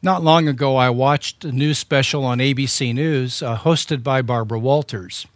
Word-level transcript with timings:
Not 0.00 0.22
long 0.22 0.46
ago, 0.46 0.76
I 0.76 0.90
watched 0.90 1.44
a 1.44 1.50
news 1.50 1.76
special 1.76 2.24
on 2.24 2.38
ABC 2.38 2.94
News 2.94 3.42
uh, 3.42 3.56
hosted 3.56 4.04
by 4.04 4.22
Barbara 4.22 4.60
Walters. 4.60 5.26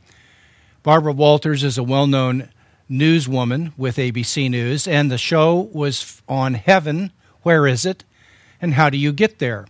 Barbara 0.84 1.12
Walters 1.12 1.64
is 1.64 1.78
a 1.78 1.82
well 1.82 2.06
known 2.06 2.48
newswoman 2.88 3.72
with 3.76 3.96
ABC 3.96 4.48
News, 4.48 4.86
and 4.86 5.10
the 5.10 5.18
show 5.18 5.68
was 5.72 6.22
on 6.28 6.54
heaven. 6.54 7.10
Where 7.42 7.66
is 7.66 7.84
it? 7.84 8.04
And 8.60 8.74
how 8.74 8.88
do 8.88 8.96
you 8.96 9.12
get 9.12 9.40
there? 9.40 9.66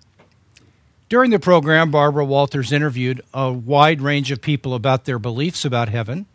During 1.09 1.30
the 1.30 1.38
program, 1.38 1.90
Barbara 1.90 2.27
Walters 2.27 2.70
interviewed 2.70 3.22
a 3.32 3.50
wide 3.50 4.02
range 4.02 4.30
of 4.30 4.43
people 4.43 4.74
about 4.74 5.06
their 5.06 5.18
beliefs 5.18 5.64
about 5.64 5.88
heaven 5.88 6.27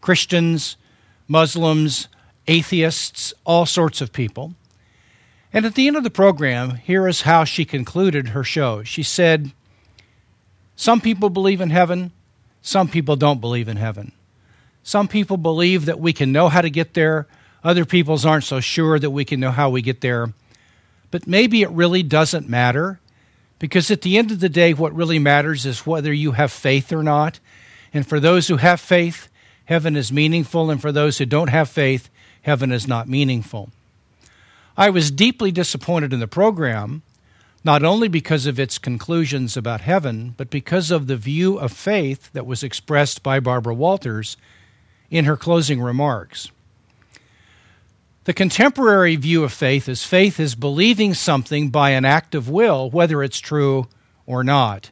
Christians, 0.00 0.76
Muslims, 1.26 2.06
atheists, 2.46 3.34
all 3.44 3.66
sorts 3.66 4.00
of 4.00 4.12
people. 4.12 4.54
And 5.54 5.64
at 5.64 5.76
the 5.76 5.86
end 5.86 5.96
of 5.96 6.02
the 6.02 6.10
program, 6.10 6.74
here 6.74 7.06
is 7.06 7.22
how 7.22 7.44
she 7.44 7.64
concluded 7.64 8.30
her 8.30 8.42
show. 8.42 8.82
She 8.82 9.04
said, 9.04 9.52
Some 10.74 11.00
people 11.00 11.30
believe 11.30 11.60
in 11.60 11.70
heaven, 11.70 12.10
some 12.60 12.88
people 12.88 13.14
don't 13.14 13.40
believe 13.40 13.68
in 13.68 13.76
heaven. 13.76 14.10
Some 14.82 15.06
people 15.06 15.36
believe 15.36 15.84
that 15.84 16.00
we 16.00 16.12
can 16.12 16.32
know 16.32 16.48
how 16.48 16.60
to 16.60 16.68
get 16.68 16.94
there, 16.94 17.28
other 17.62 17.84
peoples 17.84 18.26
aren't 18.26 18.44
so 18.44 18.58
sure 18.58 18.98
that 18.98 19.10
we 19.10 19.24
can 19.24 19.38
know 19.38 19.52
how 19.52 19.70
we 19.70 19.80
get 19.80 20.00
there. 20.00 20.34
But 21.12 21.28
maybe 21.28 21.62
it 21.62 21.70
really 21.70 22.02
doesn't 22.02 22.48
matter 22.48 22.98
because 23.60 23.92
at 23.92 24.02
the 24.02 24.18
end 24.18 24.32
of 24.32 24.40
the 24.40 24.48
day, 24.48 24.74
what 24.74 24.92
really 24.92 25.20
matters 25.20 25.64
is 25.64 25.86
whether 25.86 26.12
you 26.12 26.32
have 26.32 26.50
faith 26.50 26.92
or 26.92 27.04
not. 27.04 27.38
And 27.94 28.04
for 28.04 28.18
those 28.18 28.48
who 28.48 28.56
have 28.56 28.80
faith, 28.80 29.28
heaven 29.66 29.94
is 29.96 30.12
meaningful, 30.12 30.68
and 30.68 30.82
for 30.82 30.90
those 30.90 31.18
who 31.18 31.26
don't 31.26 31.48
have 31.48 31.68
faith, 31.68 32.10
heaven 32.42 32.72
is 32.72 32.88
not 32.88 33.08
meaningful. 33.08 33.70
I 34.76 34.90
was 34.90 35.10
deeply 35.10 35.52
disappointed 35.52 36.12
in 36.12 36.20
the 36.20 36.26
program, 36.26 37.02
not 37.62 37.84
only 37.84 38.08
because 38.08 38.46
of 38.46 38.58
its 38.58 38.76
conclusions 38.78 39.56
about 39.56 39.80
heaven, 39.80 40.34
but 40.36 40.50
because 40.50 40.90
of 40.90 41.06
the 41.06 41.16
view 41.16 41.58
of 41.58 41.72
faith 41.72 42.30
that 42.32 42.46
was 42.46 42.62
expressed 42.62 43.22
by 43.22 43.38
Barbara 43.40 43.74
Walters 43.74 44.36
in 45.10 45.26
her 45.26 45.36
closing 45.36 45.80
remarks. 45.80 46.50
The 48.24 48.32
contemporary 48.32 49.16
view 49.16 49.44
of 49.44 49.52
faith 49.52 49.88
is 49.88 50.02
faith 50.02 50.40
is 50.40 50.54
believing 50.54 51.14
something 51.14 51.68
by 51.68 51.90
an 51.90 52.04
act 52.04 52.34
of 52.34 52.48
will, 52.48 52.90
whether 52.90 53.22
it's 53.22 53.38
true 53.38 53.86
or 54.26 54.42
not. 54.42 54.90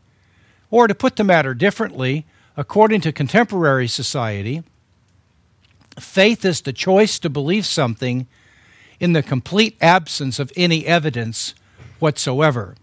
Or 0.70 0.86
to 0.86 0.94
put 0.94 1.16
the 1.16 1.24
matter 1.24 1.54
differently, 1.54 2.24
according 2.56 3.00
to 3.02 3.12
contemporary 3.12 3.88
society, 3.88 4.62
faith 5.98 6.44
is 6.44 6.60
the 6.60 6.72
choice 6.72 7.18
to 7.18 7.30
believe 7.30 7.66
something 7.66 8.26
in 9.02 9.14
the 9.14 9.22
complete 9.22 9.76
absence 9.80 10.38
of 10.38 10.52
any 10.54 10.86
evidence 10.86 11.56
whatsoever. 11.98 12.76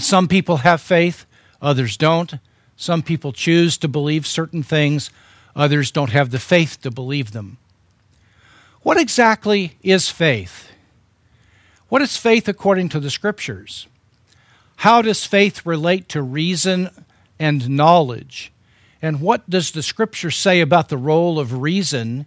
Some 0.00 0.26
people 0.26 0.58
have 0.58 0.80
faith, 0.80 1.26
others 1.62 1.96
don't. 1.96 2.34
Some 2.76 3.04
people 3.04 3.32
choose 3.32 3.78
to 3.78 3.88
believe 3.88 4.26
certain 4.26 4.64
things, 4.64 5.10
others 5.54 5.92
don't 5.92 6.10
have 6.10 6.30
the 6.32 6.40
faith 6.40 6.80
to 6.82 6.90
believe 6.90 7.30
them. 7.30 7.58
What 8.82 8.98
exactly 8.98 9.76
is 9.80 10.08
faith? 10.08 10.72
What 11.88 12.02
is 12.02 12.16
faith 12.16 12.48
according 12.48 12.88
to 12.88 12.98
the 12.98 13.10
Scriptures? 13.10 13.86
How 14.74 15.02
does 15.02 15.24
faith 15.24 15.64
relate 15.64 16.08
to 16.08 16.20
reason 16.20 16.90
and 17.38 17.70
knowledge? 17.70 18.50
And 19.00 19.20
what 19.20 19.48
does 19.48 19.70
the 19.70 19.84
Scripture 19.84 20.32
say 20.32 20.60
about 20.60 20.88
the 20.88 20.98
role 20.98 21.38
of 21.38 21.62
reason 21.62 22.26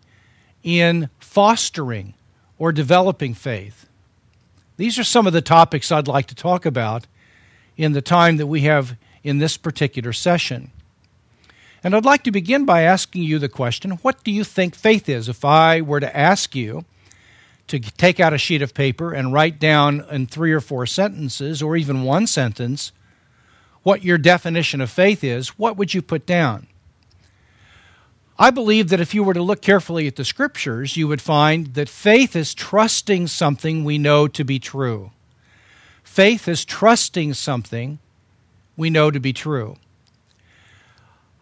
in 0.63 1.09
fostering 1.19 2.13
or 2.58 2.72
developing 2.72 3.34
faith. 3.34 3.88
These 4.78 5.00
are 5.00 5.03
some 5.03 5.28
of 5.28 5.34
the 5.34 5.42
topics 5.42 5.92
I'd 5.92 6.08
like 6.08 6.28
to 6.28 6.36
talk 6.36 6.66
about 6.66 7.08
in 7.78 7.94
the 7.94 8.02
time 8.02 8.38
that 8.38 8.48
we 8.48 8.61
have 8.61 8.98
in 9.23 9.38
this 9.38 9.58
particular 9.58 10.14
session. 10.14 10.72
And 11.83 11.95
I'd 11.95 12.06
like 12.06 12.23
to 12.23 12.31
begin 12.31 12.66
by 12.66 12.81
asking 12.81 13.23
you 13.23 13.39
the 13.39 13.50
question 13.50 13.92
what 14.02 14.23
do 14.23 14.32
you 14.32 14.44
think 14.44 14.76
faith 14.76 15.08
is? 15.08 15.30
If 15.30 15.45
I 15.45 15.82
were 15.82 15.99
to 15.99 16.17
ask 16.17 16.55
you 16.55 16.86
to 17.67 17.80
take 17.80 18.20
out 18.20 18.33
a 18.33 18.38
sheet 18.38 18.61
of 18.61 18.73
paper 18.73 19.14
and 19.14 19.33
write 19.33 19.60
down 19.60 20.05
in 20.11 20.27
three 20.27 20.52
or 20.52 20.61
four 20.61 20.86
sentences, 20.86 21.61
or 21.61 21.76
even 21.76 22.04
one 22.04 22.27
sentence, 22.27 22.92
what 23.83 24.04
your 24.04 24.17
definition 24.17 24.82
of 24.82 24.89
faith 24.89 25.23
is, 25.23 25.49
what 25.60 25.77
would 25.77 25.94
you 25.94 26.02
put 26.02 26.26
down? 26.26 26.67
I 28.37 28.49
believe 28.49 28.89
that 28.89 28.99
if 28.99 29.13
you 29.13 29.23
were 29.23 29.33
to 29.33 29.41
look 29.41 29.61
carefully 29.61 30.07
at 30.07 30.17
the 30.17 30.25
scriptures, 30.25 30.97
you 30.97 31.07
would 31.07 31.21
find 31.21 31.73
that 31.75 31.87
faith 31.87 32.35
is 32.35 32.53
trusting 32.53 33.27
something 33.27 33.85
we 33.85 33.97
know 33.97 34.27
to 34.27 34.43
be 34.43 34.59
true. 34.59 35.11
Faith 36.03 36.47
is 36.47 36.65
trusting 36.65 37.33
something 37.33 37.99
we 38.75 38.89
know 38.89 39.09
to 39.09 39.19
be 39.21 39.31
true. 39.31 39.77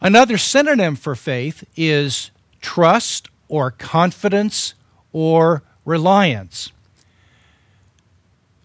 Another 0.02 0.38
synonym 0.38 0.96
for 0.96 1.16
faith 1.16 1.64
is 1.76 2.30
trust 2.62 3.30
or 3.48 3.72
confidence 3.72 4.76
or 5.12 5.64
reliance. 5.86 6.72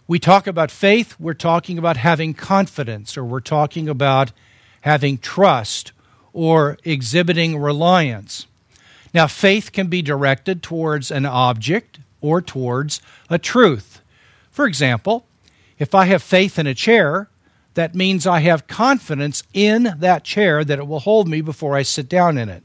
We 0.06 0.18
talk 0.18 0.46
about 0.46 0.70
faith, 0.70 1.14
we're 1.18 1.34
talking 1.34 1.78
about 1.78 1.96
having 1.96 2.34
confidence, 2.34 3.16
or 3.16 3.24
we're 3.24 3.40
talking 3.40 3.88
about 3.88 4.32
having 4.82 5.18
trust 5.18 5.92
or 6.32 6.78
exhibiting 6.84 7.58
reliance. 7.58 8.46
Now, 9.14 9.26
faith 9.26 9.72
can 9.72 9.88
be 9.88 10.02
directed 10.02 10.62
towards 10.62 11.10
an 11.10 11.26
object 11.26 11.98
or 12.20 12.42
towards 12.42 13.00
a 13.30 13.38
truth. 13.38 14.00
For 14.50 14.66
example, 14.66 15.26
if 15.78 15.94
I 15.94 16.06
have 16.06 16.22
faith 16.22 16.58
in 16.58 16.66
a 16.66 16.74
chair, 16.74 17.28
that 17.74 17.94
means 17.94 18.26
I 18.26 18.40
have 18.40 18.66
confidence 18.66 19.44
in 19.54 19.94
that 19.98 20.24
chair 20.24 20.64
that 20.64 20.78
it 20.78 20.86
will 20.86 21.00
hold 21.00 21.28
me 21.28 21.40
before 21.40 21.76
I 21.76 21.82
sit 21.82 22.08
down 22.08 22.36
in 22.36 22.48
it. 22.48 22.62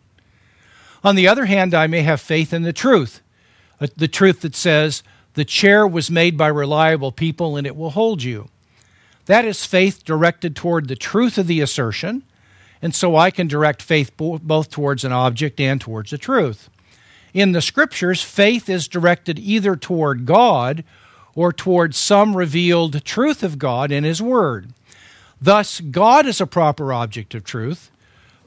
On 1.03 1.15
the 1.15 1.27
other 1.27 1.45
hand, 1.45 1.73
I 1.73 1.87
may 1.87 2.01
have 2.01 2.21
faith 2.21 2.53
in 2.53 2.63
the 2.63 2.73
truth, 2.73 3.21
uh, 3.79 3.87
the 3.95 4.07
truth 4.07 4.41
that 4.41 4.55
says 4.55 5.03
the 5.33 5.45
chair 5.45 5.87
was 5.87 6.09
made 6.09 6.37
by 6.37 6.47
reliable 6.47 7.11
people 7.11 7.57
and 7.57 7.67
it 7.67 7.75
will 7.75 7.91
hold 7.91 8.23
you. 8.23 8.49
That 9.25 9.45
is 9.45 9.65
faith 9.65 10.03
directed 10.03 10.55
toward 10.55 10.87
the 10.87 10.95
truth 10.95 11.37
of 11.37 11.47
the 11.47 11.61
assertion 11.61 12.23
and 12.83 12.93
so 12.93 13.15
I 13.15 13.31
can 13.31 13.47
direct 13.47 13.81
faith 13.81 14.11
both 14.17 14.69
towards 14.69 15.05
an 15.05 15.13
object 15.13 15.61
and 15.61 15.79
towards 15.79 16.11
the 16.11 16.17
truth. 16.17 16.69
In 17.33 17.53
the 17.53 17.61
scriptures, 17.61 18.21
faith 18.21 18.69
is 18.69 18.89
directed 18.89 19.39
either 19.39 19.77
toward 19.77 20.25
God 20.25 20.83
or 21.33 21.53
toward 21.53 21.95
some 21.95 22.35
revealed 22.35 23.05
truth 23.05 23.41
of 23.41 23.57
God 23.57 23.89
in 23.89 24.03
His 24.03 24.21
Word. 24.21 24.73
Thus, 25.41 25.79
God 25.79 26.25
is 26.25 26.41
a 26.41 26.45
proper 26.45 26.91
object 26.91 27.33
of 27.33 27.45
truth, 27.45 27.89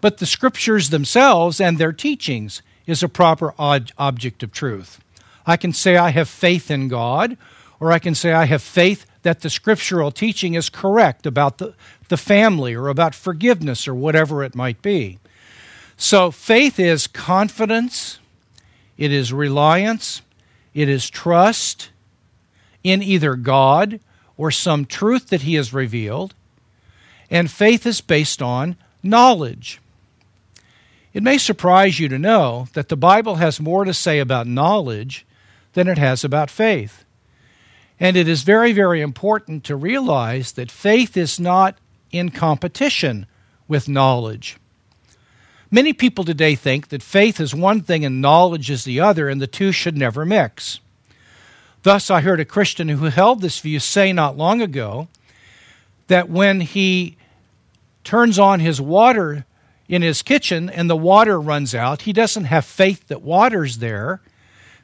but 0.02 0.18
the 0.18 0.26
scriptures 0.26 0.90
themselves 0.90 1.58
and 1.58 1.78
their 1.78 1.94
teachings 1.94 2.60
is 2.86 3.02
a 3.02 3.08
proper 3.08 3.54
object 3.58 4.42
of 4.42 4.52
truth. 4.52 5.00
I 5.46 5.56
can 5.56 5.72
say 5.72 5.96
I 5.96 6.10
have 6.10 6.28
faith 6.28 6.70
in 6.70 6.88
God, 6.88 7.38
or 7.80 7.90
I 7.90 7.98
can 7.98 8.14
say 8.14 8.34
I 8.34 8.44
have 8.44 8.62
faith 8.62 9.06
that 9.26 9.40
the 9.40 9.50
scriptural 9.50 10.12
teaching 10.12 10.54
is 10.54 10.70
correct 10.70 11.26
about 11.26 11.58
the, 11.58 11.74
the 12.06 12.16
family 12.16 12.74
or 12.76 12.86
about 12.86 13.12
forgiveness 13.12 13.88
or 13.88 13.92
whatever 13.92 14.44
it 14.44 14.54
might 14.54 14.80
be. 14.82 15.18
So 15.96 16.30
faith 16.30 16.78
is 16.78 17.08
confidence, 17.08 18.20
it 18.96 19.10
is 19.10 19.32
reliance, 19.32 20.22
it 20.74 20.88
is 20.88 21.10
trust 21.10 21.90
in 22.84 23.02
either 23.02 23.34
God 23.34 23.98
or 24.36 24.52
some 24.52 24.84
truth 24.84 25.30
that 25.30 25.42
He 25.42 25.56
has 25.56 25.74
revealed, 25.74 26.32
and 27.28 27.50
faith 27.50 27.84
is 27.84 28.00
based 28.00 28.40
on 28.40 28.76
knowledge. 29.02 29.80
It 31.12 31.24
may 31.24 31.38
surprise 31.38 31.98
you 31.98 32.08
to 32.10 32.18
know 32.18 32.68
that 32.74 32.88
the 32.88 32.96
Bible 32.96 33.34
has 33.34 33.58
more 33.58 33.84
to 33.84 33.92
say 33.92 34.20
about 34.20 34.46
knowledge 34.46 35.26
than 35.72 35.88
it 35.88 35.98
has 35.98 36.22
about 36.22 36.48
faith. 36.48 37.02
And 37.98 38.16
it 38.16 38.28
is 38.28 38.42
very, 38.42 38.72
very 38.72 39.00
important 39.00 39.64
to 39.64 39.76
realize 39.76 40.52
that 40.52 40.70
faith 40.70 41.16
is 41.16 41.40
not 41.40 41.78
in 42.10 42.30
competition 42.30 43.26
with 43.68 43.88
knowledge. 43.88 44.58
Many 45.70 45.92
people 45.92 46.24
today 46.24 46.54
think 46.54 46.88
that 46.88 47.02
faith 47.02 47.40
is 47.40 47.54
one 47.54 47.80
thing 47.80 48.04
and 48.04 48.20
knowledge 48.20 48.70
is 48.70 48.84
the 48.84 49.00
other, 49.00 49.28
and 49.28 49.40
the 49.40 49.46
two 49.46 49.72
should 49.72 49.96
never 49.96 50.24
mix. 50.24 50.80
Thus, 51.82 52.10
I 52.10 52.20
heard 52.20 52.40
a 52.40 52.44
Christian 52.44 52.88
who 52.88 53.06
held 53.06 53.40
this 53.40 53.58
view 53.60 53.80
say 53.80 54.12
not 54.12 54.36
long 54.36 54.60
ago 54.60 55.08
that 56.06 56.28
when 56.28 56.60
he 56.60 57.16
turns 58.04 58.38
on 58.38 58.60
his 58.60 58.80
water 58.80 59.44
in 59.88 60.02
his 60.02 60.22
kitchen 60.22 60.70
and 60.70 60.88
the 60.88 60.96
water 60.96 61.40
runs 61.40 61.74
out, 61.74 62.02
he 62.02 62.12
doesn't 62.12 62.44
have 62.44 62.64
faith 62.64 63.08
that 63.08 63.22
water's 63.22 63.78
there 63.78 64.20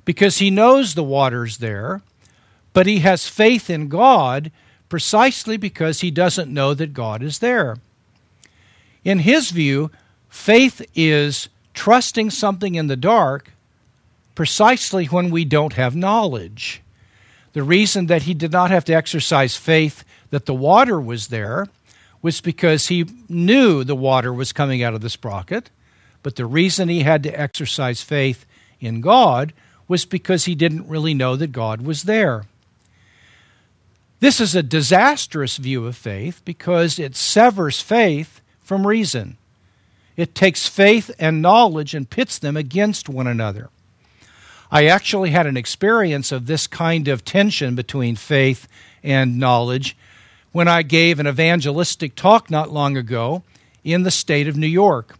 because 0.05 0.39
he 0.39 0.51
knows 0.51 0.95
the 0.95 1.05
water's 1.05 1.59
there, 1.59 2.03
but 2.73 2.87
he 2.87 3.01
has 3.01 3.29
faith 3.29 3.69
in 3.69 3.89
God 3.89 4.51
precisely 4.89 5.57
because 5.57 6.01
he 6.01 6.11
doesn't 6.11 6.53
know 6.53 6.75
that 6.75 6.93
God 6.93 7.23
is 7.23 7.39
there. 7.39 7.77
In 9.05 9.21
his 9.21 9.51
view, 9.51 9.91
faith 10.29 10.85
is 10.95 11.49
trusting 11.75 12.31
something 12.31 12.75
in 12.75 12.87
the 12.87 12.97
dark 12.97 13.51
precisely 14.35 15.07
when 15.07 15.31
we 15.31 15.45
don't 15.45 15.75
have 15.75 15.97
knowledge. 15.97 16.83
The 17.53 17.63
reason 17.63 18.07
that 18.07 18.23
he 18.23 18.35
did 18.35 18.53
not 18.53 18.71
have 18.71 18.85
to 18.87 18.95
exercise 18.95 19.57
faith 19.57 20.05
that 20.31 20.47
the 20.47 20.55
water 20.55 21.01
was 21.01 21.29
there 21.29 21.67
was 22.23 22.41
because 22.41 22.89
he 22.89 23.05
knew 23.29 23.85
the 23.85 23.97
water 23.97 24.33
was 24.33 24.53
coming 24.53 24.83
out 24.83 24.95
of 24.95 25.01
the 25.01 25.11
sprocket. 25.11 25.71
But 26.23 26.37
the 26.37 26.47
reason 26.47 26.89
he 26.89 27.01
had 27.01 27.23
to 27.25 27.41
exercise 27.41 28.01
faith 28.01 28.47
in 28.81 29.01
God 29.01 29.53
was 29.89 30.05
because 30.05 30.45
he 30.45 30.55
didn't 30.55 30.89
really 30.89 31.15
know 31.15 31.37
that 31.37 31.53
God 31.53 31.83
was 31.83 32.05
there. 32.05 32.45
This 34.23 34.41
is 34.41 34.55
a 34.55 34.63
disastrous 34.63 35.57
view 35.57 35.85
of 35.85 35.97
faith 35.97 36.43
because 36.45 37.01
it 37.01 37.17
severs 37.17 37.81
faith 37.81 38.41
from 38.61 38.87
reason. 38.87 39.37
It 40.17 40.33
takes 40.33 40.69
faith 40.69 41.11
and 41.19 41.43
knowledge 41.43 41.93
and 41.93 42.09
pits 42.09 42.39
them 42.39 42.57
against 42.57 43.09
one 43.09 43.27
another. 43.27 43.69
I 44.71 44.87
actually 44.87 45.31
had 45.31 45.49
an 45.49 45.57
experience 45.57 46.31
of 46.31 46.47
this 46.47 46.69
kind 46.69 47.09
of 47.09 47.25
tension 47.25 47.75
between 47.75 48.15
faith 48.15 48.69
and 49.03 49.41
knowledge 49.41 49.97
when 50.53 50.69
I 50.69 50.83
gave 50.83 51.19
an 51.19 51.27
evangelistic 51.27 52.15
talk 52.15 52.49
not 52.49 52.71
long 52.71 52.97
ago 52.97 53.43
in 53.83 54.05
the 54.05 54.13
state 54.13 54.47
of 54.47 54.57
New 54.57 54.69
York. 54.69 55.17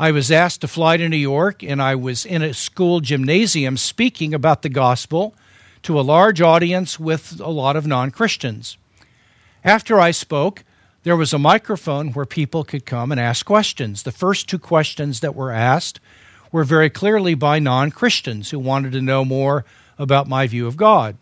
I 0.00 0.10
was 0.10 0.32
asked 0.32 0.62
to 0.62 0.68
fly 0.68 0.96
to 0.96 1.08
New 1.08 1.16
York, 1.16 1.62
and 1.62 1.80
I 1.80 1.94
was 1.94 2.26
in 2.26 2.42
a 2.42 2.54
school 2.54 2.98
gymnasium 2.98 3.76
speaking 3.76 4.34
about 4.34 4.62
the 4.62 4.68
gospel 4.68 5.32
to 5.86 6.00
a 6.00 6.02
large 6.02 6.40
audience 6.40 6.98
with 6.98 7.38
a 7.38 7.48
lot 7.48 7.76
of 7.76 7.86
non 7.86 8.10
Christians. 8.10 8.76
After 9.62 10.00
I 10.00 10.10
spoke, 10.10 10.64
there 11.04 11.16
was 11.16 11.32
a 11.32 11.38
microphone 11.38 12.10
where 12.10 12.26
people 12.26 12.64
could 12.64 12.84
come 12.84 13.12
and 13.12 13.20
ask 13.20 13.46
questions. 13.46 14.02
The 14.02 14.10
first 14.10 14.48
two 14.48 14.58
questions 14.58 15.20
that 15.20 15.36
were 15.36 15.52
asked 15.52 16.00
were 16.50 16.64
very 16.64 16.90
clearly 16.90 17.34
by 17.34 17.60
non 17.60 17.92
Christians 17.92 18.50
who 18.50 18.58
wanted 18.58 18.90
to 18.94 19.00
know 19.00 19.24
more 19.24 19.64
about 19.96 20.26
my 20.26 20.48
view 20.48 20.66
of 20.66 20.76
God. 20.76 21.18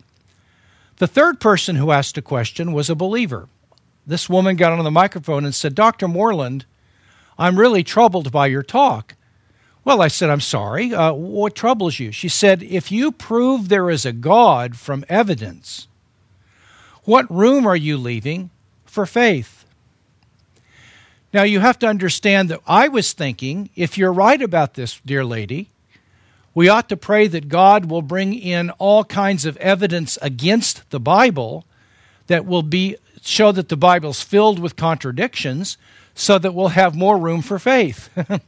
The 0.97 1.05
third 1.05 1.39
person 1.39 1.75
who 1.75 1.91
asked 1.91 2.17
a 2.17 2.23
question 2.23 2.73
was 2.73 2.89
a 2.89 2.95
believer. 2.95 3.47
This 4.07 4.27
woman 4.27 4.55
got 4.55 4.71
on 4.73 4.83
the 4.83 4.89
microphone 4.89 5.45
and 5.45 5.53
said, 5.53 5.75
Dr. 5.75 6.07
Moreland, 6.07 6.65
I'm 7.37 7.59
really 7.59 7.83
troubled 7.83 8.31
by 8.31 8.47
your 8.47 8.63
talk. 8.63 9.13
Well, 9.85 10.01
I 10.01 10.07
said, 10.07 10.31
I'm 10.31 10.41
sorry. 10.41 10.93
Uh, 10.93 11.13
what 11.13 11.55
troubles 11.55 11.99
you? 11.99 12.11
She 12.11 12.27
said, 12.27 12.63
If 12.63 12.91
you 12.91 13.11
prove 13.11 13.69
there 13.69 13.91
is 13.91 14.03
a 14.05 14.11
God 14.11 14.77
from 14.77 15.05
evidence, 15.07 15.87
what 17.03 17.31
room 17.31 17.67
are 17.67 17.75
you 17.75 17.95
leaving 17.95 18.49
for 18.85 19.05
faith? 19.05 19.63
Now, 21.31 21.43
you 21.43 21.59
have 21.59 21.77
to 21.79 21.87
understand 21.87 22.49
that 22.49 22.61
I 22.65 22.87
was 22.87 23.13
thinking, 23.13 23.69
if 23.75 23.97
you're 23.97 24.11
right 24.11 24.41
about 24.41 24.73
this, 24.73 24.99
dear 25.05 25.23
lady, 25.23 25.69
we 26.55 26.67
ought 26.67 26.89
to 26.89 26.97
pray 26.97 27.27
that 27.27 27.47
God 27.47 27.85
will 27.85 28.01
bring 28.01 28.33
in 28.33 28.71
all 28.71 29.03
kinds 29.03 29.45
of 29.45 29.57
evidence 29.57 30.17
against 30.21 30.89
the 30.89 30.99
Bible 30.99 31.65
that 32.27 32.45
will 32.45 32.63
be 32.63 32.97
show 33.21 33.51
that 33.51 33.69
the 33.69 33.77
Bible's 33.77 34.21
filled 34.21 34.59
with 34.59 34.75
contradictions 34.75 35.77
so 36.15 36.39
that 36.39 36.53
we'll 36.53 36.69
have 36.69 36.95
more 36.95 37.17
room 37.17 37.41
for 37.41 37.59
faith. 37.59 38.09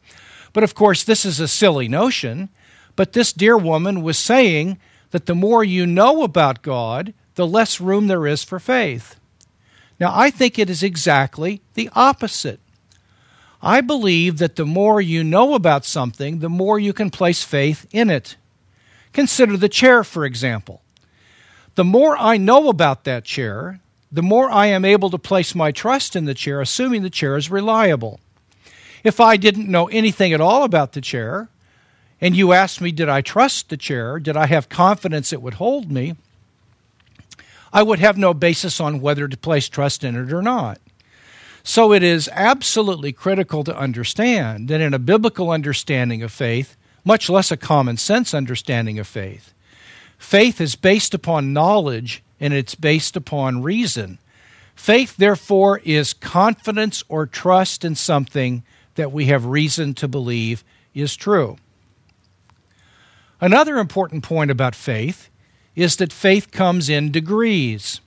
but 0.57 0.63
of 0.63 0.73
course, 0.73 1.03
this 1.03 1.23
is 1.23 1.39
a 1.39 1.47
silly 1.47 1.87
notion. 1.87 2.49
But 2.95 3.13
this 3.13 3.31
dear 3.31 3.55
woman 3.55 4.01
was 4.01 4.17
saying 4.17 4.79
that 5.11 5.27
the 5.27 5.35
more 5.35 5.63
you 5.63 5.85
know 5.85 6.23
about 6.23 6.63
God, 6.63 7.13
the 7.35 7.45
less 7.45 7.79
room 7.79 8.07
there 8.07 8.25
is 8.25 8.43
for 8.43 8.59
faith. 8.59 9.19
Now, 9.99 10.11
I 10.11 10.31
think 10.31 10.57
it 10.57 10.67
is 10.67 10.81
exactly 10.81 11.61
the 11.75 11.91
opposite. 11.93 12.59
I 13.61 13.81
believe 13.81 14.39
that 14.39 14.55
the 14.55 14.65
more 14.65 14.99
you 14.99 15.23
know 15.23 15.53
about 15.53 15.85
something, 15.85 16.39
the 16.39 16.49
more 16.49 16.79
you 16.79 16.91
can 16.91 17.11
place 17.11 17.43
faith 17.43 17.85
in 17.91 18.09
it. 18.09 18.35
Consider 19.13 19.57
the 19.57 19.69
chair, 19.69 20.03
for 20.03 20.25
example. 20.25 20.81
The 21.75 21.83
more 21.83 22.17
I 22.17 22.37
know 22.37 22.67
about 22.69 23.03
that 23.03 23.25
chair, 23.25 23.79
the 24.11 24.23
more 24.23 24.49
I 24.49 24.65
am 24.65 24.85
able 24.85 25.11
to 25.11 25.19
place 25.19 25.53
my 25.53 25.71
trust 25.71 26.15
in 26.15 26.25
the 26.25 26.33
chair, 26.33 26.61
assuming 26.61 27.03
the 27.03 27.11
chair 27.11 27.37
is 27.37 27.51
reliable. 27.51 28.19
If 29.03 29.19
I 29.19 29.37
didn't 29.37 29.69
know 29.69 29.87
anything 29.87 30.33
at 30.33 30.41
all 30.41 30.63
about 30.63 30.93
the 30.93 31.01
chair, 31.01 31.49
and 32.19 32.35
you 32.35 32.53
asked 32.53 32.81
me, 32.81 32.91
did 32.91 33.09
I 33.09 33.21
trust 33.21 33.69
the 33.69 33.77
chair? 33.77 34.19
Did 34.19 34.35
I 34.35 34.47
have 34.47 34.69
confidence 34.69 35.31
it 35.31 35.41
would 35.41 35.55
hold 35.55 35.91
me? 35.91 36.15
I 37.71 37.83
would 37.83 37.99
have 37.99 38.17
no 38.17 38.33
basis 38.33 38.79
on 38.79 39.01
whether 39.01 39.27
to 39.27 39.37
place 39.37 39.69
trust 39.69 40.03
in 40.03 40.15
it 40.15 40.33
or 40.33 40.41
not. 40.41 40.79
So 41.63 41.91
it 41.91 42.01
is 42.01 42.29
absolutely 42.31 43.11
critical 43.11 43.63
to 43.65 43.77
understand 43.77 44.69
that 44.69 44.81
in 44.81 44.93
a 44.93 44.99
biblical 44.99 45.51
understanding 45.51 46.23
of 46.23 46.31
faith, 46.31 46.77
much 47.03 47.29
less 47.29 47.51
a 47.51 47.57
common 47.57 47.97
sense 47.97 48.33
understanding 48.33 48.99
of 48.99 49.07
faith, 49.07 49.53
faith 50.17 50.59
is 50.61 50.75
based 50.75 51.13
upon 51.13 51.53
knowledge 51.53 52.23
and 52.39 52.53
it's 52.53 52.73
based 52.73 53.15
upon 53.15 53.61
reason. 53.61 54.17
Faith, 54.75 55.17
therefore, 55.17 55.81
is 55.83 56.13
confidence 56.13 57.03
or 57.09 57.25
trust 57.25 57.83
in 57.83 57.95
something 57.95 58.63
that 58.97 59.11
we 59.11 59.27
have 59.27 59.45
reason 59.45 59.93
to 59.95 60.07
believe 60.07 60.63
is 60.93 61.15
true. 61.15 61.57
Another 63.39 63.77
important 63.77 64.23
point 64.23 64.51
about 64.51 64.75
faith 64.75 65.29
is 65.75 65.95
that 65.97 66.11
faith 66.11 66.51
comes 66.51 66.89
in 66.89 67.11
degrees. 67.11 68.01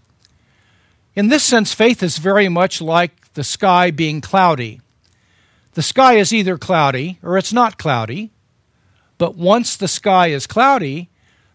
In 1.15 1.29
this 1.29 1.45
sense, 1.45 1.73
faith 1.73 2.03
is 2.03 2.19
very 2.19 2.49
much 2.49 2.81
like 2.81 3.33
the 3.35 3.45
sky 3.45 3.91
being 3.91 4.21
cloudy. 4.21 4.81
The 5.75 5.83
sky 5.83 6.15
is 6.15 6.33
either 6.33 6.59
cloudy 6.59 7.19
or 7.23 7.39
it's 7.39 7.53
not 7.53 7.79
cloudy, 7.79 8.31
but 9.19 9.37
once 9.37 9.77
the 9.77 9.89
sky 9.89 10.29
is 10.29 10.47
cloudy, 10.47 11.09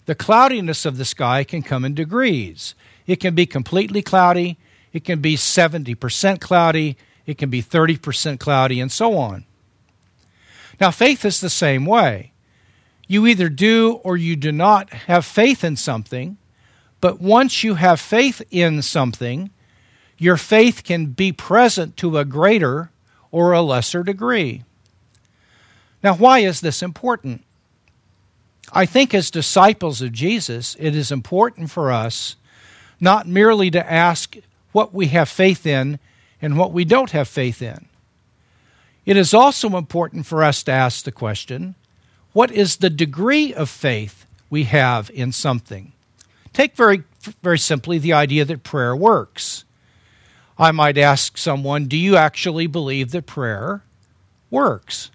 the 0.06 0.16
cloudiness 0.16 0.86
of 0.86 0.98
the 0.98 1.06
sky 1.06 1.44
can 1.44 1.62
come 1.64 1.84
in 1.84 1.96
degrees. 1.96 2.76
It 3.08 3.18
can 3.18 3.36
be 3.36 3.46
completely 3.46 4.02
cloudy, 4.02 4.58
it 4.94 5.04
can 5.04 5.20
be 5.20 5.36
70% 5.36 6.40
cloudy, 6.40 6.96
it 7.26 7.38
can 7.38 7.50
be 7.50 7.62
30% 7.62 8.40
cloudy, 8.40 8.80
and 8.80 8.92
so 8.92 9.18
on. 9.18 9.46
Now, 10.80 10.92
faith 10.92 11.26
is 11.26 11.40
the 11.40 11.50
same 11.50 11.86
way. 11.86 12.32
You 13.08 13.28
either 13.28 13.50
do 13.50 13.94
or 14.04 14.18
you 14.18 14.36
do 14.36 14.52
not 14.52 14.92
have 14.92 15.26
faith 15.26 15.64
in 15.64 15.76
something, 15.76 16.38
but 17.02 17.22
once 17.22 17.64
you 17.64 17.76
have 17.76 18.00
faith 18.00 18.42
in 18.52 18.82
something, 18.82 19.52
your 20.18 20.38
faith 20.38 20.84
can 20.84 21.08
be 21.08 21.32
present 21.32 21.98
to 21.98 22.18
a 22.18 22.26
greater 22.26 22.92
or 23.32 23.52
a 23.52 23.62
lesser 23.62 24.04
degree. 24.04 24.64
Now, 26.04 26.16
why 26.16 26.40
is 26.40 26.62
this 26.62 26.82
important? 26.82 27.44
I 28.72 28.86
think 28.86 29.14
as 29.14 29.30
disciples 29.30 30.02
of 30.02 30.12
Jesus, 30.12 30.76
it 30.80 30.96
is 30.96 31.12
important 31.12 31.70
for 31.70 31.92
us 31.92 32.36
not 33.00 33.28
merely 33.28 33.70
to 33.72 33.92
ask 33.92 34.38
what 34.72 34.94
we 34.94 35.08
have 35.08 35.30
faith 35.30 35.66
in 35.66 36.00
and 36.46 36.60
what 36.60 36.72
we 36.72 36.86
don't 36.86 37.10
have 37.10 37.28
faith 37.28 37.60
in. 37.60 37.88
It 39.04 39.18
is 39.18 39.34
also 39.34 39.78
important 39.78 40.28
for 40.28 40.44
us 40.44 40.62
to 40.64 40.72
ask 40.72 41.04
the 41.04 41.12
question 41.12 41.74
what 42.34 42.52
is 42.52 42.78
the 42.78 42.90
degree 42.92 43.52
of 43.52 43.68
faith 43.68 44.28
we 44.52 44.66
have 44.66 45.10
in 45.10 45.32
something? 45.32 45.92
Take 46.54 46.76
very, 46.76 47.02
very 47.42 47.58
simply 47.58 47.98
the 47.98 48.14
idea 48.14 48.46
that 48.46 48.62
prayer 48.62 48.96
works. 48.96 49.66
I 50.56 50.70
might 50.72 51.00
ask 51.00 51.36
someone, 51.36 51.88
Do 51.88 51.98
you 51.98 52.16
actually 52.16 52.68
believe 52.68 53.10
that 53.10 53.26
prayer 53.26 53.82
works? 54.52 55.10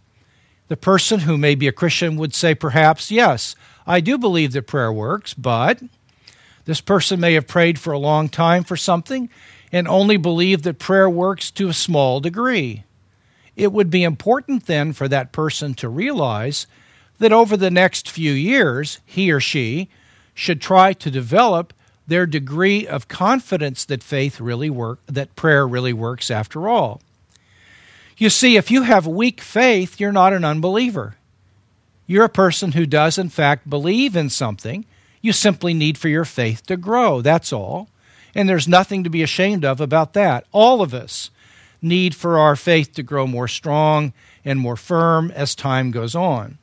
The 0.67 0.77
person 0.77 1.21
who 1.21 1.39
may 1.39 1.55
be 1.55 1.69
a 1.69 1.73
Christian 1.73 2.17
would 2.17 2.35
say, 2.35 2.57
perhaps, 2.57 3.13
yes, 3.13 3.55
I 3.87 4.01
do 4.01 4.19
believe 4.19 4.51
that 4.55 4.67
prayer 4.67 4.93
works, 4.93 5.33
but 5.33 5.81
this 6.65 6.81
person 6.81 7.21
may 7.21 7.35
have 7.35 7.47
prayed 7.47 7.79
for 7.79 7.93
a 7.93 7.99
long 8.01 8.29
time 8.29 8.65
for 8.65 8.77
something 8.77 9.31
and 9.73 9.87
only 9.87 10.17
believe 10.17 10.63
that 10.63 10.79
prayer 10.79 11.09
works 11.09 11.51
to 11.53 11.69
a 11.69 11.75
small 11.75 12.21
degree. 12.21 12.85
It 13.57 13.73
would 13.73 13.91
be 13.91 14.03
important 14.03 14.67
then 14.67 14.93
for 14.93 15.09
that 15.09 15.33
person 15.33 15.75
to 15.75 15.89
realize 15.89 16.67
that 17.19 17.33
over 17.33 17.57
the 17.57 17.71
next 17.71 18.11
few 18.11 18.33
years, 18.33 19.01
he 19.05 19.31
or 19.31 19.41
she 19.41 19.89
should 20.35 20.61
try 20.61 20.93
to 20.95 21.11
develop 21.11 21.73
their 22.07 22.27
degree 22.27 22.87
of 22.87 23.09
confidence 23.09 23.85
that 23.85 24.03
faith 24.03 24.41
really 24.41 24.71
work 24.71 24.99
that 25.07 25.37
prayer 25.37 25.67
really 25.69 25.93
works 25.93 26.31
after 26.31 26.69
all. 26.69 27.01
You 28.17 28.31
see, 28.31 28.57
if 28.57 28.71
you 28.71 28.83
have 28.83 29.07
weak 29.07 29.41
faith, 29.41 30.01
you're 30.01 30.13
not 30.13 30.33
an 30.33 30.45
unbeliever. 30.45 31.17
You're 32.07 32.25
a 32.25 32.29
person 32.29 32.73
who 32.73 32.85
does, 32.87 33.17
in 33.19 33.29
fact, 33.29 33.71
believe 33.71 34.17
in 34.17 34.29
something. 34.31 34.85
You 35.23 35.33
simply 35.33 35.73
need 35.73 35.97
for 35.97 36.09
your 36.09 36.25
faith 36.25 36.67
to 36.67 36.77
grow. 36.77 37.21
That's 37.21 37.53
all. 37.53 37.89
And 38.35 38.49
there's 38.49 38.69
nothing 38.69 39.05
to 39.05 39.11
be 39.11 39.23
ashamed 39.23 39.65
of 39.65 39.81
about 39.81 40.13
that. 40.15 40.47
All 40.53 40.83
of 40.83 40.95
us 40.95 41.31
need 41.83 42.15
for 42.15 42.39
our 42.39 42.57
faith 42.57 42.93
to 42.95 43.03
grow 43.03 43.27
more 43.27 43.49
strong 43.49 44.13
and 44.45 44.61
more 44.61 44.77
firm 44.77 45.31
as 45.33 45.55
time 45.55 45.91
goes 45.91 46.15
on. 46.15 46.59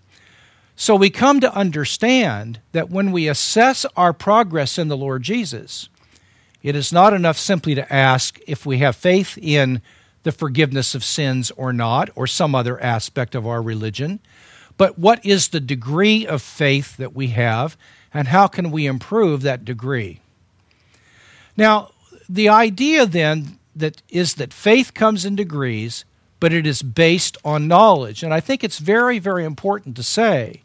So 0.76 0.96
we 0.96 1.10
come 1.10 1.40
to 1.40 1.54
understand 1.54 2.60
that 2.72 2.90
when 2.90 3.12
we 3.12 3.28
assess 3.28 3.86
our 3.96 4.14
progress 4.14 4.78
in 4.78 4.90
the 4.90 4.98
Lord 4.98 5.24
Jesus, 5.24 5.90
it 6.62 6.76
is 6.76 6.94
not 6.94 7.14
enough 7.14 7.38
simply 7.38 7.74
to 7.76 7.94
ask 7.94 8.40
if 8.48 8.66
we 8.66 8.78
have 8.78 8.96
faith 8.96 9.38
in 9.42 9.82
the 10.24 10.32
forgiveness 10.32 10.94
of 10.94 11.04
sins 11.04 11.52
or 11.52 11.72
not, 11.72 12.10
or 12.14 12.28
some 12.28 12.54
other 12.54 12.80
aspect 12.84 13.34
of 13.34 13.48
our 13.48 13.62
religion, 13.62 14.20
but 14.78 15.00
what 15.00 15.26
is 15.26 15.48
the 15.48 15.60
degree 15.60 16.28
of 16.28 16.42
faith 16.42 16.98
that 16.98 17.16
we 17.16 17.28
have, 17.28 17.78
and 18.14 18.28
how 18.28 18.46
can 18.46 18.70
we 18.70 18.86
improve 18.86 19.42
that 19.42 19.64
degree? 19.64 20.20
Now, 21.58 21.92
the 22.30 22.50
idea 22.50 23.06
then 23.06 23.58
that 23.76 24.02
is 24.10 24.36
that 24.36 24.54
faith 24.54 24.94
comes 24.94 25.26
in 25.26 25.36
degrees, 25.36 26.06
but 26.40 26.54
it 26.54 26.66
is 26.66 26.82
based 26.82 27.38
on 27.44 27.68
knowledge. 27.68 28.24
And 28.24 28.34
I 28.34 28.40
think 28.40 28.64
it's 28.64 28.80
very, 28.80 29.20
very 29.20 29.44
important 29.44 29.96
to 29.98 30.04
say 30.04 30.62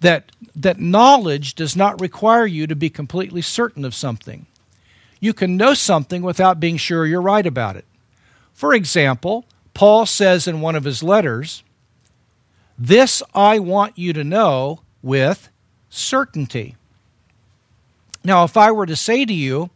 that, 0.00 0.32
that 0.56 0.80
knowledge 0.80 1.54
does 1.54 1.76
not 1.76 2.00
require 2.00 2.46
you 2.46 2.66
to 2.66 2.76
be 2.76 2.90
completely 2.90 3.42
certain 3.42 3.84
of 3.84 3.94
something. 3.94 4.46
You 5.20 5.34
can 5.34 5.56
know 5.56 5.74
something 5.74 6.22
without 6.22 6.60
being 6.60 6.76
sure 6.76 7.06
you're 7.06 7.20
right 7.20 7.46
about 7.46 7.76
it. 7.76 7.84
For 8.54 8.74
example, 8.74 9.44
Paul 9.74 10.06
says 10.06 10.46
in 10.46 10.60
one 10.60 10.76
of 10.76 10.84
his 10.84 11.02
letters, 11.02 11.62
This 12.78 13.22
I 13.34 13.58
want 13.58 13.98
you 13.98 14.12
to 14.12 14.24
know 14.24 14.80
with 15.02 15.48
certainty. 15.90 16.76
Now, 18.24 18.44
if 18.44 18.56
I 18.56 18.70
were 18.70 18.86
to 18.86 18.96
say 18.96 19.24
to 19.24 19.32
you, 19.32 19.70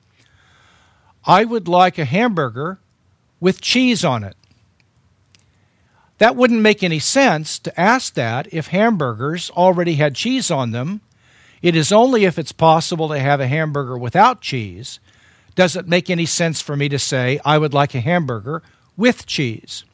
I 1.24 1.44
would 1.44 1.68
like 1.68 1.98
a 1.98 2.04
hamburger 2.04 2.78
with 3.40 3.60
cheese 3.60 4.04
on 4.04 4.24
it. 4.24 4.36
That 6.18 6.36
wouldn't 6.36 6.60
make 6.60 6.82
any 6.82 6.98
sense 6.98 7.58
to 7.60 7.80
ask 7.80 8.14
that 8.14 8.52
if 8.52 8.68
hamburgers 8.68 9.50
already 9.50 9.94
had 9.94 10.14
cheese 10.14 10.50
on 10.50 10.70
them. 10.70 11.00
It 11.62 11.76
is 11.76 11.92
only 11.92 12.24
if 12.24 12.38
it's 12.38 12.52
possible 12.52 13.08
to 13.08 13.18
have 13.18 13.40
a 13.40 13.46
hamburger 13.46 13.96
without 13.96 14.40
cheese 14.40 15.00
does 15.54 15.76
it 15.76 15.88
make 15.88 16.08
any 16.08 16.26
sense 16.26 16.60
for 16.60 16.76
me 16.76 16.88
to 16.88 16.98
say, 16.98 17.38
I 17.44 17.58
would 17.58 17.74
like 17.74 17.94
a 17.94 18.00
hamburger 18.00 18.62
with 18.96 19.26
cheese. 19.26 19.84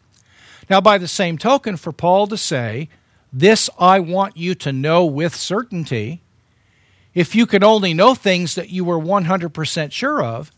Now, 0.71 0.81
by 0.81 0.99
the 0.99 1.09
same 1.09 1.39
token, 1.39 1.77
for 1.77 1.93
Paul 1.93 2.27
to 2.29 2.37
say, 2.37 2.89
This 3.33 3.69
I 3.79 4.01
want 4.01 4.37
you 4.37 4.55
to 4.57 4.73
know 4.73 5.05
with 5.05 5.35
certainty, 5.35 6.21
if 7.15 7.35
you 7.35 7.47
could 7.47 7.65
only 7.65 7.95
know 7.95 8.15
things 8.15 8.55
that 8.55 8.71
you 8.71 8.85
were 8.85 8.99
100% 8.99 9.93
sure 9.93 10.23
of, 10.23 10.53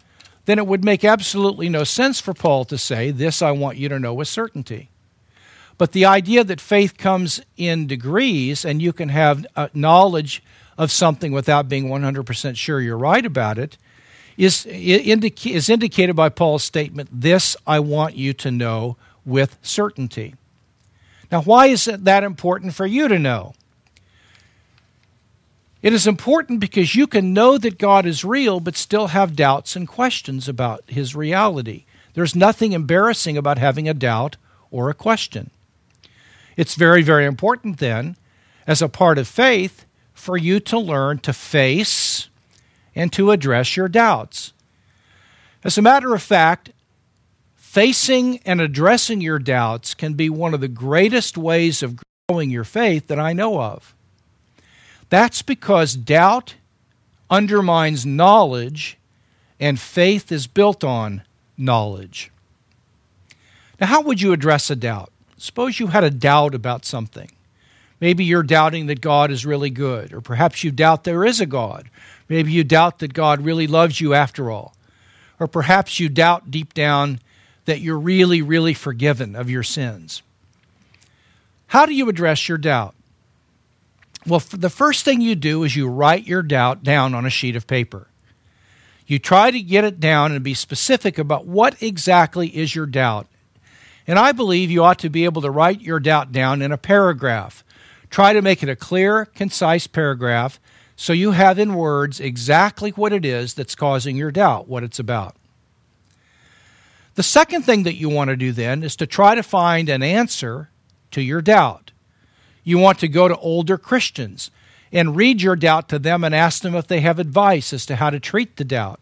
then 0.47 0.59
it 0.59 0.67
would 0.67 0.85
make 0.85 1.05
absolutely 1.05 1.69
no 1.69 1.85
sense 1.85 2.21
for 2.21 2.35
Paul 2.35 2.65
to 2.67 2.79
say, 2.79 3.11
This 3.11 3.43
I 3.43 3.51
want 3.51 3.77
you 3.77 3.89
to 3.89 3.99
know 3.99 4.15
with 4.15 4.29
certainty. 4.29 4.91
But 5.79 5.93
the 5.93 6.05
idea 6.05 6.45
that 6.45 6.61
faith 6.61 6.99
comes 6.99 7.41
in 7.57 7.87
degrees 7.87 8.65
and 8.65 8.83
you 8.83 8.93
can 8.93 9.09
have 9.09 9.47
uh, 9.57 9.69
knowledge 9.73 10.43
of 10.77 10.91
something 10.91 11.33
without 11.33 11.69
being 11.69 11.89
100% 11.89 12.57
sure 12.57 12.81
you're 12.81 12.99
right 12.99 13.25
about 13.25 13.59
it 13.59 13.79
is, 14.37 14.67
is 14.67 15.69
indicated 15.69 16.17
by 16.17 16.29
Paul's 16.29 16.65
statement, 16.65 17.09
This 17.13 17.57
I 17.67 17.81
want 17.81 18.17
you 18.17 18.33
to 18.35 18.51
know 18.51 18.97
with 19.25 19.59
certainty. 19.63 20.35
Now, 21.31 21.43
why 21.43 21.67
is 21.67 21.85
that 21.85 22.25
important 22.25 22.75
for 22.75 22.87
you 22.87 23.09
to 23.09 23.19
know? 23.19 23.55
It 25.83 25.95
is 25.95 26.07
important 26.07 26.61
because 26.61 26.95
you 26.95 27.07
can 27.07 27.33
know 27.33 27.57
that 27.57 27.79
God 27.79 28.05
is 28.05 28.25
real, 28.25 28.61
but 28.61 28.77
still 28.77 29.09
have 29.09 29.35
doubts 29.35 29.77
and 29.77 29.89
questions 29.89 30.49
about 30.49 30.83
his 30.87 31.17
reality. 31.17 31.85
There's 32.13 32.37
nothing 32.37 32.73
embarrassing 32.73 33.39
about 33.39 33.59
having 33.59 33.89
a 33.89 33.95
doubt 33.95 34.37
or 34.71 34.91
a 34.91 34.95
question. 34.95 35.51
It's 36.57 36.75
very, 36.75 37.03
very 37.03 37.25
important 37.25 37.79
then, 37.79 38.17
as 38.67 38.83
a 38.83 38.89
part 38.89 39.17
of 39.17 39.27
faith, 39.27 39.87
for 40.13 40.37
you 40.37 40.61
to 40.61 40.79
learn 40.79 41.19
to 41.21 41.33
face 41.33 42.29
and 42.95 43.11
to 43.15 43.31
address 43.31 43.77
your 43.77 43.89
doubts. 43.89 44.53
As 45.65 45.79
a 45.79 45.83
matter 45.83 46.15
of 46.15 46.23
fact, 46.23 46.73
facing 47.57 48.39
and 48.45 48.61
addressing 48.61 49.23
your 49.23 49.39
doubts 49.39 49.95
can 49.95 50.13
be 50.13 50.29
one 50.29 50.53
of 50.53 50.61
the 50.61 50.69
greatest 50.69 51.39
ways 51.39 51.83
of 51.83 52.03
growing 52.29 52.51
your 52.51 52.65
faith 52.65 53.07
that 53.07 53.19
I 53.19 53.33
know 53.33 53.63
of. 53.63 53.95
That's 55.11 55.43
because 55.43 55.95
doubt 55.95 56.55
undermines 57.29 58.07
knowledge, 58.07 58.97
and 59.59 59.79
faith 59.79 60.33
is 60.33 60.47
built 60.47 60.83
on 60.83 61.23
knowledge. 61.59 62.31
Now, 63.81 63.89
how 63.89 64.03
would 64.03 64.21
you 64.21 64.33
address 64.33 64.71
a 64.71 64.77
doubt? 64.77 65.13
Suppose 65.37 65.79
you 65.79 65.89
had 65.89 66.05
a 66.05 66.11
doubt 66.11 66.55
about 66.55 66.85
something. 66.85 67.31
Maybe 68.01 68.25
you're 68.25 68.43
doubting 68.43 68.87
that 68.87 69.01
God 69.01 69.31
is 69.31 69.45
really 69.45 69.71
good, 69.71 70.13
or 70.13 70.21
perhaps 70.21 70.65
you 70.65 70.71
doubt 70.71 71.05
there 71.05 71.25
is 71.25 71.41
a 71.41 71.47
God. 71.47 71.91
Maybe 72.29 72.53
you 72.53 72.65
doubt 72.65 73.01
that 73.01 73.13
God 73.13 73.43
really 73.43 73.67
loves 73.67 74.01
you 74.01 74.15
after 74.15 74.51
all. 74.51 74.75
Or 75.39 75.47
perhaps 75.47 75.99
you 75.99 76.09
doubt 76.09 76.51
deep 76.51 76.73
down 76.73 77.21
that 77.65 77.81
you're 77.81 77.99
really, 77.99 78.43
really 78.43 78.75
forgiven 78.75 79.35
of 79.35 79.51
your 79.51 79.63
sins. 79.63 80.23
How 81.69 81.87
do 81.87 81.95
you 81.95 82.09
address 82.09 82.49
your 82.49 82.59
doubt? 82.59 82.95
Well, 84.27 84.41
the 84.51 84.71
first 84.71 85.05
thing 85.05 85.21
you 85.21 85.35
do 85.35 85.65
is 85.65 85.77
you 85.77 85.89
write 85.89 86.27
your 86.27 86.43
doubt 86.43 86.83
down 86.83 87.15
on 87.15 87.25
a 87.25 87.31
sheet 87.31 87.57
of 87.57 87.67
paper. 87.67 88.09
You 89.07 89.19
try 89.19 89.51
to 89.51 89.61
get 89.61 89.85
it 89.85 89.99
down 89.99 90.33
and 90.33 90.45
be 90.45 90.55
specific 90.55 91.19
about 91.19 91.47
what 91.47 91.83
exactly 91.83 92.49
is 92.49 92.75
your 92.75 92.87
doubt. 92.87 93.27
And 94.07 94.19
I 94.19 94.33
believe 94.33 94.71
you 94.71 94.85
ought 94.85 94.99
to 95.01 95.09
be 95.09 95.25
able 95.25 95.43
to 95.43 95.51
write 95.51 95.81
your 95.81 96.01
doubt 96.01 96.33
down 96.33 96.63
in 96.63 96.71
a 96.71 96.79
paragraph. 96.79 97.65
Try 98.11 98.33
to 98.33 98.43
make 98.43 98.63
it 98.63 98.69
a 98.69 98.77
clear, 98.77 99.25
concise 99.25 99.87
paragraph 99.87 100.61
so 100.97 101.15
you 101.15 101.31
have 101.31 101.59
in 101.59 101.75
words 101.75 102.21
exactly 102.21 102.91
what 102.91 103.13
it 103.13 103.25
is 103.25 103.55
that's 103.55 103.75
causing 103.75 104.17
your 104.17 104.31
doubt, 104.31 104.69
what 104.69 104.83
it's 104.83 104.99
about. 104.99 105.35
The 107.15 107.23
second 107.23 107.63
thing 107.63 107.85
that 107.85 107.97
you 107.97 108.09
want 108.09 108.29
to 108.29 108.37
do 108.37 108.53
then 108.53 108.83
is 108.83 108.97
to 108.97 109.07
try 109.07 109.35
to 109.35 109.43
find 109.43 109.89
an 109.89 110.03
answer 110.03 110.69
to 111.13 111.23
your 111.23 111.41
doubt. 111.41 111.91
You 112.65 112.79
want 112.79 112.99
to 113.01 113.09
go 113.09 113.29
to 113.29 113.37
older 113.37 113.79
Christians 113.79 114.51
and 114.93 115.17
read 115.17 115.41
your 115.41 115.57
doubt 115.57 115.89
to 115.91 115.99
them 115.99 116.25
and 116.25 116.35
ask 116.35 116.63
them 116.63 116.75
if 116.75 116.87
they 116.87 117.01
have 117.01 117.19
advice 117.19 117.73
as 117.73 117.87
to 117.87 117.97
how 117.97 118.11
to 118.11 118.21
treat 118.21 118.57
the 118.57 118.65
doubt. 118.65 119.01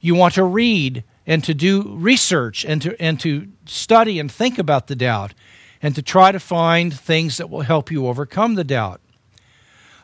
You 0.00 0.14
want 0.14 0.34
to 0.34 0.44
read 0.44 1.04
and 1.26 1.44
to 1.44 1.54
do 1.54 1.94
research 1.96 2.64
and 2.64 2.82
to, 2.82 3.00
and 3.00 3.18
to 3.20 3.48
study 3.66 4.18
and 4.18 4.30
think 4.30 4.58
about 4.58 4.88
the 4.88 4.96
doubt 4.96 5.34
and 5.80 5.94
to 5.94 6.02
try 6.02 6.32
to 6.32 6.40
find 6.40 6.92
things 6.92 7.36
that 7.36 7.50
will 7.50 7.62
help 7.62 7.90
you 7.90 8.06
overcome 8.06 8.54
the 8.54 8.64
doubt. 8.64 9.00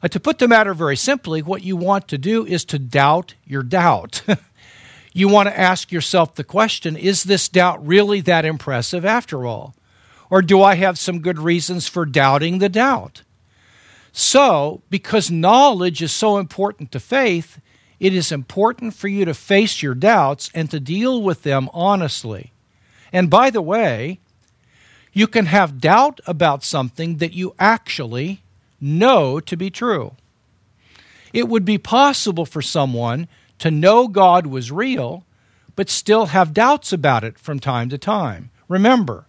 Uh, 0.03 0.09
to 0.09 0.21
put 0.21 0.39
the 0.39 0.47
matter 0.47 0.75
very 0.75 0.97
simply, 0.97 1.43
what 1.43 1.65
you 1.65 1.77
want 1.77 2.07
to 2.09 2.19
do 2.19 2.47
is 2.47 2.65
to 2.65 2.79
doubt 2.79 3.35
your 3.45 3.63
doubt. 3.65 4.23
you 5.13 5.29
want 5.29 5.49
to 5.49 5.59
ask 5.59 5.91
yourself 5.91 6.35
the 6.35 6.45
question 6.45 6.97
is 6.97 7.25
this 7.25 7.49
doubt 7.49 7.85
really 7.85 8.21
that 8.21 8.45
impressive 8.45 9.05
after 9.05 9.45
all? 9.45 9.75
Or 10.31 10.43
do 10.43 10.63
I 10.63 10.75
have 10.75 10.99
some 10.99 11.21
good 11.21 11.39
reasons 11.39 11.89
for 11.89 12.05
doubting 12.05 12.59
the 12.59 12.69
doubt? 12.69 13.23
So, 14.13 14.83
because 14.91 15.31
knowledge 15.31 16.03
is 16.03 16.13
so 16.13 16.39
important 16.39 16.93
to 16.93 17.01
faith, 17.01 17.61
it 18.01 18.15
is 18.15 18.33
important 18.33 18.95
for 18.95 19.09
you 19.09 19.25
to 19.25 19.35
face 19.35 19.83
your 19.83 19.95
doubts 19.95 20.51
and 20.55 20.71
to 20.71 20.81
deal 20.81 21.23
with 21.23 21.43
them 21.43 21.69
honestly. 21.73 22.53
And 23.13 23.31
by 23.31 23.51
the 23.51 23.63
way, 23.63 24.21
you 25.13 25.27
can 25.27 25.47
have 25.47 25.81
doubt 25.81 26.21
about 26.27 26.63
something 26.63 27.17
that 27.17 27.33
you 27.33 27.55
actually 27.59 28.43
know 28.81 29.41
to 29.41 29.57
be 29.57 29.71
true. 29.71 30.15
It 31.33 31.49
would 31.49 31.65
be 31.65 31.79
possible 31.79 32.47
for 32.47 32.63
someone 32.63 33.29
to 33.59 33.71
know 33.71 34.09
God 34.09 34.47
was 34.47 34.71
real, 34.71 35.25
but 35.75 35.91
still 35.91 36.27
have 36.27 36.55
doubts 36.55 36.93
about 36.93 37.25
it 37.25 37.39
from 37.39 37.59
time 37.59 37.89
to 37.89 37.99
time. 37.99 38.51
Remember, 38.69 39.27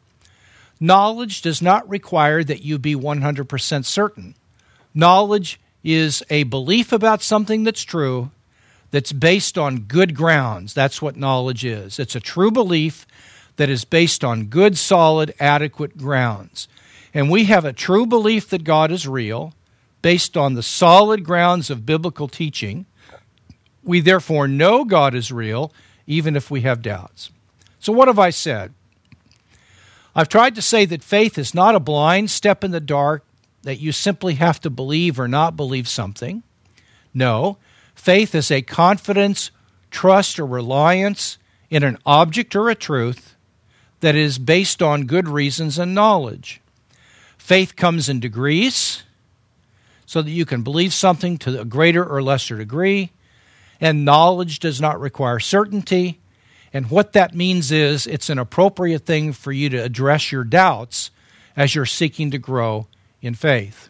Knowledge 0.79 1.41
does 1.41 1.61
not 1.61 1.87
require 1.89 2.43
that 2.43 2.63
you 2.63 2.79
be 2.79 2.95
100% 2.95 3.85
certain. 3.85 4.35
Knowledge 4.93 5.59
is 5.83 6.23
a 6.29 6.43
belief 6.43 6.91
about 6.91 7.21
something 7.21 7.63
that's 7.63 7.83
true 7.83 8.31
that's 8.91 9.11
based 9.11 9.57
on 9.57 9.81
good 9.81 10.15
grounds. 10.15 10.73
That's 10.73 11.01
what 11.01 11.15
knowledge 11.15 11.63
is. 11.63 11.99
It's 11.99 12.15
a 12.15 12.19
true 12.19 12.51
belief 12.51 13.05
that 13.57 13.69
is 13.69 13.85
based 13.85 14.23
on 14.23 14.45
good, 14.45 14.77
solid, 14.77 15.33
adequate 15.39 15.97
grounds. 15.97 16.67
And 17.13 17.29
we 17.29 17.45
have 17.45 17.65
a 17.65 17.73
true 17.73 18.05
belief 18.05 18.49
that 18.49 18.63
God 18.63 18.91
is 18.91 19.07
real 19.07 19.53
based 20.01 20.37
on 20.37 20.53
the 20.53 20.63
solid 20.63 21.23
grounds 21.23 21.69
of 21.69 21.85
biblical 21.85 22.27
teaching. 22.27 22.85
We 23.83 23.99
therefore 23.99 24.47
know 24.47 24.85
God 24.85 25.13
is 25.13 25.31
real 25.31 25.73
even 26.07 26.35
if 26.35 26.49
we 26.49 26.61
have 26.61 26.81
doubts. 26.81 27.31
So, 27.79 27.93
what 27.93 28.07
have 28.07 28.19
I 28.19 28.29
said? 28.29 28.73
I've 30.15 30.29
tried 30.29 30.55
to 30.55 30.61
say 30.61 30.85
that 30.85 31.03
faith 31.03 31.37
is 31.37 31.53
not 31.53 31.75
a 31.75 31.79
blind 31.79 32.29
step 32.29 32.63
in 32.63 32.71
the 32.71 32.79
dark 32.79 33.23
that 33.63 33.79
you 33.79 33.91
simply 33.91 34.35
have 34.35 34.59
to 34.61 34.69
believe 34.69 35.19
or 35.19 35.27
not 35.27 35.55
believe 35.55 35.87
something. 35.87 36.43
No, 37.13 37.57
faith 37.93 38.33
is 38.33 38.51
a 38.51 38.61
confidence, 38.61 39.51
trust, 39.91 40.39
or 40.39 40.45
reliance 40.45 41.37
in 41.69 41.83
an 41.83 41.97
object 42.05 42.55
or 42.55 42.69
a 42.69 42.75
truth 42.75 43.35
that 43.99 44.15
is 44.15 44.39
based 44.39 44.81
on 44.81 45.05
good 45.05 45.27
reasons 45.27 45.77
and 45.77 45.93
knowledge. 45.93 46.61
Faith 47.37 47.75
comes 47.75 48.07
in 48.09 48.19
degrees 48.19 49.03
so 50.05 50.21
that 50.21 50.31
you 50.31 50.45
can 50.45 50.63
believe 50.63 50.93
something 50.93 51.37
to 51.37 51.61
a 51.61 51.65
greater 51.65 52.03
or 52.03 52.23
lesser 52.23 52.57
degree, 52.57 53.11
and 53.81 54.05
knowledge 54.05 54.59
does 54.59 54.81
not 54.81 54.99
require 54.99 55.39
certainty 55.39 56.19
and 56.73 56.89
what 56.91 57.13
that 57.13 57.33
means 57.33 57.71
is 57.71 58.05
it's 58.05 58.29
an 58.29 58.37
appropriate 58.37 59.05
thing 59.05 59.33
for 59.33 59.51
you 59.51 59.69
to 59.69 59.77
address 59.77 60.31
your 60.31 60.43
doubts 60.43 61.11
as 61.55 61.73
you're 61.73 61.85
seeking 61.85 62.31
to 62.31 62.37
grow 62.37 62.87
in 63.21 63.33
faith. 63.33 63.89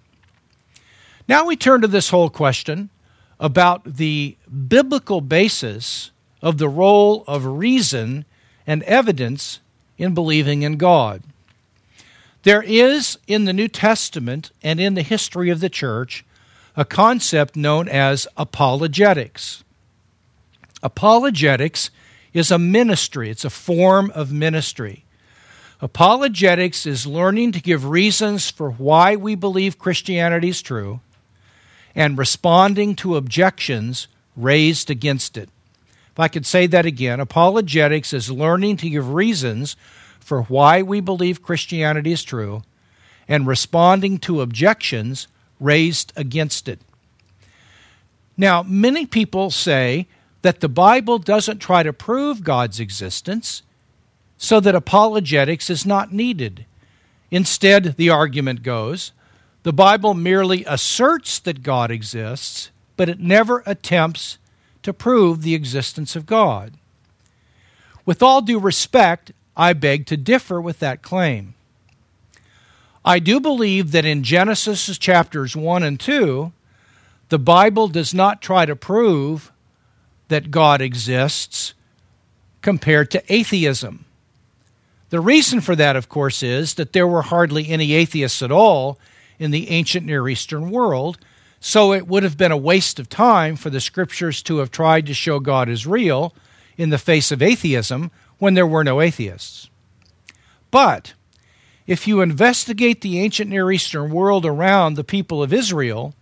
Now 1.27 1.45
we 1.45 1.55
turn 1.55 1.81
to 1.81 1.87
this 1.87 2.09
whole 2.09 2.29
question 2.29 2.89
about 3.39 3.83
the 3.83 4.35
biblical 4.67 5.21
basis 5.21 6.11
of 6.41 6.57
the 6.57 6.69
role 6.69 7.23
of 7.27 7.45
reason 7.45 8.25
and 8.65 8.83
evidence 8.83 9.59
in 9.97 10.13
believing 10.13 10.61
in 10.61 10.77
God. 10.77 11.21
There 12.43 12.63
is 12.63 13.17
in 13.27 13.45
the 13.45 13.53
New 13.53 13.67
Testament 13.67 14.51
and 14.63 14.79
in 14.79 14.93
the 14.93 15.01
history 15.01 15.49
of 15.49 15.59
the 15.59 15.69
church 15.69 16.25
a 16.75 16.85
concept 16.85 17.55
known 17.55 17.89
as 17.89 18.27
apologetics. 18.37 19.63
Apologetics 20.81 21.91
is 22.33 22.51
a 22.51 22.59
ministry, 22.59 23.29
it's 23.29 23.45
a 23.45 23.49
form 23.49 24.11
of 24.15 24.31
ministry. 24.31 25.05
Apologetics 25.81 26.85
is 26.85 27.07
learning 27.07 27.53
to 27.53 27.61
give 27.61 27.85
reasons 27.85 28.49
for 28.49 28.71
why 28.71 29.15
we 29.15 29.35
believe 29.35 29.79
Christianity 29.79 30.49
is 30.49 30.61
true 30.61 30.99
and 31.95 32.17
responding 32.17 32.95
to 32.95 33.15
objections 33.15 34.07
raised 34.35 34.89
against 34.89 35.37
it. 35.37 35.49
If 36.11 36.19
I 36.19 36.27
could 36.27 36.45
say 36.45 36.67
that 36.67 36.85
again, 36.85 37.19
apologetics 37.19 38.13
is 38.13 38.29
learning 38.29 38.77
to 38.77 38.89
give 38.89 39.13
reasons 39.13 39.77
for 40.19 40.43
why 40.43 40.81
we 40.81 40.99
believe 40.99 41.41
Christianity 41.41 42.11
is 42.11 42.23
true 42.23 42.63
and 43.27 43.47
responding 43.47 44.17
to 44.19 44.41
objections 44.41 45.27
raised 45.59 46.11
against 46.15 46.67
it. 46.67 46.79
Now, 48.35 48.63
many 48.63 49.05
people 49.05 49.49
say 49.49 50.07
that 50.41 50.59
the 50.59 50.69
Bible 50.69 51.17
doesn't 51.17 51.59
try 51.59 51.83
to 51.83 51.93
prove 51.93 52.43
God's 52.43 52.79
existence, 52.79 53.61
so 54.37 54.59
that 54.59 54.75
apologetics 54.75 55.69
is 55.69 55.85
not 55.85 56.13
needed. 56.13 56.65
Instead, 57.29 57.95
the 57.97 58.09
argument 58.09 58.63
goes, 58.63 59.11
the 59.63 59.73
Bible 59.73 60.13
merely 60.13 60.63
asserts 60.65 61.39
that 61.39 61.61
God 61.63 61.91
exists, 61.91 62.71
but 62.95 63.09
it 63.09 63.19
never 63.19 63.61
attempts 63.65 64.37
to 64.83 64.93
prove 64.93 65.41
the 65.41 65.53
existence 65.53 66.15
of 66.15 66.25
God. 66.25 66.73
With 68.05 68.23
all 68.23 68.41
due 68.41 68.59
respect, 68.59 69.33
I 69.57 69.73
beg 69.73 70.05
to 70.07 70.17
differ 70.17 70.61
with 70.61 70.79
that 70.79 71.01
claim. 71.01 71.53
I 73.03 73.19
do 73.19 73.39
believe 73.39 73.91
that 73.91 74.05
in 74.05 74.23
Genesis 74.23 74.97
chapters 74.97 75.55
1 75.55 75.83
and 75.83 75.99
2, 75.99 76.51
the 77.27 77.39
Bible 77.39 77.87
does 77.89 78.13
not 78.13 78.41
try 78.41 78.65
to 78.65 78.75
prove 78.75 79.51
that 80.29 80.51
God 80.51 80.81
exists 80.81 81.73
compared 82.61 83.11
to 83.11 83.33
atheism. 83.33 84.05
The 85.09 85.19
reason 85.19 85.59
for 85.61 85.75
that, 85.75 85.95
of 85.95 86.09
course, 86.09 86.41
is 86.43 86.75
that 86.75 86.93
there 86.93 87.07
were 87.07 87.23
hardly 87.23 87.69
any 87.69 87.93
atheists 87.93 88.41
at 88.41 88.51
all 88.51 88.97
in 89.37 89.51
the 89.51 89.69
ancient 89.69 90.05
Near 90.05 90.27
Eastern 90.29 90.69
world, 90.69 91.17
so 91.59 91.93
it 91.93 92.07
would 92.07 92.23
have 92.23 92.37
been 92.37 92.51
a 92.51 92.57
waste 92.57 92.99
of 92.99 93.09
time 93.09 93.55
for 93.55 93.69
the 93.69 93.81
scriptures 93.81 94.41
to 94.43 94.57
have 94.57 94.71
tried 94.71 95.05
to 95.07 95.13
show 95.13 95.39
God 95.39 95.67
is 95.67 95.87
real 95.87 96.33
in 96.77 96.89
the 96.89 96.97
face 96.97 97.31
of 97.31 97.41
atheism 97.41 98.11
when 98.37 98.53
there 98.53 98.67
were 98.67 98.83
no 98.83 99.01
atheists. 99.01 99.69
But 100.71 101.13
if 101.87 102.07
you 102.07 102.21
investigate 102.21 103.01
the 103.01 103.19
ancient 103.19 103.49
Near 103.49 103.71
Eastern 103.71 104.11
world 104.11 104.45
around 104.45 104.93
the 104.93 105.03
people 105.03 105.41
of 105.41 105.51
Israel, 105.51 106.13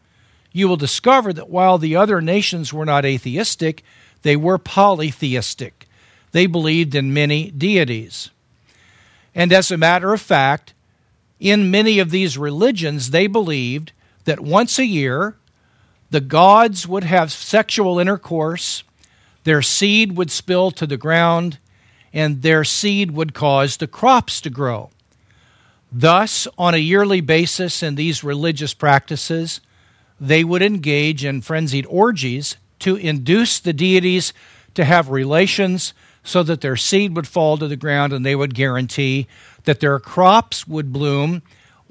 you 0.57 0.67
will 0.67 0.75
discover 0.75 1.31
that 1.31 1.49
while 1.49 1.77
the 1.77 1.95
other 1.95 2.19
nations 2.19 2.73
were 2.73 2.85
not 2.85 3.05
atheistic, 3.05 3.83
they 4.23 4.35
were 4.35 4.57
polytheistic. 4.57 5.87
They 6.31 6.47
believed 6.47 6.95
in 6.95 7.13
many 7.13 7.51
deities. 7.51 8.31
And 9.35 9.53
as 9.53 9.69
a 9.69 9.77
matter 9.77 10.13
of 10.13 10.21
fact, 10.21 10.73
in 11.39 11.69
many 11.69 11.99
of 11.99 12.09
these 12.09 12.39
religions, 12.39 13.11
they 13.11 13.27
believed 13.27 13.91
that 14.25 14.39
once 14.39 14.79
a 14.79 14.85
year 14.87 15.35
the 16.09 16.21
gods 16.21 16.87
would 16.87 17.03
have 17.03 17.31
sexual 17.31 17.99
intercourse, 17.99 18.83
their 19.43 19.61
seed 19.61 20.17
would 20.17 20.31
spill 20.31 20.71
to 20.71 20.87
the 20.87 20.97
ground, 20.97 21.59
and 22.11 22.41
their 22.41 22.63
seed 22.63 23.11
would 23.11 23.35
cause 23.35 23.77
the 23.77 23.85
crops 23.85 24.41
to 24.41 24.49
grow. 24.49 24.89
Thus, 25.91 26.48
on 26.57 26.74
a 26.74 26.77
yearly 26.77 27.22
basis 27.22 27.83
in 27.83 27.93
these 27.93 28.24
religious 28.24 28.74
practices, 28.74 29.61
they 30.20 30.44
would 30.44 30.62
engage 30.62 31.24
in 31.24 31.42
frenzied 31.42 31.86
orgies 31.88 32.58
to 32.80 32.96
induce 32.96 33.60
the 33.60 33.74
deities 33.74 34.34
to 34.74 34.86
have 34.86 35.10
relations 35.10 35.94
so 36.24 36.44
that 36.44 36.62
their 36.62 36.75
seed 36.75 37.16
would 37.16 37.27
fall 37.27 37.58
to 37.58 37.68
the 37.68 37.75
ground 37.75 38.14
and 38.14 38.25
they 38.25 38.36
would 38.36 38.53
guarantee 38.53 39.27
that 39.64 39.80
their 39.80 40.00
crops 40.00 40.68
would 40.68 40.92
bloom 40.92 41.42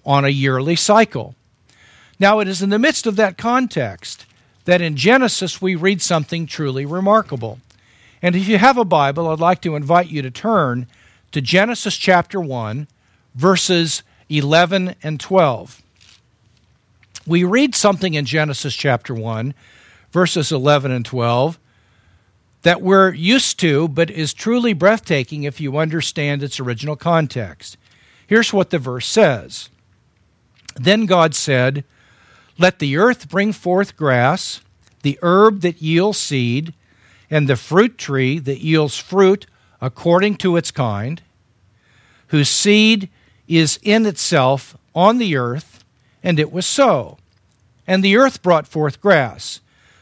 on 0.05 0.25
a 0.25 0.31
yearly 0.31 0.77
cycle. 0.77 1.35
Now, 2.19 2.41
it 2.41 2.49
is 2.49 2.63
in 2.63 2.71
the 2.71 2.79
midst 2.79 3.07
of 3.07 3.17
that 3.17 3.37
context 3.37 4.27
that 4.65 4.81
in 4.81 4.97
Genesis 4.97 5.61
we 5.61 5.75
read 5.75 6.03
something 6.03 6.47
truly 6.47 6.87
remarkable. 6.87 7.61
And 8.23 8.35
if 8.35 8.49
you 8.49 8.59
have 8.59 8.79
a 8.79 8.85
Bible, 8.85 9.29
I'd 9.29 9.41
like 9.41 9.61
to 9.63 9.77
invite 9.77 10.11
you 10.11 10.23
to 10.23 10.31
turn 10.31 10.87
to 11.33 11.41
Genesis 11.41 11.97
chapter 11.97 12.41
1, 12.41 12.89
verses 13.35 14.03
11 14.29 14.97
and 15.03 15.21
12 15.21 15.83
we 17.27 17.45
read 17.45 17.75
something 17.75 18.15
in 18.15 18.25
Genesis 18.25 18.75
chapter 18.75 19.13
1, 19.13 19.55
verses 20.11 20.53
11 20.53 20.93
and 20.93 21.05
12, 21.05 21.59
that 22.63 22.81
we're 22.81 23.13
used 23.13 23.59
to, 23.61 23.89
but 23.89 24.11
is 24.11 24.33
truly 24.33 24.73
breathtaking 24.73 25.43
if 25.43 25.61
you 25.61 25.77
understand 25.77 26.43
its 26.43 26.61
original 26.61 26.97
context. 26.97 27.77
Here's 28.27 28.53
what 28.53 28.71
the 28.71 28.79
verse 28.79 29.07
says 29.07 29.69
Then 30.77 31.07
God 31.07 31.35
said, 31.35 31.85
Let 32.59 32.79
the 32.79 32.97
earth 32.97 33.29
bring 33.29 33.53
forth 33.53 33.97
grass, 33.97 34.61
the 35.03 35.19
herb 35.23 35.61
that 35.61 35.83
yields 35.83 36.19
seed, 36.19 36.75
and 37.31 37.49
the 37.49 37.57
fruit 37.57 37.99
tree 37.99 38.39
that 38.39 38.61
yields 38.61 38.99
fruit 38.99 39.47
according 39.81 40.37
to 40.37 40.57
its 40.57 40.71
kind, 40.71 41.23
whose 42.29 42.49
seed 42.49 43.09
is 43.47 43.79
in 43.83 44.07
itself 44.07 44.77
on 44.95 45.19
the 45.19 45.37
earth 45.37 45.76
and 46.27 46.41
it 46.41 46.51
was 46.51 46.67
so. 46.67 47.19
And 47.87 48.03
the 48.03 48.17
earth 48.17 48.43
brought 48.43 48.67
forth 48.67 49.01
grass, 49.01 49.61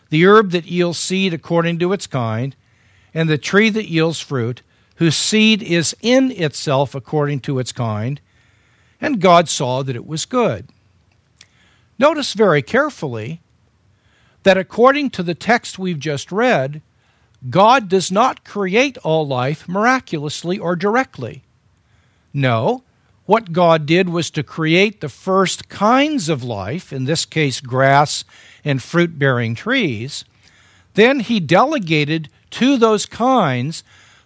the 0.08 0.24
herb 0.24 0.52
that 0.52 0.64
yields 0.64 0.98
seed 0.98 1.34
according 1.34 1.78
to 1.80 1.92
its 1.92 2.06
kind, 2.06 2.56
and 3.12 3.28
the 3.28 3.36
tree 3.36 3.68
that 3.68 3.90
yields 3.90 4.20
fruit, 4.20 4.62
whose 4.96 5.16
seed 5.16 5.62
is 5.62 5.94
in 6.00 6.30
itself 6.30 6.94
according 6.94 7.40
to 7.40 7.58
its 7.58 7.72
kind. 7.72 8.22
And 9.02 9.20
God 9.20 9.50
saw 9.50 9.82
that 9.82 9.94
it 9.94 10.06
was 10.06 10.24
good. 10.24 10.70
Notice 11.98 12.32
very 12.32 12.62
carefully 12.62 13.42
that 14.44 14.56
according 14.56 15.10
to 15.10 15.22
the 15.22 15.34
text 15.34 15.78
we've 15.78 16.00
just 16.00 16.32
read, 16.32 16.80
God 17.50 17.90
does 17.90 18.10
not 18.10 18.46
create 18.46 18.96
all 18.98 19.26
life 19.26 19.68
miraculously 19.68 20.58
or 20.58 20.74
directly. 20.74 21.42
No, 22.32 22.82
what 23.26 23.52
God 23.52 23.86
did 23.86 24.08
was 24.08 24.30
to 24.32 24.42
create 24.42 25.00
the 25.00 25.08
first 25.08 25.68
kinds 25.68 26.28
of 26.28 26.44
life, 26.44 26.92
in 26.92 27.04
this 27.04 27.24
case, 27.24 27.60
grass 27.60 28.24
and 28.64 28.82
fruit 28.82 29.18
bearing 29.18 29.54
trees. 29.54 30.24
Then 30.94 31.20
he 31.20 31.40
delegated 31.40 32.28
to 32.50 32.76
those 32.76 33.06
kinds 33.06 33.82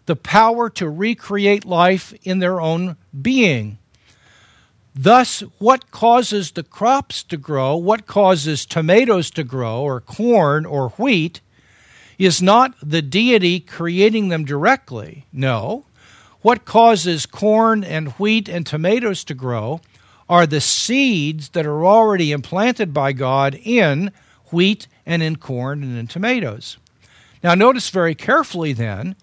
the 0.06 0.16
power 0.16 0.70
to 0.70 0.88
recreate 0.88 1.64
life 1.64 2.14
in 2.22 2.38
their 2.38 2.60
own 2.60 2.96
being. 3.20 3.78
Thus, 4.94 5.40
what 5.58 5.90
causes 5.90 6.50
the 6.50 6.64
crops 6.64 7.22
to 7.24 7.36
grow, 7.36 7.76
what 7.76 8.06
causes 8.06 8.66
tomatoes 8.66 9.30
to 9.32 9.44
grow, 9.44 9.82
or 9.82 10.00
corn 10.00 10.66
or 10.66 10.88
wheat, 10.90 11.40
is 12.18 12.42
not 12.42 12.74
the 12.82 13.02
deity 13.02 13.60
creating 13.60 14.28
them 14.28 14.44
directly. 14.44 15.24
No, 15.32 15.84
what 16.40 16.64
causes 16.64 17.26
corn 17.26 17.82
and 17.82 18.08
wheat 18.12 18.48
and 18.48 18.64
tomatoes 18.64 19.24
to 19.24 19.34
grow 19.34 19.80
are 20.28 20.46
the 20.46 20.60
seeds 20.60 21.50
that 21.50 21.66
are 21.66 21.84
already 21.84 22.32
implanted 22.32 22.92
by 22.92 23.12
God 23.12 23.58
in 23.62 24.12
wheat 24.52 24.86
and 25.06 25.22
in 25.22 25.36
corn 25.36 25.82
and 25.82 25.98
in 25.98 26.06
tomatoes. 26.06 26.76
Now, 27.42 27.54
notice 27.54 27.90
very 27.90 28.14
carefully 28.14 28.72
then, 28.72 29.16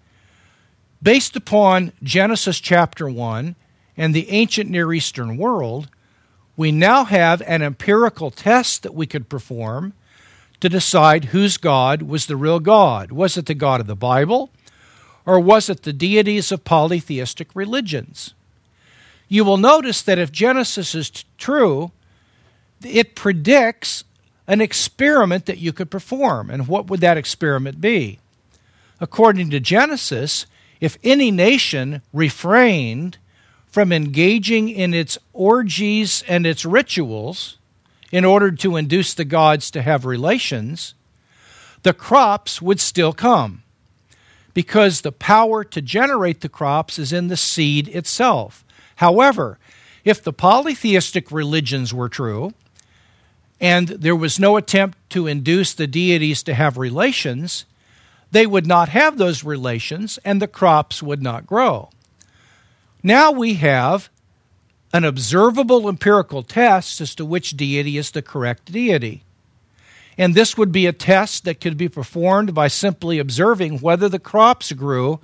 based 1.02 1.36
upon 1.36 1.92
Genesis 2.02 2.60
chapter 2.60 3.08
1 3.08 3.54
and 3.96 4.14
the 4.14 4.30
ancient 4.30 4.70
Near 4.70 4.92
Eastern 4.92 5.36
world, 5.36 5.88
we 6.56 6.72
now 6.72 7.04
have 7.04 7.42
an 7.42 7.62
empirical 7.62 8.30
test 8.30 8.82
that 8.82 8.94
we 8.94 9.06
could 9.06 9.28
perform 9.28 9.92
to 10.60 10.68
decide 10.68 11.26
whose 11.26 11.58
God 11.58 12.02
was 12.02 12.26
the 12.26 12.36
real 12.36 12.60
God. 12.60 13.12
Was 13.12 13.36
it 13.36 13.46
the 13.46 13.54
God 13.54 13.80
of 13.80 13.86
the 13.86 13.94
Bible? 13.94 14.50
Or 15.26 15.40
was 15.40 15.68
it 15.68 15.82
the 15.82 15.92
deities 15.92 16.52
of 16.52 16.64
polytheistic 16.64 17.48
religions? 17.54 18.32
You 19.28 19.44
will 19.44 19.56
notice 19.56 20.00
that 20.02 20.20
if 20.20 20.30
Genesis 20.30 20.94
is 20.94 21.10
t- 21.10 21.24
true, 21.36 21.90
it 22.84 23.16
predicts 23.16 24.04
an 24.46 24.60
experiment 24.60 25.46
that 25.46 25.58
you 25.58 25.72
could 25.72 25.90
perform. 25.90 26.48
And 26.48 26.68
what 26.68 26.86
would 26.86 27.00
that 27.00 27.16
experiment 27.16 27.80
be? 27.80 28.20
According 29.00 29.50
to 29.50 29.60
Genesis, 29.60 30.46
if 30.80 30.96
any 31.02 31.32
nation 31.32 32.02
refrained 32.12 33.18
from 33.66 33.92
engaging 33.92 34.68
in 34.68 34.94
its 34.94 35.18
orgies 35.32 36.22
and 36.28 36.46
its 36.46 36.64
rituals 36.64 37.58
in 38.12 38.24
order 38.24 38.52
to 38.52 38.76
induce 38.76 39.12
the 39.12 39.24
gods 39.24 39.72
to 39.72 39.82
have 39.82 40.04
relations, 40.04 40.94
the 41.82 41.92
crops 41.92 42.62
would 42.62 42.78
still 42.78 43.12
come 43.12 43.64
because 44.56 45.02
the 45.02 45.12
power 45.12 45.62
to 45.62 45.82
generate 45.82 46.40
the 46.40 46.48
crops 46.48 46.98
is 46.98 47.12
in 47.12 47.28
the 47.28 47.36
seed 47.36 47.88
itself. 47.88 48.64
However, 48.94 49.58
if 50.02 50.22
the 50.22 50.32
polytheistic 50.32 51.30
religions 51.30 51.92
were 51.92 52.08
true, 52.08 52.54
and 53.60 53.88
there 53.88 54.16
was 54.16 54.40
no 54.40 54.56
attempt 54.56 54.96
to 55.10 55.26
induce 55.26 55.74
the 55.74 55.86
deities 55.86 56.42
to 56.42 56.54
have 56.54 56.78
relations, 56.78 57.66
they 58.30 58.46
would 58.46 58.66
not 58.66 58.88
have 58.88 59.18
those 59.18 59.44
relations 59.44 60.18
and 60.24 60.40
the 60.40 60.48
crops 60.48 61.02
would 61.02 61.22
not 61.22 61.46
grow. 61.46 61.90
Now 63.02 63.30
we 63.30 63.54
have 63.56 64.08
an 64.90 65.04
observable 65.04 65.86
empirical 65.86 66.42
test 66.42 67.02
as 67.02 67.14
to 67.16 67.26
which 67.26 67.58
deity 67.58 67.98
is 67.98 68.10
the 68.10 68.22
correct 68.22 68.72
deity. 68.72 69.22
And 70.18 70.34
this 70.34 70.56
would 70.56 70.72
be 70.72 70.86
a 70.86 70.92
test 70.92 71.44
that 71.44 71.60
could 71.60 71.76
be 71.76 71.88
performed 71.88 72.54
by 72.54 72.68
simply 72.68 73.18
observing 73.18 73.78
whether 73.78 74.08
the 74.08 74.18
crops 74.18 74.72
grew 74.72 75.20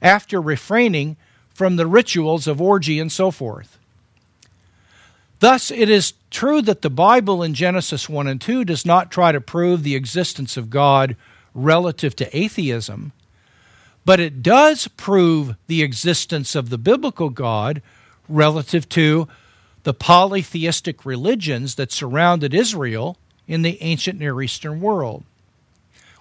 after 0.00 0.40
refraining 0.40 1.16
from 1.54 1.76
the 1.76 1.86
rituals 1.86 2.46
of 2.46 2.60
orgy 2.60 2.98
and 2.98 3.12
so 3.12 3.30
forth. 3.30 3.78
Thus, 5.38 5.70
it 5.70 5.88
is 5.88 6.14
true 6.30 6.62
that 6.62 6.82
the 6.82 6.90
Bible 6.90 7.42
in 7.42 7.54
Genesis 7.54 8.08
1 8.08 8.26
and 8.26 8.40
2 8.40 8.64
does 8.64 8.86
not 8.86 9.10
try 9.10 9.32
to 9.32 9.40
prove 9.40 9.82
the 9.82 9.96
existence 9.96 10.56
of 10.56 10.70
God 10.70 11.16
relative 11.54 12.14
to 12.16 12.36
atheism, 12.36 13.12
but 14.04 14.20
it 14.20 14.42
does 14.42 14.88
prove 14.88 15.56
the 15.66 15.82
existence 15.82 16.54
of 16.54 16.70
the 16.70 16.78
biblical 16.78 17.28
God 17.28 17.82
relative 18.28 18.88
to 18.90 19.28
the 19.82 19.94
polytheistic 19.94 21.04
religions 21.04 21.74
that 21.74 21.92
surrounded 21.92 22.54
Israel 22.54 23.16
in 23.46 23.62
the 23.62 23.80
ancient 23.82 24.18
Near 24.18 24.40
Eastern 24.42 24.80
world. 24.80 25.24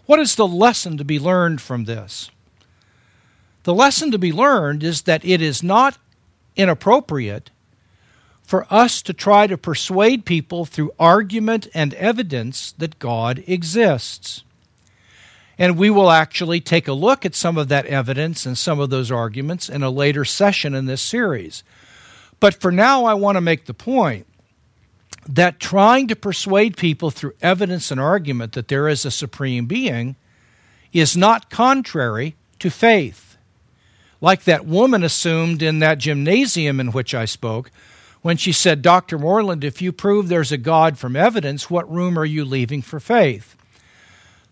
What 0.06 0.20
is 0.20 0.36
the 0.36 0.48
lesson 0.48 0.98
to 0.98 1.06
be 1.06 1.20
learned 1.20 1.62
from 1.62 1.86
this? 1.86 2.30
The 3.64 3.74
lesson 3.74 4.12
to 4.12 4.18
be 4.18 4.32
learned 4.32 4.84
is 4.84 5.04
that 5.04 5.24
it 5.24 5.42
is 5.42 5.62
not 5.62 5.98
inappropriate 6.56 7.52
for 8.44 8.66
us 8.70 9.02
to 9.04 9.14
try 9.14 9.48
to 9.48 9.58
persuade 9.58 10.26
people 10.26 10.66
through 10.66 10.92
argument 11.00 11.68
and 11.74 11.94
evidence 11.94 12.74
that 12.74 13.00
God 13.00 13.44
exists. 13.48 14.44
And 15.58 15.78
we 15.78 15.90
will 15.90 16.10
actually 16.10 16.60
take 16.60 16.88
a 16.88 16.94
look 16.94 17.26
at 17.26 17.36
some 17.36 17.58
of 17.58 17.68
that 17.70 17.86
evidence 17.86 18.46
and 18.46 18.58
some 18.58 18.80
of 18.80 18.90
those 18.90 19.12
arguments 19.12 19.70
in 19.70 19.84
a 19.84 19.90
later 19.90 20.26
session 20.26 20.74
in 20.74 20.88
this 20.88 21.02
series. 21.02 21.64
But 22.40 22.56
for 22.56 22.72
now, 22.72 23.06
I 23.06 23.14
want 23.14 23.36
to 23.36 23.42
make 23.42 23.66
the 23.66 23.74
point 23.74 24.26
that 25.28 25.60
trying 25.60 26.08
to 26.08 26.16
persuade 26.16 26.78
people 26.78 27.12
through 27.12 27.34
evidence 27.42 27.92
and 27.92 28.00
argument 28.00 28.54
that 28.54 28.68
there 28.68 28.88
is 28.88 29.06
a 29.06 29.12
supreme 29.12 29.66
being 29.66 30.16
is 30.94 31.16
not 31.16 31.50
contrary 31.50 32.36
to 32.60 32.70
faith. 32.70 33.38
Like 34.20 34.44
that 34.44 34.66
woman 34.66 35.04
assumed 35.04 35.62
in 35.62 35.80
that 35.80 35.98
gymnasium 35.98 36.80
in 36.80 36.92
which 36.92 37.14
I 37.14 37.26
spoke 37.26 37.72
when 38.22 38.38
she 38.38 38.52
said, 38.52 38.82
Dr. 38.82 39.18
Moreland, 39.18 39.64
if 39.64 39.82
you 39.82 39.92
prove 39.92 40.28
there's 40.28 40.52
a 40.52 40.58
God 40.58 40.98
from 40.98 41.16
evidence, 41.16 41.70
what 41.70 41.92
room 41.92 42.20
are 42.20 42.26
you 42.26 42.46
leaving 42.46 42.82
for 42.82 43.00
faith? 43.00 43.56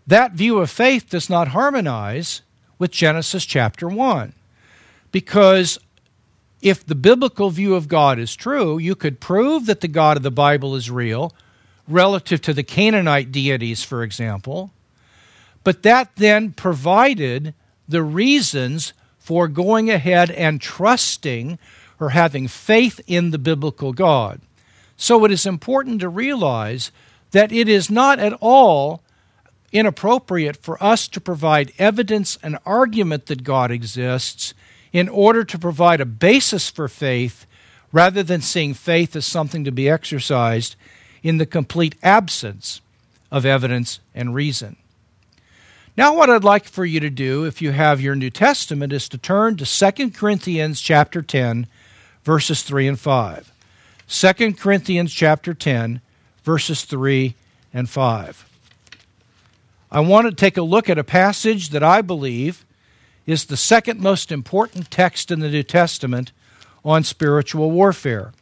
That 0.07 0.31
view 0.31 0.57
of 0.57 0.71
faith 0.71 1.09
does 1.09 1.29
not 1.29 1.49
harmonize 1.49 2.41
with 2.79 2.89
Genesis 2.91 3.45
chapter 3.45 3.87
1 3.87 4.33
because 5.11 5.77
if 6.61 6.85
the 6.85 6.95
biblical 6.95 7.49
view 7.49 7.75
of 7.75 7.87
God 7.87 8.19
is 8.19 8.35
true, 8.35 8.77
you 8.77 8.95
could 8.95 9.19
prove 9.19 9.65
that 9.65 9.81
the 9.81 9.87
God 9.87 10.17
of 10.17 10.23
the 10.23 10.31
Bible 10.31 10.75
is 10.75 10.91
real 10.91 11.33
relative 11.87 12.41
to 12.41 12.53
the 12.53 12.63
Canaanite 12.63 13.31
deities, 13.31 13.83
for 13.83 14.03
example. 14.03 14.71
But 15.63 15.83
that 15.83 16.15
then 16.15 16.51
provided 16.51 17.53
the 17.87 18.03
reasons 18.03 18.93
for 19.17 19.47
going 19.47 19.89
ahead 19.89 20.31
and 20.31 20.61
trusting 20.61 21.59
or 21.99 22.11
having 22.11 22.47
faith 22.47 23.01
in 23.07 23.31
the 23.31 23.37
biblical 23.37 23.93
God. 23.93 24.41
So 24.95 25.25
it 25.25 25.31
is 25.31 25.45
important 25.45 26.01
to 26.01 26.09
realize 26.09 26.91
that 27.31 27.51
it 27.51 27.67
is 27.67 27.89
not 27.89 28.19
at 28.19 28.33
all 28.39 29.01
inappropriate 29.71 30.57
for 30.57 30.81
us 30.83 31.07
to 31.07 31.21
provide 31.21 31.71
evidence 31.77 32.37
and 32.41 32.57
argument 32.65 33.27
that 33.27 33.43
God 33.43 33.71
exists 33.71 34.53
in 34.91 35.07
order 35.09 35.43
to 35.43 35.59
provide 35.59 36.01
a 36.01 36.05
basis 36.05 36.69
for 36.69 36.87
faith 36.87 37.45
rather 37.91 38.23
than 38.23 38.41
seeing 38.41 38.73
faith 38.73 39.15
as 39.15 39.25
something 39.25 39.63
to 39.63 39.71
be 39.71 39.89
exercised 39.89 40.75
in 41.23 41.37
the 41.37 41.45
complete 41.45 41.95
absence 42.03 42.81
of 43.31 43.45
evidence 43.45 43.99
and 44.15 44.33
reason. 44.33 44.75
Now 45.97 46.15
what 46.15 46.29
I'd 46.29 46.43
like 46.43 46.65
for 46.65 46.85
you 46.85 46.99
to 47.01 47.09
do 47.09 47.45
if 47.45 47.61
you 47.61 47.71
have 47.71 47.99
your 47.99 48.15
New 48.15 48.29
Testament 48.29 48.93
is 48.93 49.09
to 49.09 49.17
turn 49.17 49.57
to 49.57 49.65
2 49.65 50.11
Corinthians 50.11 50.79
chapter 50.79 51.21
10 51.21 51.67
verses 52.23 52.63
3 52.63 52.87
and 52.87 52.99
5. 52.99 53.51
2 54.07 54.53
Corinthians 54.53 55.13
chapter 55.13 55.53
10 55.53 56.01
verses 56.43 56.83
3 56.85 57.35
and 57.73 57.89
5. 57.89 58.49
I 59.91 59.99
want 59.99 60.27
to 60.27 60.33
take 60.33 60.57
a 60.57 60.61
look 60.61 60.89
at 60.89 60.97
a 60.97 61.03
passage 61.03 61.69
that 61.69 61.83
I 61.83 62.01
believe 62.01 62.65
is 63.29 63.45
the 63.45 63.57
second 63.57 63.99
most 63.99 64.31
important 64.31 64.89
text 64.89 65.29
in 65.29 65.39
the 65.39 65.49
New 65.49 65.61
Testament 65.61 66.31
on 66.83 67.03
spiritual 67.03 67.69
warfare. 67.69 68.33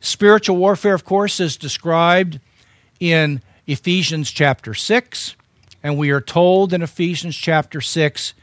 Spiritual 0.00 0.56
warfare, 0.56 0.94
of 0.94 1.04
course, 1.04 1.40
is 1.40 1.56
described 1.56 2.38
in 3.00 3.42
Ephesians 3.66 4.30
chapter 4.30 4.72
6, 4.72 5.34
and 5.82 5.98
we 5.98 6.10
are 6.10 6.20
told 6.20 6.72
in 6.72 6.80
Ephesians 6.80 7.36
chapter 7.36 7.80
6 7.80 8.34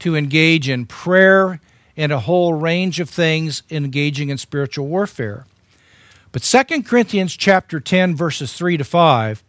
to 0.00 0.16
engage 0.16 0.68
in 0.68 0.86
prayer 0.86 1.60
and 1.96 2.10
a 2.10 2.18
whole 2.18 2.54
range 2.54 2.98
of 2.98 3.08
things 3.08 3.62
engaging 3.70 4.30
in 4.30 4.38
spiritual 4.38 4.88
warfare. 4.88 5.46
But 6.32 6.42
2 6.42 6.82
Corinthians 6.82 7.36
chapter 7.36 7.78
10 7.78 8.16
verses 8.16 8.52
3 8.54 8.76
to 8.78 8.84
5 8.84 9.44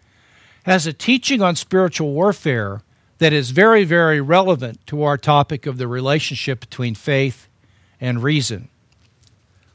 has 0.66 0.86
a 0.86 0.94
teaching 0.94 1.42
on 1.42 1.56
spiritual 1.56 2.14
warfare 2.14 2.84
that 3.20 3.34
is 3.34 3.52
very, 3.52 3.84
very 3.84 4.22
relevant 4.22 4.86
to 4.88 5.04
our 5.04 5.18
topic 5.18 5.66
of 5.66 5.78
the 5.78 5.88
relationship 5.88 6.60
between 6.60 6.96
faith 6.96 7.48
and 8.00 8.22
reason. 8.22 8.70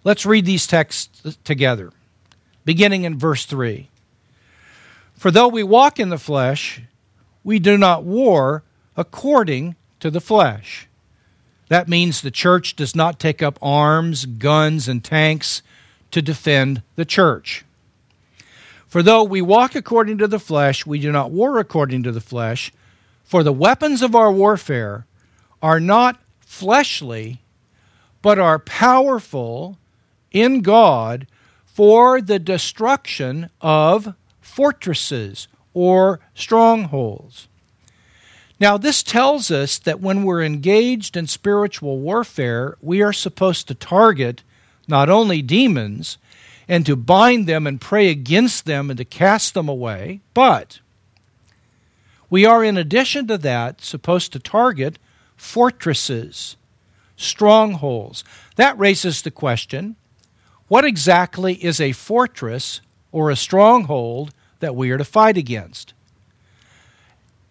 Let's 0.05 0.27
read 0.27 0.47
these 0.47 0.67
texts 0.67 1.37
together, 1.45 1.93
beginning 2.65 3.05
in 3.05 3.19
verse 3.19 3.45
3. 3.45 3.89
For 5.15 5.31
though 5.31 5.49
we 5.49 5.63
walk 5.63 6.01
in 6.01 6.09
the 6.09 6.19
flesh, 6.19 6.83
we 7.45 7.59
do 7.59 7.79
not 7.79 8.05
war 8.05 8.63
according 8.97 9.77
to 10.01 10.11
the 10.11 10.21
flesh. 10.21 10.89
That 11.69 11.89
means 11.89 12.21
the 12.21 12.31
church 12.31 12.77
does 12.77 12.95
not 12.95 13.19
take 13.19 13.43
up 13.43 13.59
arms, 13.63 14.27
guns, 14.27 14.89
and 14.89 15.03
tanks 15.03 15.63
to 16.11 16.21
defend 16.21 16.83
the 16.97 17.05
church. 17.05 17.65
For 18.87 19.03
though 19.03 19.23
we 19.23 19.41
walk 19.41 19.75
according 19.75 20.19
to 20.19 20.29
the 20.29 20.39
flesh, 20.39 20.85
we 20.85 20.99
do 20.99 21.11
not 21.11 21.31
war 21.31 21.59
according 21.59 22.03
to 22.03 22.13
the 22.13 22.21
flesh. 22.21 22.73
For 23.33 23.43
the 23.43 23.51
weapons 23.51 24.03
of 24.03 24.15
our 24.15 24.31
warfare 24.31 25.07
are 25.63 25.81
not 25.81 26.21
fleshly, 26.41 27.41
but 28.21 28.39
are 28.39 28.59
powerful 28.59 29.79
in 30.33 30.61
God 30.61 31.27
for 31.65 32.21
the 32.21 32.39
destruction 32.39 33.49
of 33.63 34.15
fortresses 34.39 35.49
or 35.73 36.21
strongholds. 36.35 37.49
Now, 38.61 38.77
this 38.77 39.03
tells 39.03 39.51
us 39.51 39.79
that 39.79 40.03
when 40.03 40.25
we're 40.25 40.43
engaged 40.43 41.17
in 41.17 41.27
spiritual 41.27 42.01
warfare, 42.01 42.77
we 42.83 43.01
are 43.01 43.15
supposed 43.15 43.67
to 43.69 43.75
target 43.75 44.43
not 44.87 45.09
only 45.09 45.41
demons 45.41 46.19
and 46.69 46.85
to 46.85 46.97
bind 46.97 47.47
them 47.47 47.67
and 47.67 47.81
pray 47.81 48.11
against 48.11 48.67
them 48.67 48.91
and 48.91 48.99
to 48.99 49.07
cast 49.07 49.55
them 49.55 49.71
away, 49.71 50.21
but 50.35 50.81
we 52.33 52.47
are, 52.47 52.65
in 52.65 52.79
addition 52.79 53.27
to 53.27 53.37
that, 53.37 53.83
supposed 53.83 54.33
to 54.33 54.39
target 54.39 54.99
fortresses, 55.37 56.57
strongholds. 57.15 58.25
That 58.57 58.79
raises 58.79 59.21
the 59.21 59.31
question 59.31 59.97
what 60.67 60.87
exactly 60.87 61.63
is 61.63 61.79
a 61.79 61.93
fortress 61.93 62.81
or 63.13 63.29
a 63.29 63.37
stronghold 63.37 64.33
that 64.61 64.75
we 64.75 64.91
are 64.91 64.97
to 64.97 65.05
fight 65.05 65.37
against? 65.37 65.93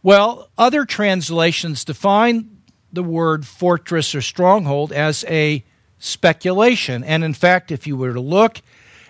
Well, 0.01 0.49
other 0.57 0.83
translations 0.85 1.85
define 1.85 2.57
the 2.91 3.03
word 3.03 3.45
fortress 3.45 4.15
or 4.15 4.21
stronghold 4.23 4.91
as 4.91 5.23
a 5.27 5.63
speculation. 5.99 7.03
And 7.03 7.23
in 7.23 7.35
fact, 7.35 7.71
if 7.71 7.85
you 7.85 7.97
were 7.97 8.13
to 8.13 8.19
look 8.19 8.63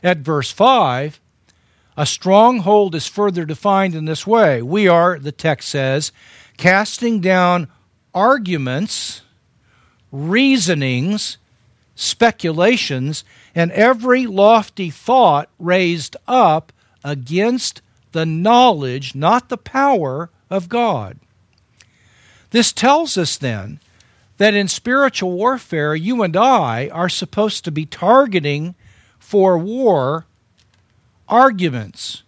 at 0.03 0.17
verse 0.17 0.51
5, 0.51 1.21
a 1.97 2.05
stronghold 2.05 2.95
is 2.95 3.07
further 3.07 3.45
defined 3.45 3.95
in 3.95 4.05
this 4.05 4.25
way. 4.25 4.61
We 4.61 4.87
are, 4.87 5.19
the 5.19 5.31
text 5.31 5.69
says, 5.69 6.11
casting 6.57 7.19
down 7.19 7.67
arguments, 8.13 9.21
reasonings, 10.11 11.37
speculations, 11.95 13.23
and 13.53 13.71
every 13.71 14.25
lofty 14.25 14.89
thought 14.89 15.49
raised 15.59 16.15
up 16.27 16.71
against 17.03 17.81
the 18.11 18.25
knowledge, 18.25 19.15
not 19.15 19.49
the 19.49 19.57
power, 19.57 20.29
of 20.51 20.67
God. 20.67 21.17
This 22.51 22.73
tells 22.73 23.17
us 23.17 23.37
then 23.37 23.79
that 24.37 24.53
in 24.53 24.67
spiritual 24.67 25.31
warfare, 25.31 25.95
you 25.95 26.21
and 26.21 26.35
I 26.35 26.89
are 26.89 27.09
supposed 27.09 27.63
to 27.63 27.71
be 27.71 27.85
targeting 27.85 28.75
for 29.17 29.57
war 29.57 30.25
arguments, 31.31 32.23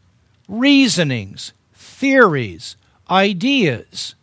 reasonings, 0.47 1.51
theories, 1.73 2.77
ideas. 3.09 4.15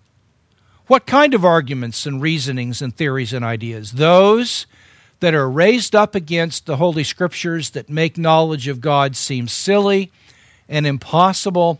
What 0.86 1.06
kind 1.06 1.34
of 1.34 1.44
arguments 1.44 2.06
and 2.06 2.20
reasonings 2.20 2.82
and 2.82 2.96
theories 2.96 3.32
and 3.32 3.44
ideas? 3.44 3.92
Those 3.92 4.66
that 5.20 5.34
are 5.34 5.48
raised 5.48 5.94
up 5.94 6.14
against 6.14 6.64
the 6.64 6.78
Holy 6.78 7.04
Scriptures 7.04 7.70
that 7.70 7.90
make 7.90 8.16
knowledge 8.16 8.66
of 8.66 8.80
God 8.80 9.14
seem 9.14 9.46
silly 9.46 10.10
and 10.66 10.86
impossible, 10.86 11.78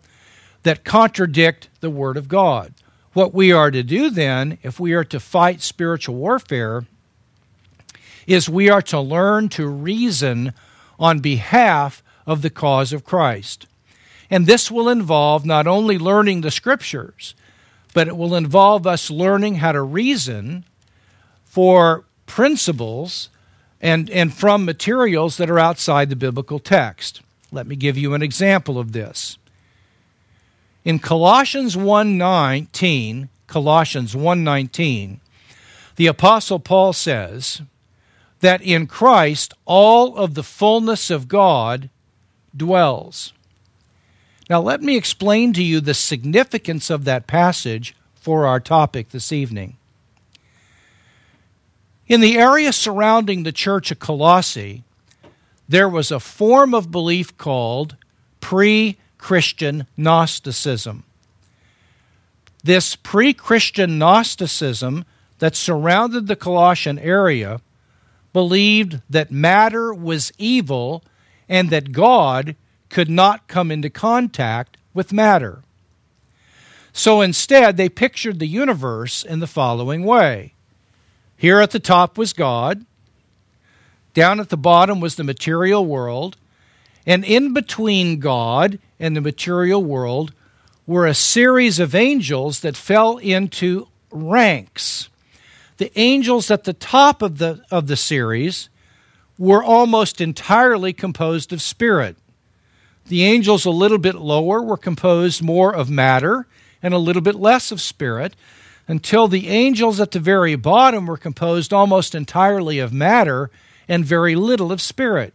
that 0.62 0.84
contradict 0.84 1.68
the 1.80 1.90
Word 1.90 2.18
of 2.18 2.28
God. 2.28 2.74
What 3.14 3.32
we 3.32 3.50
are 3.50 3.70
to 3.70 3.82
do 3.82 4.10
then, 4.10 4.58
if 4.62 4.78
we 4.78 4.92
are 4.92 5.04
to 5.04 5.18
fight 5.18 5.62
spiritual 5.62 6.16
warfare, 6.16 6.84
is 8.26 8.48
we 8.48 8.68
are 8.68 8.82
to 8.82 9.00
learn 9.00 9.48
to 9.50 9.66
reason 9.66 10.52
on 10.98 11.20
behalf 11.20 12.02
of 12.30 12.42
the 12.42 12.48
cause 12.48 12.92
of 12.92 13.04
Christ. 13.04 13.66
And 14.30 14.46
this 14.46 14.70
will 14.70 14.88
involve 14.88 15.44
not 15.44 15.66
only 15.66 15.98
learning 15.98 16.42
the 16.42 16.52
Scriptures, 16.52 17.34
but 17.92 18.06
it 18.06 18.16
will 18.16 18.36
involve 18.36 18.86
us 18.86 19.10
learning 19.10 19.56
how 19.56 19.72
to 19.72 19.82
reason 19.82 20.64
for 21.44 22.04
principles 22.26 23.30
and, 23.80 24.08
and 24.10 24.32
from 24.32 24.64
materials 24.64 25.38
that 25.38 25.50
are 25.50 25.58
outside 25.58 26.08
the 26.08 26.14
biblical 26.14 26.60
text. 26.60 27.20
Let 27.50 27.66
me 27.66 27.74
give 27.74 27.98
you 27.98 28.14
an 28.14 28.22
example 28.22 28.78
of 28.78 28.92
this. 28.92 29.36
In 30.84 31.00
Colossians 31.00 31.76
1:19, 31.76 33.28
Colossians 33.48 34.14
1:19, 34.14 35.18
the 35.96 36.06
apostle 36.06 36.60
Paul 36.60 36.92
says 36.92 37.62
that 38.38 38.62
in 38.62 38.86
Christ 38.86 39.52
all 39.64 40.16
of 40.16 40.34
the 40.34 40.44
fullness 40.44 41.10
of 41.10 41.26
God 41.26 41.90
dwells. 42.56 43.32
Now 44.48 44.60
let 44.60 44.82
me 44.82 44.96
explain 44.96 45.52
to 45.52 45.62
you 45.62 45.80
the 45.80 45.94
significance 45.94 46.90
of 46.90 47.04
that 47.04 47.26
passage 47.26 47.94
for 48.14 48.46
our 48.46 48.60
topic 48.60 49.10
this 49.10 49.32
evening. 49.32 49.76
In 52.08 52.20
the 52.20 52.36
area 52.36 52.72
surrounding 52.72 53.44
the 53.44 53.52
church 53.52 53.92
of 53.92 54.00
Colossae, 54.00 54.82
there 55.68 55.88
was 55.88 56.10
a 56.10 56.18
form 56.18 56.74
of 56.74 56.90
belief 56.90 57.38
called 57.38 57.94
pre 58.40 58.96
Christian 59.18 59.86
Gnosticism. 59.96 61.04
This 62.64 62.96
pre 62.96 63.32
Christian 63.32 63.98
Gnosticism 63.98 65.04
that 65.38 65.54
surrounded 65.54 66.26
the 66.26 66.34
Colossian 66.34 66.98
area 66.98 67.60
believed 68.32 69.00
that 69.08 69.30
matter 69.30 69.94
was 69.94 70.32
evil 70.38 71.04
and 71.50 71.68
that 71.68 71.92
God 71.92 72.56
could 72.88 73.10
not 73.10 73.48
come 73.48 73.70
into 73.70 73.90
contact 73.90 74.78
with 74.94 75.12
matter. 75.12 75.62
So 76.92 77.20
instead, 77.20 77.76
they 77.76 77.90
pictured 77.90 78.38
the 78.38 78.46
universe 78.46 79.22
in 79.22 79.40
the 79.40 79.46
following 79.46 80.04
way 80.04 80.54
here 81.36 81.60
at 81.60 81.70
the 81.70 81.80
top 81.80 82.18
was 82.18 82.34
God, 82.34 82.84
down 84.12 84.40
at 84.40 84.50
the 84.50 84.58
bottom 84.58 85.00
was 85.00 85.14
the 85.14 85.24
material 85.24 85.86
world, 85.86 86.36
and 87.06 87.24
in 87.24 87.54
between 87.54 88.20
God 88.20 88.78
and 88.98 89.16
the 89.16 89.22
material 89.22 89.82
world 89.82 90.34
were 90.86 91.06
a 91.06 91.14
series 91.14 91.78
of 91.78 91.94
angels 91.94 92.60
that 92.60 92.76
fell 92.76 93.16
into 93.16 93.88
ranks. 94.10 95.08
The 95.78 95.90
angels 95.98 96.50
at 96.50 96.64
the 96.64 96.74
top 96.74 97.22
of 97.22 97.38
the, 97.38 97.64
of 97.70 97.86
the 97.86 97.96
series 97.96 98.68
were 99.40 99.64
almost 99.64 100.20
entirely 100.20 100.92
composed 100.92 101.50
of 101.50 101.62
spirit. 101.62 102.14
The 103.06 103.24
angels 103.24 103.64
a 103.64 103.70
little 103.70 103.96
bit 103.96 104.16
lower 104.16 104.60
were 104.60 104.76
composed 104.76 105.42
more 105.42 105.74
of 105.74 105.88
matter 105.88 106.46
and 106.82 106.92
a 106.92 106.98
little 106.98 107.22
bit 107.22 107.36
less 107.36 107.72
of 107.72 107.80
spirit, 107.80 108.36
until 108.86 109.28
the 109.28 109.48
angels 109.48 109.98
at 109.98 110.10
the 110.10 110.20
very 110.20 110.56
bottom 110.56 111.06
were 111.06 111.16
composed 111.16 111.72
almost 111.72 112.14
entirely 112.14 112.78
of 112.78 112.92
matter 112.92 113.50
and 113.88 114.04
very 114.04 114.34
little 114.34 114.70
of 114.70 114.80
spirit. 114.82 115.34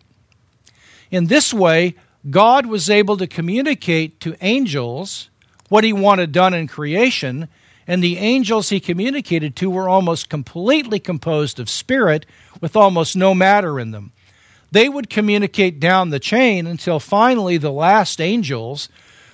In 1.09 1.25
this 1.25 1.51
way, 1.51 1.95
God 2.29 2.67
was 2.67 2.91
able 2.91 3.17
to 3.17 3.25
communicate 3.25 4.19
to 4.19 4.37
angels 4.39 5.31
what 5.69 5.83
he 5.83 5.93
wanted 5.93 6.31
done 6.31 6.53
in 6.53 6.67
creation, 6.67 7.47
and 7.87 8.03
the 8.03 8.19
angels 8.19 8.69
he 8.69 8.79
communicated 8.79 9.55
to 9.55 9.69
were 9.71 9.89
almost 9.89 10.29
completely 10.29 10.99
composed 10.99 11.59
of 11.59 11.71
spirit 11.71 12.27
with 12.61 12.75
almost 12.75 13.15
no 13.15 13.33
matter 13.33 13.79
in 13.79 13.91
them. 13.91 14.11
They 14.71 14.89
would 14.89 15.09
communicate 15.09 15.79
down 15.79 16.09
the 16.09 16.19
chain 16.19 16.67
until 16.67 16.99
finally 16.99 17.57
the 17.57 17.71
last 17.71 18.19
angels, 18.19 18.89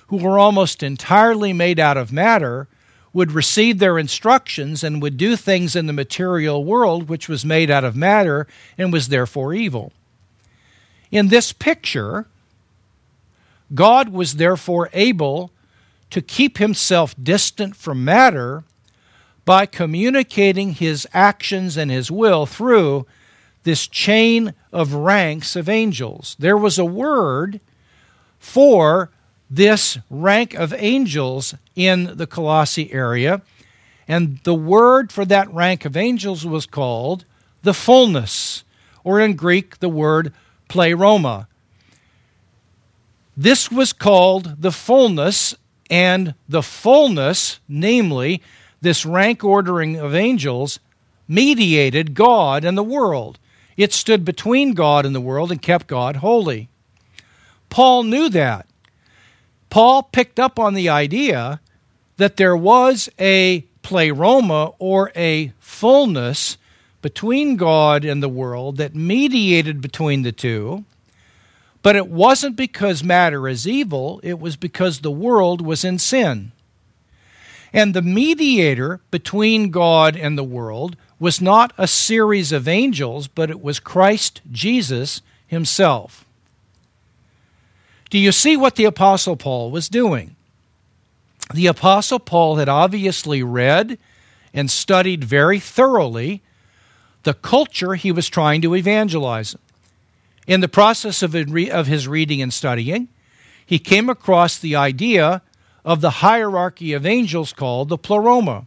who 0.07 0.17
were 0.17 0.37
almost 0.37 0.83
entirely 0.83 1.53
made 1.53 1.79
out 1.79 1.97
of 1.97 2.11
matter, 2.11 2.67
would 3.13 3.31
receive 3.31 3.79
their 3.79 3.97
instructions 3.97 4.83
and 4.83 5.01
would 5.01 5.17
do 5.17 5.35
things 5.35 5.75
in 5.75 5.87
the 5.87 5.93
material 5.93 6.63
world 6.63 7.09
which 7.09 7.27
was 7.27 7.43
made 7.43 7.69
out 7.69 7.83
of 7.83 7.95
matter 7.95 8.47
and 8.77 8.93
was 8.93 9.07
therefore 9.07 9.53
evil. 9.53 9.91
In 11.11 11.27
this 11.27 11.51
picture, 11.51 12.27
God 13.73 14.09
was 14.09 14.35
therefore 14.35 14.89
able 14.93 15.51
to 16.09 16.21
keep 16.21 16.57
himself 16.57 17.15
distant 17.21 17.75
from 17.75 18.05
matter 18.05 18.63
by 19.45 19.65
communicating 19.65 20.73
his 20.73 21.07
actions 21.13 21.77
and 21.77 21.89
his 21.89 22.11
will 22.11 22.45
through 22.45 23.05
this 23.63 23.87
chain 23.87 24.53
of 24.71 24.93
ranks 24.93 25.55
of 25.55 25.69
angels. 25.69 26.35
There 26.39 26.57
was 26.57 26.77
a 26.79 26.85
word 26.85 27.59
for 28.39 29.11
this 29.49 29.97
rank 30.09 30.53
of 30.53 30.73
angels 30.73 31.55
in 31.75 32.17
the 32.17 32.27
Colossae 32.27 32.91
area, 32.93 33.41
and 34.07 34.39
the 34.43 34.55
word 34.55 35.11
for 35.11 35.25
that 35.25 35.53
rank 35.53 35.85
of 35.85 35.97
angels 35.97 36.45
was 36.45 36.65
called 36.65 37.25
the 37.61 37.73
fullness, 37.73 38.63
or 39.03 39.19
in 39.19 39.35
Greek, 39.35 39.79
the 39.79 39.89
word 39.89 40.33
pleroma. 40.67 41.47
This 43.37 43.71
was 43.71 43.93
called 43.93 44.61
the 44.61 44.71
fullness, 44.71 45.55
and 45.89 46.33
the 46.47 46.63
fullness, 46.63 47.59
namely, 47.67 48.41
this 48.81 49.05
rank 49.05 49.43
ordering 49.43 49.97
of 49.97 50.15
angels, 50.15 50.79
mediated 51.27 52.13
God 52.13 52.65
and 52.65 52.77
the 52.77 52.83
world. 52.83 53.39
It 53.77 53.93
stood 53.93 54.25
between 54.25 54.73
God 54.73 55.05
and 55.05 55.15
the 55.15 55.21
world 55.21 55.51
and 55.51 55.61
kept 55.61 55.87
God 55.87 56.17
holy. 56.17 56.67
Paul 57.69 58.03
knew 58.03 58.29
that. 58.29 58.67
Paul 59.69 60.03
picked 60.03 60.39
up 60.39 60.59
on 60.59 60.73
the 60.73 60.89
idea 60.89 61.61
that 62.17 62.37
there 62.37 62.57
was 62.57 63.09
a 63.17 63.61
pleroma 63.81 64.73
or 64.77 65.11
a 65.15 65.53
fullness 65.59 66.57
between 67.01 67.55
God 67.55 68.05
and 68.05 68.21
the 68.21 68.29
world 68.29 68.77
that 68.77 68.93
mediated 68.93 69.81
between 69.81 70.21
the 70.21 70.31
two. 70.31 70.83
But 71.81 71.95
it 71.95 72.07
wasn't 72.07 72.55
because 72.55 73.03
matter 73.03 73.47
is 73.47 73.67
evil, 73.67 74.19
it 74.23 74.39
was 74.39 74.55
because 74.55 74.99
the 74.99 75.09
world 75.09 75.61
was 75.61 75.83
in 75.83 75.97
sin. 75.97 76.51
And 77.73 77.93
the 77.93 78.01
mediator 78.01 78.99
between 79.11 79.71
God 79.71 80.15
and 80.17 80.37
the 80.37 80.43
world 80.43 80.97
was 81.19 81.39
not 81.39 81.73
a 81.77 81.87
series 81.87 82.51
of 82.51 82.67
angels, 82.67 83.27
but 83.27 83.49
it 83.49 83.61
was 83.61 83.79
Christ 83.79 84.41
Jesus 84.51 85.21
himself. 85.47 86.25
Do 88.09 88.17
you 88.17 88.31
see 88.31 88.57
what 88.57 88.75
the 88.75 88.85
Apostle 88.85 89.37
Paul 89.37 89.71
was 89.71 89.87
doing? 89.87 90.35
The 91.53 91.67
Apostle 91.67 92.19
Paul 92.19 92.57
had 92.57 92.67
obviously 92.67 93.41
read 93.41 93.97
and 94.53 94.69
studied 94.69 95.23
very 95.23 95.59
thoroughly 95.59 96.41
the 97.23 97.33
culture 97.33 97.93
he 97.95 98.11
was 98.11 98.27
trying 98.27 98.61
to 98.63 98.75
evangelize. 98.75 99.55
In 100.47 100.59
the 100.59 100.67
process 100.67 101.21
of, 101.21 101.33
his 101.33 102.07
reading 102.07 102.41
and 102.41 102.53
studying, 102.53 103.07
he 103.65 103.79
came 103.79 104.09
across 104.09 104.57
the 104.57 104.75
idea 104.75 105.41
of 105.83 106.01
the 106.01 106.09
hierarchy 106.09 106.93
of 106.93 107.05
angels 107.05 107.53
called 107.53 107.89
the 107.89 107.97
pleroma. 107.97 108.65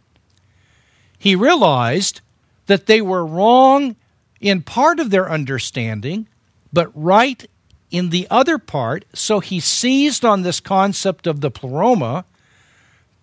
He 1.17 1.35
realized 1.35 2.21
that 2.65 2.85
they 2.85 3.01
were 3.01 3.25
wrong 3.25 3.95
in 4.41 4.61
part 4.61 4.99
of 4.99 5.09
their 5.09 5.29
understanding, 5.29 6.27
but 6.73 6.91
right 6.93 7.47
in 7.91 8.09
the 8.09 8.27
other 8.29 8.57
part. 8.57 9.05
So 9.13 9.39
he 9.39 9.59
seized 9.59 10.25
on 10.25 10.41
this 10.41 10.59
concept 10.59 11.27
of 11.27 11.41
the 11.41 11.51
pleroma, 11.51 12.25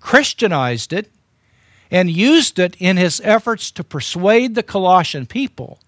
Christianized 0.01 0.93
it, 0.93 1.11
and 1.91 2.11
used 2.11 2.59
it 2.59 2.75
in 2.79 2.97
his 2.97 3.21
efforts 3.23 3.71
to 3.73 3.85
persuade 3.85 4.55
the 4.55 4.63
Colossian 4.63 5.27
people 5.27 5.79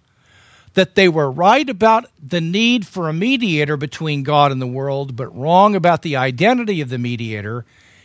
that 0.75 0.97
they 0.97 1.09
were 1.09 1.31
right 1.31 1.69
about 1.71 2.11
the 2.23 2.41
need 2.41 2.87
for 2.87 3.09
a 3.09 3.13
mediator 3.13 3.77
between 3.77 4.23
God 4.23 4.53
and 4.53 4.61
the 4.61 4.67
world, 4.67 5.17
but 5.17 5.35
wrong 5.35 5.75
about 5.75 6.03
the 6.03 6.17
identity 6.17 6.81
of 6.81 6.91
the 6.91 6.99
mediator. 6.99 7.65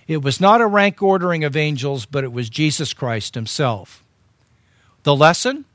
It 0.09 0.23
was 0.23 0.41
not 0.41 0.59
a 0.59 0.65
rank 0.65 1.03
ordering 1.03 1.43
of 1.43 1.55
angels, 1.55 2.07
but 2.07 2.23
it 2.23 2.33
was 2.33 2.49
Jesus 2.49 2.93
Christ 2.93 3.35
himself. 3.35 4.03
The 5.03 5.15
lesson? 5.15 5.65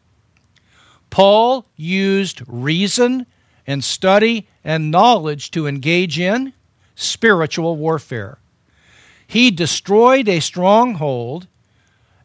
Paul 1.09 1.67
used 1.77 2.43
reason 2.49 3.27
and 3.65 3.85
study 3.85 4.49
and 4.65 4.91
knowledge 4.91 5.53
to 5.53 5.69
engage 5.69 6.19
in 6.19 6.53
spiritual 6.97 7.77
warfare. 7.77 8.39
He 9.25 9.53
destroyed 9.53 10.29
a 10.29 10.41
stronghold, 10.41 11.47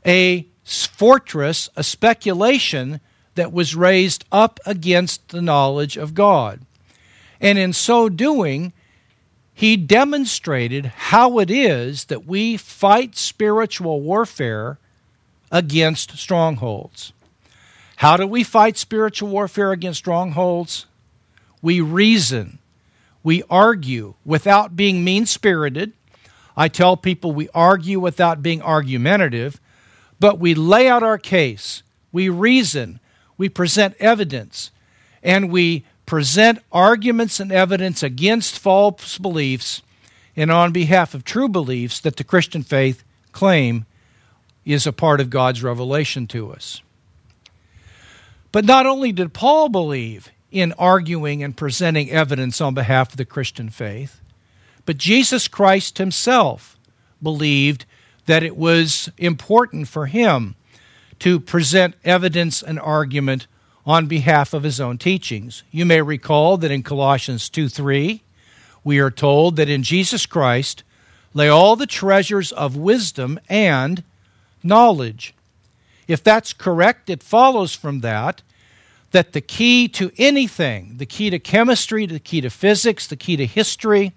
a 0.03 0.47
fortress, 0.63 1.69
a 1.75 1.83
speculation 1.83 3.01
that 3.35 3.53
was 3.53 3.75
raised 3.75 4.25
up 4.31 4.59
against 4.65 5.27
the 5.27 5.43
knowledge 5.43 5.95
of 5.95 6.15
God. 6.15 6.61
And 7.39 7.59
in 7.59 7.71
so 7.71 8.09
doing, 8.09 8.73
he 9.59 9.75
demonstrated 9.75 10.85
how 10.85 11.37
it 11.37 11.51
is 11.51 12.05
that 12.05 12.25
we 12.25 12.55
fight 12.55 13.17
spiritual 13.17 13.99
warfare 13.99 14.79
against 15.51 16.17
strongholds. 16.17 17.11
How 17.97 18.15
do 18.15 18.25
we 18.25 18.45
fight 18.45 18.77
spiritual 18.77 19.27
warfare 19.27 19.73
against 19.73 19.99
strongholds? 19.99 20.85
We 21.61 21.81
reason, 21.81 22.59
we 23.21 23.43
argue 23.49 24.13
without 24.23 24.77
being 24.77 25.03
mean 25.03 25.25
spirited. 25.25 25.91
I 26.55 26.69
tell 26.69 26.95
people 26.95 27.33
we 27.33 27.49
argue 27.53 27.99
without 27.99 28.41
being 28.41 28.61
argumentative, 28.61 29.59
but 30.21 30.39
we 30.39 30.55
lay 30.55 30.87
out 30.87 31.03
our 31.03 31.17
case, 31.17 31.83
we 32.13 32.29
reason, 32.29 33.01
we 33.37 33.49
present 33.49 33.97
evidence, 33.99 34.71
and 35.21 35.51
we 35.51 35.83
present 36.09 36.57
arguments 36.71 37.39
and 37.39 37.51
evidence 37.51 38.01
against 38.01 38.57
false 38.57 39.19
beliefs 39.19 39.83
and 40.35 40.49
on 40.49 40.71
behalf 40.71 41.13
of 41.13 41.23
true 41.23 41.47
beliefs 41.47 41.99
that 41.99 42.15
the 42.15 42.23
Christian 42.23 42.63
faith 42.63 43.03
claim 43.31 43.85
is 44.65 44.87
a 44.87 44.91
part 44.91 45.21
of 45.21 45.29
God's 45.29 45.61
revelation 45.61 46.25
to 46.25 46.51
us. 46.51 46.81
But 48.51 48.65
not 48.65 48.87
only 48.87 49.11
did 49.11 49.33
Paul 49.33 49.69
believe 49.69 50.31
in 50.49 50.73
arguing 50.79 51.43
and 51.43 51.55
presenting 51.55 52.09
evidence 52.09 52.59
on 52.59 52.73
behalf 52.73 53.11
of 53.11 53.17
the 53.17 53.23
Christian 53.23 53.69
faith, 53.69 54.19
but 54.87 54.97
Jesus 54.97 55.47
Christ 55.47 55.99
himself 55.99 56.75
believed 57.21 57.85
that 58.25 58.41
it 58.41 58.57
was 58.57 59.11
important 59.19 59.87
for 59.87 60.07
him 60.07 60.55
to 61.19 61.39
present 61.39 61.93
evidence 62.03 62.63
and 62.63 62.79
argument 62.79 63.45
on 63.85 64.07
behalf 64.07 64.53
of 64.53 64.63
his 64.63 64.79
own 64.79 64.97
teachings. 64.97 65.63
You 65.71 65.85
may 65.85 66.01
recall 66.01 66.57
that 66.57 66.71
in 66.71 66.83
Colossians 66.83 67.49
2 67.49 67.69
3, 67.69 68.21
we 68.83 68.99
are 68.99 69.11
told 69.11 69.55
that 69.55 69.69
in 69.69 69.83
Jesus 69.83 70.25
Christ 70.25 70.83
lay 71.33 71.47
all 71.47 71.75
the 71.75 71.87
treasures 71.87 72.51
of 72.51 72.75
wisdom 72.75 73.39
and 73.49 74.03
knowledge. 74.63 75.33
If 76.07 76.23
that's 76.23 76.53
correct, 76.53 77.09
it 77.09 77.21
follows 77.21 77.73
from 77.73 78.01
that 78.01 78.41
that 79.11 79.33
the 79.33 79.41
key 79.41 79.87
to 79.87 80.11
anything, 80.17 80.95
the 80.97 81.05
key 81.05 81.29
to 81.29 81.39
chemistry, 81.39 82.05
the 82.05 82.19
key 82.19 82.41
to 82.41 82.49
physics, 82.49 83.07
the 83.07 83.15
key 83.15 83.35
to 83.37 83.45
history, 83.45 84.13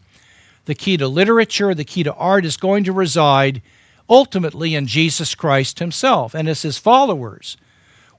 the 0.67 0.75
key 0.75 0.97
to 0.97 1.09
literature, 1.09 1.75
the 1.75 1.85
key 1.85 2.03
to 2.03 2.15
art 2.15 2.45
is 2.45 2.57
going 2.57 2.85
to 2.85 2.93
reside 2.93 3.63
ultimately 4.09 4.75
in 4.75 4.87
Jesus 4.87 5.35
Christ 5.35 5.79
himself 5.79 6.35
and 6.35 6.49
as 6.49 6.63
his 6.63 6.79
followers. 6.79 7.57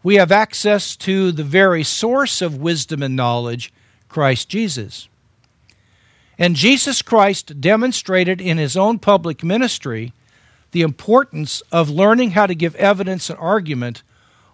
We 0.04 0.16
have 0.16 0.32
access 0.32 0.98
to 0.98 1.32
the 1.32 1.46
very 1.46 1.84
source 1.84 2.42
of 2.42 2.58
wisdom 2.58 3.02
and 3.02 3.16
knowledge, 3.16 3.74
Christ 4.10 4.50
Jesus. 4.50 5.08
And 6.38 6.56
Jesus 6.56 7.02
Christ 7.02 7.62
demonstrated 7.62 8.42
in 8.42 8.58
his 8.58 8.76
own 8.76 9.00
public 9.00 9.44
ministry 9.44 10.12
the 10.72 10.82
importance 10.82 11.62
of 11.72 11.90
learning 11.90 12.32
how 12.32 12.48
to 12.48 12.56
give 12.56 12.76
evidence 12.76 13.30
and 13.30 13.40
argument 13.40 14.04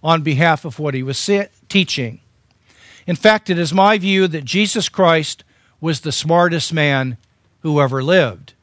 on 0.03 0.21
behalf 0.21 0.65
of 0.65 0.77
what 0.77 0.93
he 0.93 1.01
was 1.01 1.29
teaching. 1.67 2.21
In 3.07 3.15
fact, 3.15 3.49
it 3.49 3.57
is 3.57 3.73
my 3.73 3.97
view 3.97 4.27
that 4.27 4.45
Jesus 4.45 4.87
Christ 4.87 5.43
was 5.81 6.01
the 6.01 6.11
smartest 6.11 6.71
man 6.71 7.17
who 7.61 7.81
ever 7.81 8.03
lived. 8.03 8.53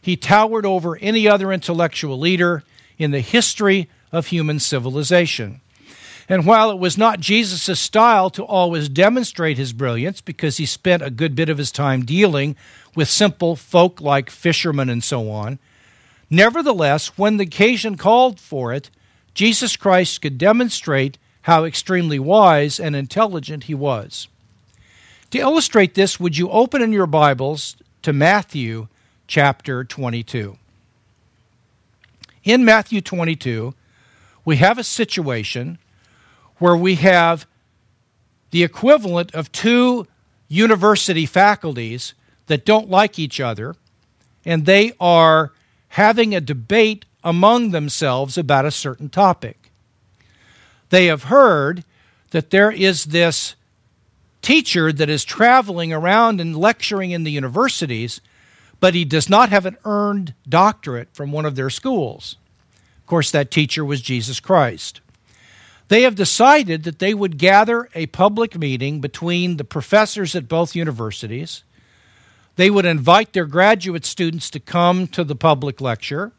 He 0.00 0.16
towered 0.16 0.64
over 0.64 0.96
any 0.98 1.28
other 1.28 1.52
intellectual 1.52 2.18
leader 2.18 2.62
in 2.96 3.10
the 3.10 3.20
history 3.20 3.90
of 4.12 4.28
human 4.28 4.60
civilization. 4.60 5.60
And 6.28 6.44
while 6.44 6.70
it 6.70 6.78
was 6.78 6.98
not 6.98 7.20
Jesus' 7.20 7.78
style 7.78 8.30
to 8.30 8.44
always 8.44 8.88
demonstrate 8.88 9.58
his 9.58 9.72
brilliance, 9.72 10.20
because 10.20 10.56
he 10.56 10.66
spent 10.66 11.02
a 11.02 11.10
good 11.10 11.34
bit 11.34 11.48
of 11.48 11.58
his 11.58 11.70
time 11.70 12.04
dealing 12.04 12.56
with 12.94 13.08
simple 13.08 13.54
folk 13.54 14.00
like 14.00 14.30
fishermen 14.30 14.88
and 14.88 15.04
so 15.04 15.30
on, 15.30 15.58
nevertheless, 16.28 17.16
when 17.16 17.36
the 17.36 17.44
occasion 17.44 17.96
called 17.96 18.40
for 18.40 18.72
it, 18.72 18.90
Jesus 19.34 19.76
Christ 19.76 20.20
could 20.20 20.38
demonstrate 20.38 21.18
how 21.42 21.64
extremely 21.64 22.18
wise 22.18 22.80
and 22.80 22.96
intelligent 22.96 23.64
he 23.64 23.74
was. 23.74 24.26
To 25.30 25.38
illustrate 25.38 25.94
this, 25.94 26.18
would 26.18 26.36
you 26.36 26.50
open 26.50 26.82
in 26.82 26.92
your 26.92 27.06
Bibles 27.06 27.76
to 28.02 28.12
Matthew 28.12 28.88
chapter 29.28 29.84
22? 29.84 30.56
In 32.42 32.64
Matthew 32.64 33.00
22, 33.00 33.74
we 34.44 34.56
have 34.56 34.78
a 34.78 34.84
situation 34.84 35.78
where 36.58 36.76
we 36.76 36.96
have 36.96 37.46
the 38.50 38.62
equivalent 38.62 39.34
of 39.34 39.52
two 39.52 40.06
university 40.48 41.26
faculties 41.26 42.14
that 42.46 42.64
don't 42.64 42.88
like 42.88 43.18
each 43.18 43.40
other, 43.40 43.74
and 44.44 44.64
they 44.64 44.92
are 45.00 45.52
having 45.88 46.34
a 46.34 46.40
debate 46.40 47.04
among 47.24 47.70
themselves 47.70 48.38
about 48.38 48.64
a 48.64 48.70
certain 48.70 49.08
topic. 49.08 49.70
They 50.90 51.06
have 51.06 51.24
heard 51.24 51.84
that 52.30 52.50
there 52.50 52.70
is 52.70 53.06
this 53.06 53.56
teacher 54.42 54.92
that 54.92 55.10
is 55.10 55.24
traveling 55.24 55.92
around 55.92 56.40
and 56.40 56.56
lecturing 56.56 57.10
in 57.10 57.24
the 57.24 57.32
universities, 57.32 58.20
but 58.78 58.94
he 58.94 59.04
does 59.04 59.28
not 59.28 59.48
have 59.48 59.66
an 59.66 59.76
earned 59.84 60.34
doctorate 60.48 61.08
from 61.12 61.32
one 61.32 61.44
of 61.44 61.56
their 61.56 61.70
schools. 61.70 62.36
Of 63.00 63.06
course, 63.06 63.30
that 63.32 63.50
teacher 63.50 63.84
was 63.84 64.00
Jesus 64.00 64.38
Christ. 64.38 65.00
They 65.88 66.02
have 66.02 66.14
decided 66.14 66.82
that 66.84 66.98
they 66.98 67.14
would 67.14 67.38
gather 67.38 67.88
a 67.94 68.06
public 68.06 68.58
meeting 68.58 69.00
between 69.00 69.56
the 69.56 69.64
professors 69.64 70.34
at 70.34 70.48
both 70.48 70.74
universities. 70.74 71.62
They 72.56 72.70
would 72.70 72.86
invite 72.86 73.32
their 73.32 73.46
graduate 73.46 74.04
students 74.04 74.50
to 74.50 74.60
come 74.60 75.06
to 75.08 75.22
the 75.22 75.36
public 75.36 75.80
lecture 75.80 76.32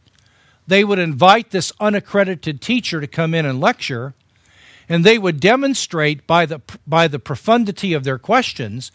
they 0.67 0.83
would 0.83 0.99
invite 0.99 1.51
this 1.51 1.71
unaccredited 1.79 2.61
teacher 2.61 2.99
to 2.99 3.07
come 3.07 3.33
in 3.33 3.45
and 3.45 3.61
lecture, 3.61 4.13
and 4.89 5.03
they 5.03 5.17
would 5.17 5.39
demonstrate 5.39 6.27
by 6.27 6.45
the, 6.45 6.61
by 6.85 7.07
the 7.07 7.19
profundity 7.19 7.93
of 7.93 8.03
their 8.03 8.19
questions 8.19 8.91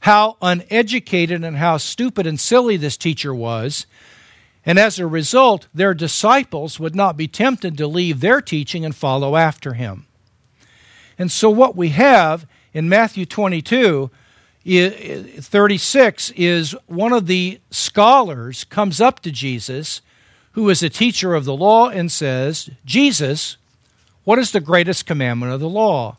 how 0.00 0.38
uneducated 0.40 1.44
and 1.44 1.58
how 1.58 1.76
stupid 1.76 2.26
and 2.26 2.40
silly 2.40 2.78
this 2.78 2.96
teacher 2.96 3.34
was. 3.34 3.86
And 4.64 4.78
as 4.78 4.98
a 4.98 5.06
result, 5.06 5.68
their 5.72 5.94
disciples 5.94 6.78
would 6.78 6.94
not 6.94 7.16
be 7.16 7.26
tempted 7.28 7.78
to 7.78 7.86
leave 7.86 8.20
their 8.20 8.40
teaching 8.40 8.84
and 8.84 8.94
follow 8.94 9.36
after 9.36 9.74
him. 9.74 10.06
And 11.18 11.30
so, 11.30 11.50
what 11.50 11.76
we 11.76 11.90
have 11.90 12.46
in 12.72 12.88
Matthew 12.88 13.26
22 13.26 14.10
36 14.62 16.30
is 16.36 16.76
one 16.86 17.12
of 17.14 17.26
the 17.26 17.60
scholars 17.70 18.64
comes 18.64 19.00
up 19.00 19.20
to 19.20 19.30
Jesus 19.30 20.02
who 20.52 20.68
is 20.68 20.82
a 20.82 20.90
teacher 20.90 21.34
of 21.34 21.44
the 21.44 21.54
law 21.54 21.88
and 21.88 22.10
says, 22.10 22.70
Jesus, 22.84 23.56
what 24.24 24.38
is 24.38 24.52
the 24.52 24.60
greatest 24.60 25.06
commandment 25.06 25.52
of 25.52 25.60
the 25.60 25.68
law? 25.68 26.16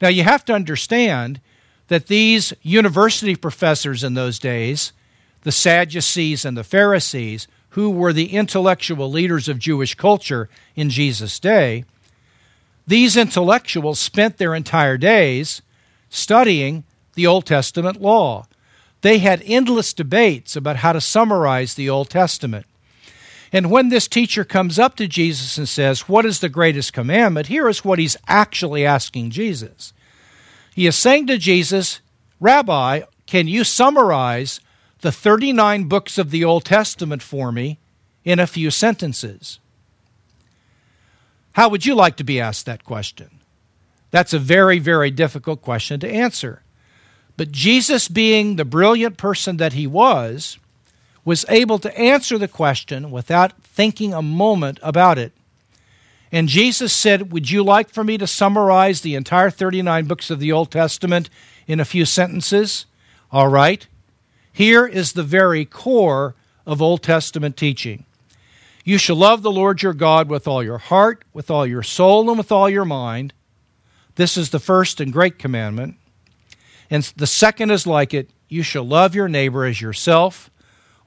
Now, 0.00 0.08
you 0.08 0.22
have 0.24 0.44
to 0.46 0.54
understand 0.54 1.40
that 1.88 2.06
these 2.06 2.52
university 2.62 3.36
professors 3.36 4.02
in 4.04 4.14
those 4.14 4.38
days, 4.38 4.92
the 5.42 5.52
Sadducees 5.52 6.44
and 6.44 6.56
the 6.56 6.64
Pharisees, 6.64 7.48
who 7.70 7.90
were 7.90 8.12
the 8.12 8.32
intellectual 8.32 9.10
leaders 9.10 9.48
of 9.48 9.58
Jewish 9.58 9.94
culture 9.94 10.48
in 10.76 10.90
Jesus' 10.90 11.38
day, 11.38 11.84
these 12.86 13.16
intellectuals 13.16 13.98
spent 13.98 14.38
their 14.38 14.54
entire 14.54 14.98
days 14.98 15.62
studying 16.10 16.84
the 17.14 17.26
Old 17.26 17.46
Testament 17.46 18.00
law. 18.00 18.46
They 19.02 19.18
had 19.18 19.42
endless 19.44 19.92
debates 19.92 20.56
about 20.56 20.76
how 20.76 20.92
to 20.92 21.00
summarize 21.00 21.74
the 21.74 21.88
Old 21.88 22.10
Testament. 22.10 22.66
And 23.52 23.70
when 23.70 23.90
this 23.90 24.08
teacher 24.08 24.44
comes 24.44 24.78
up 24.78 24.96
to 24.96 25.06
Jesus 25.06 25.58
and 25.58 25.68
says, 25.68 26.08
What 26.08 26.24
is 26.24 26.40
the 26.40 26.48
greatest 26.48 26.92
commandment? 26.92 27.48
Here 27.48 27.68
is 27.68 27.84
what 27.84 27.98
he's 27.98 28.16
actually 28.26 28.86
asking 28.86 29.30
Jesus. 29.30 29.92
He 30.74 30.86
is 30.86 30.96
saying 30.96 31.26
to 31.26 31.36
Jesus, 31.36 32.00
Rabbi, 32.40 33.02
can 33.26 33.46
you 33.46 33.62
summarize 33.62 34.60
the 35.02 35.12
39 35.12 35.84
books 35.84 36.16
of 36.16 36.30
the 36.30 36.44
Old 36.44 36.64
Testament 36.64 37.22
for 37.22 37.52
me 37.52 37.78
in 38.24 38.38
a 38.40 38.46
few 38.46 38.70
sentences? 38.70 39.58
How 41.52 41.68
would 41.68 41.84
you 41.84 41.94
like 41.94 42.16
to 42.16 42.24
be 42.24 42.40
asked 42.40 42.66
that 42.66 42.84
question? 42.84 43.40
That's 44.10 44.32
a 44.32 44.38
very, 44.38 44.78
very 44.78 45.10
difficult 45.10 45.60
question 45.60 46.00
to 46.00 46.08
answer. 46.08 46.62
But 47.36 47.52
Jesus, 47.52 48.08
being 48.08 48.56
the 48.56 48.64
brilliant 48.64 49.16
person 49.16 49.56
that 49.56 49.72
he 49.72 49.86
was, 49.86 50.58
was 51.24 51.44
able 51.48 51.78
to 51.78 51.98
answer 51.98 52.38
the 52.38 52.48
question 52.48 53.10
without 53.10 53.60
thinking 53.62 54.12
a 54.12 54.22
moment 54.22 54.78
about 54.82 55.18
it. 55.18 55.32
And 56.30 56.48
Jesus 56.48 56.92
said, 56.92 57.32
Would 57.32 57.50
you 57.50 57.62
like 57.62 57.90
for 57.90 58.02
me 58.02 58.18
to 58.18 58.26
summarize 58.26 59.00
the 59.00 59.14
entire 59.14 59.50
39 59.50 60.06
books 60.06 60.30
of 60.30 60.40
the 60.40 60.52
Old 60.52 60.70
Testament 60.70 61.28
in 61.66 61.80
a 61.80 61.84
few 61.84 62.04
sentences? 62.04 62.86
All 63.30 63.48
right. 63.48 63.86
Here 64.52 64.86
is 64.86 65.12
the 65.12 65.22
very 65.22 65.64
core 65.64 66.34
of 66.66 66.82
Old 66.82 67.02
Testament 67.02 67.56
teaching. 67.56 68.04
You 68.84 68.98
shall 68.98 69.16
love 69.16 69.42
the 69.42 69.50
Lord 69.50 69.82
your 69.82 69.94
God 69.94 70.28
with 70.28 70.46
all 70.46 70.62
your 70.62 70.78
heart, 70.78 71.24
with 71.32 71.50
all 71.50 71.66
your 71.66 71.82
soul, 71.82 72.28
and 72.28 72.36
with 72.36 72.52
all 72.52 72.68
your 72.68 72.84
mind. 72.84 73.32
This 74.16 74.36
is 74.36 74.50
the 74.50 74.58
first 74.58 75.00
and 75.00 75.12
great 75.12 75.38
commandment. 75.38 75.96
And 76.90 77.02
the 77.16 77.26
second 77.26 77.70
is 77.70 77.86
like 77.86 78.12
it 78.12 78.30
you 78.48 78.62
shall 78.62 78.84
love 78.84 79.14
your 79.14 79.28
neighbor 79.28 79.64
as 79.64 79.80
yourself. 79.80 80.50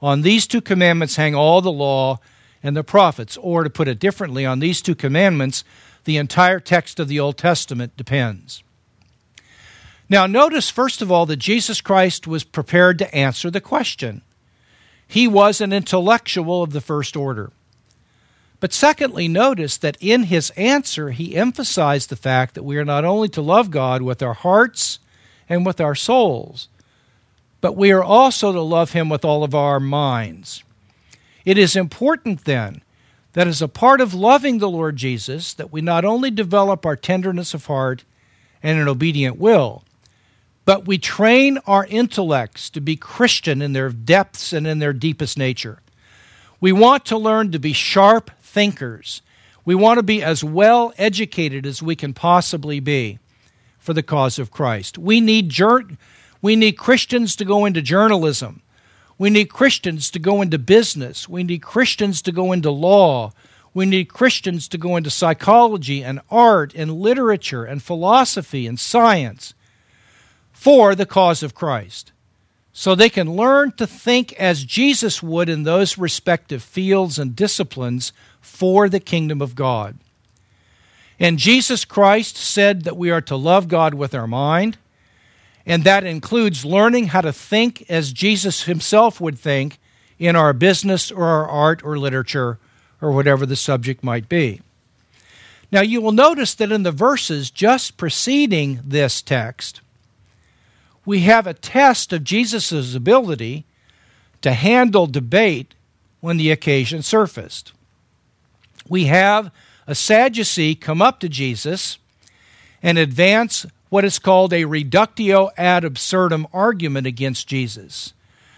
On 0.02 0.22
these 0.22 0.46
two 0.46 0.60
commandments 0.60 1.16
hang 1.16 1.34
all 1.34 1.60
the 1.60 1.70
law 1.70 2.18
and 2.62 2.76
the 2.76 2.82
prophets. 2.82 3.36
Or, 3.36 3.62
to 3.62 3.70
put 3.70 3.86
it 3.86 4.00
differently, 4.00 4.44
on 4.44 4.58
these 4.58 4.82
two 4.82 4.96
commandments, 4.96 5.62
the 6.04 6.16
entire 6.16 6.58
text 6.58 6.98
of 6.98 7.06
the 7.06 7.20
Old 7.20 7.38
Testament 7.38 7.96
depends. 7.96 8.64
Now, 10.08 10.26
notice, 10.26 10.70
first 10.70 11.02
of 11.02 11.10
all, 11.10 11.26
that 11.26 11.38
Jesus 11.38 11.80
Christ 11.80 12.26
was 12.26 12.44
prepared 12.44 12.98
to 12.98 13.14
answer 13.14 13.50
the 13.50 13.60
question. 13.60 14.22
He 15.06 15.26
was 15.26 15.60
an 15.60 15.72
intellectual 15.72 16.62
of 16.62 16.72
the 16.72 16.80
first 16.80 17.16
order. 17.16 17.50
But 18.58 18.72
secondly, 18.72 19.28
notice 19.28 19.76
that 19.76 19.98
in 20.00 20.24
his 20.24 20.50
answer, 20.50 21.10
he 21.10 21.36
emphasized 21.36 22.08
the 22.08 22.16
fact 22.16 22.54
that 22.54 22.62
we 22.62 22.76
are 22.78 22.84
not 22.84 23.04
only 23.04 23.28
to 23.30 23.42
love 23.42 23.70
God 23.70 24.02
with 24.02 24.22
our 24.22 24.34
hearts 24.34 24.98
and 25.48 25.66
with 25.66 25.80
our 25.80 25.94
souls, 25.94 26.68
but 27.60 27.76
we 27.76 27.92
are 27.92 28.02
also 28.02 28.52
to 28.52 28.60
love 28.60 28.92
him 28.92 29.08
with 29.08 29.24
all 29.24 29.44
of 29.44 29.54
our 29.54 29.80
minds. 29.80 30.62
It 31.44 31.58
is 31.58 31.76
important 31.76 32.44
then 32.44 32.82
that 33.34 33.46
as 33.46 33.60
a 33.60 33.68
part 33.68 34.00
of 34.00 34.14
loving 34.14 34.58
the 34.58 34.70
Lord 34.70 34.96
Jesus, 34.96 35.52
that 35.54 35.72
we 35.72 35.80
not 35.80 36.04
only 36.04 36.30
develop 36.30 36.86
our 36.86 36.96
tenderness 36.96 37.54
of 37.54 37.66
heart 37.66 38.04
and 38.62 38.80
an 38.80 38.88
obedient 38.88 39.38
will, 39.38 39.84
but 40.66 40.84
we 40.84 40.98
train 40.98 41.58
our 41.66 41.86
intellects 41.86 42.68
to 42.70 42.80
be 42.80 42.96
Christian 42.96 43.62
in 43.62 43.72
their 43.72 43.88
depths 43.88 44.52
and 44.52 44.66
in 44.66 44.80
their 44.80 44.92
deepest 44.92 45.38
nature. 45.38 45.80
We 46.60 46.72
want 46.72 47.06
to 47.06 47.16
learn 47.16 47.52
to 47.52 47.60
be 47.60 47.72
sharp 47.72 48.32
thinkers. 48.42 49.22
We 49.64 49.76
want 49.76 49.98
to 49.98 50.02
be 50.02 50.22
as 50.22 50.42
well 50.42 50.92
educated 50.98 51.64
as 51.66 51.82
we 51.82 51.94
can 51.94 52.12
possibly 52.12 52.80
be 52.80 53.20
for 53.78 53.94
the 53.94 54.02
cause 54.02 54.40
of 54.40 54.50
Christ. 54.50 54.98
We 54.98 55.20
need, 55.20 55.56
we 56.42 56.56
need 56.56 56.72
Christians 56.72 57.36
to 57.36 57.44
go 57.44 57.64
into 57.64 57.80
journalism. 57.80 58.62
We 59.18 59.30
need 59.30 59.46
Christians 59.46 60.10
to 60.10 60.18
go 60.18 60.42
into 60.42 60.58
business. 60.58 61.28
We 61.28 61.44
need 61.44 61.62
Christians 61.62 62.20
to 62.22 62.32
go 62.32 62.50
into 62.50 62.72
law. 62.72 63.32
We 63.72 63.86
need 63.86 64.06
Christians 64.08 64.66
to 64.68 64.78
go 64.78 64.96
into 64.96 65.10
psychology 65.10 66.02
and 66.02 66.20
art 66.28 66.74
and 66.74 67.00
literature 67.00 67.64
and 67.64 67.80
philosophy 67.80 68.66
and 68.66 68.80
science 68.80 69.54
for 70.56 70.94
the 70.94 71.04
cause 71.04 71.42
of 71.42 71.54
Christ 71.54 72.12
so 72.72 72.94
they 72.94 73.10
can 73.10 73.36
learn 73.36 73.72
to 73.72 73.86
think 73.86 74.32
as 74.32 74.64
Jesus 74.64 75.22
would 75.22 75.50
in 75.50 75.62
those 75.62 75.98
respective 75.98 76.62
fields 76.62 77.18
and 77.18 77.36
disciplines 77.36 78.12
for 78.40 78.88
the 78.88 78.98
kingdom 78.98 79.42
of 79.42 79.54
God. 79.54 79.98
And 81.20 81.38
Jesus 81.38 81.84
Christ 81.84 82.38
said 82.38 82.84
that 82.84 82.96
we 82.96 83.10
are 83.10 83.20
to 83.20 83.36
love 83.36 83.68
God 83.68 83.94
with 83.94 84.14
our 84.14 84.26
mind, 84.26 84.78
and 85.66 85.84
that 85.84 86.04
includes 86.04 86.64
learning 86.64 87.08
how 87.08 87.20
to 87.20 87.34
think 87.34 87.84
as 87.90 88.12
Jesus 88.12 88.64
himself 88.64 89.20
would 89.20 89.38
think 89.38 89.78
in 90.18 90.36
our 90.36 90.54
business 90.54 91.12
or 91.12 91.24
our 91.24 91.46
art 91.46 91.84
or 91.84 91.98
literature 91.98 92.58
or 93.02 93.12
whatever 93.12 93.44
the 93.44 93.56
subject 93.56 94.02
might 94.02 94.28
be. 94.28 94.62
Now, 95.70 95.82
you 95.82 96.00
will 96.00 96.12
notice 96.12 96.54
that 96.54 96.72
in 96.72 96.82
the 96.82 96.92
verses 96.92 97.50
just 97.50 97.96
preceding 97.98 98.80
this 98.84 99.20
text, 99.20 99.82
we 101.06 101.20
have 101.20 101.46
a 101.46 101.54
test 101.54 102.12
of 102.12 102.24
Jesus' 102.24 102.94
ability 102.94 103.64
to 104.42 104.52
handle 104.52 105.06
debate 105.06 105.74
when 106.20 106.36
the 106.36 106.50
occasion 106.50 107.00
surfaced. 107.02 107.72
We 108.88 109.04
have 109.04 109.50
a 109.86 109.94
Sadducee 109.94 110.74
come 110.74 111.00
up 111.00 111.20
to 111.20 111.28
Jesus 111.28 111.98
and 112.82 112.98
advance 112.98 113.64
what 113.88 114.04
is 114.04 114.18
called 114.18 114.52
a 114.52 114.64
reductio 114.64 115.50
ad 115.56 115.84
absurdum 115.84 116.46
argument 116.52 117.06
against 117.06 117.46
Jesus. 117.46 118.12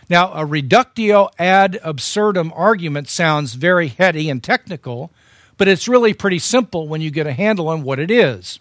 Now, 0.08 0.32
a 0.32 0.46
reductio 0.46 1.28
ad 1.38 1.78
absurdum 1.84 2.50
argument 2.56 3.08
sounds 3.08 3.54
very 3.54 3.88
heady 3.88 4.30
and 4.30 4.42
technical, 4.42 5.10
but 5.58 5.68
it's 5.68 5.86
really 5.86 6.14
pretty 6.14 6.38
simple 6.38 6.88
when 6.88 7.02
you 7.02 7.10
get 7.10 7.26
a 7.26 7.32
handle 7.32 7.68
on 7.68 7.82
what 7.82 7.98
it 7.98 8.10
is. 8.10 8.58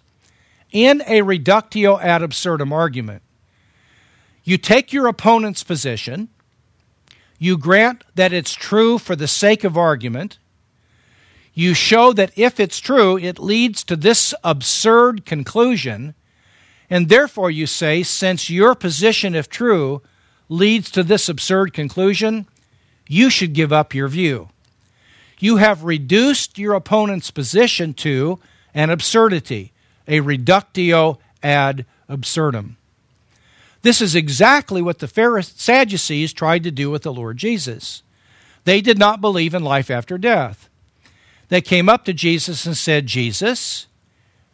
In 0.73 1.01
a 1.07 1.21
reductio 1.21 1.97
ad 1.99 2.21
absurdum 2.21 2.73
argument, 2.73 3.21
you 4.47 4.57
take 4.57 4.93
your 4.93 5.07
opponent's 5.07 5.61
position, 5.61 6.29
you 7.37 7.57
grant 7.57 8.05
that 8.15 8.31
it's 8.31 8.53
true 8.53 8.97
for 8.97 9.13
the 9.13 9.27
sake 9.27 9.65
of 9.65 9.75
argument, 9.75 10.39
you 11.53 11.73
show 11.73 12.13
that 12.13 12.31
if 12.37 12.57
it's 12.57 12.79
true, 12.79 13.17
it 13.17 13.39
leads 13.39 13.83
to 13.83 13.97
this 13.97 14.33
absurd 14.45 15.25
conclusion, 15.25 16.15
and 16.89 17.09
therefore 17.09 17.51
you 17.51 17.67
say, 17.67 18.03
since 18.03 18.49
your 18.49 18.73
position, 18.73 19.35
if 19.35 19.49
true, 19.49 20.01
leads 20.47 20.89
to 20.91 21.03
this 21.03 21.27
absurd 21.27 21.73
conclusion, 21.73 22.47
you 23.05 23.29
should 23.29 23.51
give 23.51 23.73
up 23.73 23.93
your 23.93 24.07
view. 24.07 24.47
You 25.39 25.57
have 25.57 25.83
reduced 25.83 26.57
your 26.57 26.73
opponent's 26.73 27.31
position 27.31 27.93
to 27.95 28.39
an 28.73 28.91
absurdity, 28.91 29.73
a 30.07 30.21
reductio 30.21 31.19
ad 31.43 31.85
absurdum. 32.07 32.76
This 33.81 34.01
is 34.01 34.15
exactly 34.15 34.81
what 34.81 34.99
the 34.99 35.07
Pharisees, 35.07 35.61
Sadducees 35.61 36.33
tried 36.33 36.63
to 36.63 36.71
do 36.71 36.89
with 36.89 37.03
the 37.03 37.13
Lord 37.13 37.37
Jesus. 37.37 38.03
They 38.63 38.81
did 38.81 38.97
not 38.97 39.21
believe 39.21 39.53
in 39.53 39.63
life 39.63 39.89
after 39.89 40.17
death. 40.17 40.69
They 41.49 41.61
came 41.61 41.87
up 41.87 42.03
to 42.05 42.13
Jesus 42.13 42.65
and 42.65 42.75
said, 42.75 43.07
Jesus, 43.07 43.87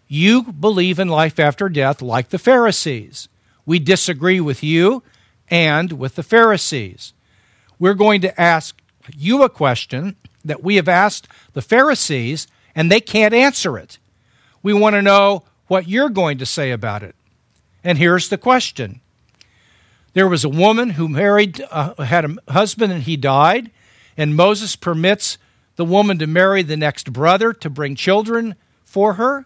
you 0.07 0.43
believe 0.43 0.99
in 0.99 1.07
life 1.07 1.39
after 1.39 1.69
death 1.69 2.01
like 2.01 2.29
the 2.29 2.37
Pharisees. 2.37 3.29
We 3.65 3.79
disagree 3.79 4.39
with 4.39 4.63
you 4.63 5.01
and 5.49 5.93
with 5.93 6.15
the 6.15 6.23
Pharisees. 6.23 7.13
We're 7.79 7.95
going 7.95 8.21
to 8.21 8.39
ask 8.39 8.79
you 9.17 9.43
a 9.43 9.49
question 9.49 10.15
that 10.45 10.63
we 10.63 10.75
have 10.75 10.87
asked 10.87 11.27
the 11.53 11.61
Pharisees, 11.61 12.47
and 12.75 12.91
they 12.91 13.01
can't 13.01 13.33
answer 13.33 13.77
it. 13.77 13.97
We 14.61 14.73
want 14.73 14.95
to 14.95 15.01
know 15.01 15.43
what 15.67 15.87
you're 15.87 16.09
going 16.09 16.37
to 16.37 16.45
say 16.45 16.71
about 16.71 17.03
it. 17.03 17.15
And 17.83 17.97
here's 17.97 18.29
the 18.29 18.37
question 18.37 19.01
there 20.13 20.27
was 20.27 20.43
a 20.43 20.49
woman 20.49 20.91
who 20.91 21.07
married, 21.07 21.61
uh, 21.71 22.01
had 22.03 22.25
a 22.25 22.51
husband, 22.51 22.93
and 22.93 23.03
he 23.03 23.17
died. 23.17 23.71
And 24.15 24.35
Moses 24.35 24.75
permits 24.75 25.37
the 25.75 25.85
woman 25.85 26.19
to 26.19 26.27
marry 26.27 26.61
the 26.61 26.77
next 26.77 27.11
brother 27.11 27.51
to 27.53 27.69
bring 27.69 27.95
children 27.95 28.55
for 28.83 29.15
her. 29.15 29.45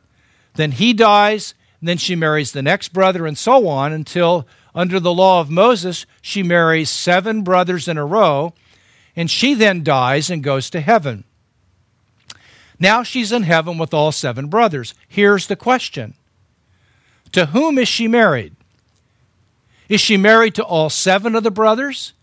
Then 0.56 0.74
he 0.74 0.92
dies, 0.92 1.54
then 1.82 1.98
she 1.98 2.16
marries 2.16 2.52
the 2.52 2.62
next 2.62 2.90
brother, 2.90 3.26
and 3.26 3.38
so 3.38 3.68
on 3.68 3.94
until, 3.94 4.46
under 4.76 5.00
the 5.00 5.14
law 5.14 5.40
of 5.40 5.50
Moses, 5.50 6.06
she 6.22 6.44
marries 6.44 6.90
seven 6.90 7.44
brothers 7.44 7.88
in 7.88 7.98
a 7.98 8.06
row, 8.06 8.54
and 9.16 9.32
she 9.32 9.54
then 9.54 9.84
dies 9.84 10.30
and 10.30 10.44
goes 10.44 10.70
to 10.72 10.82
heaven. 10.82 11.24
Now 12.78 13.04
she's 13.04 13.32
in 13.32 13.44
heaven 13.44 13.78
with 13.78 13.94
all 13.94 14.12
seven 14.12 14.48
brothers. 14.48 14.94
Here's 15.08 15.48
the 15.48 15.56
question 15.56 16.16
To 17.32 17.48
whom 17.48 17.78
is 17.78 17.88
she 17.88 18.10
married? 18.10 18.57
Is 19.90 20.02
she 20.02 20.18
married 20.18 20.56
to 20.56 20.64
all 20.64 20.90
seven 20.90 21.36
of 21.36 21.44
the 21.44 21.52
brothers? 21.52 22.14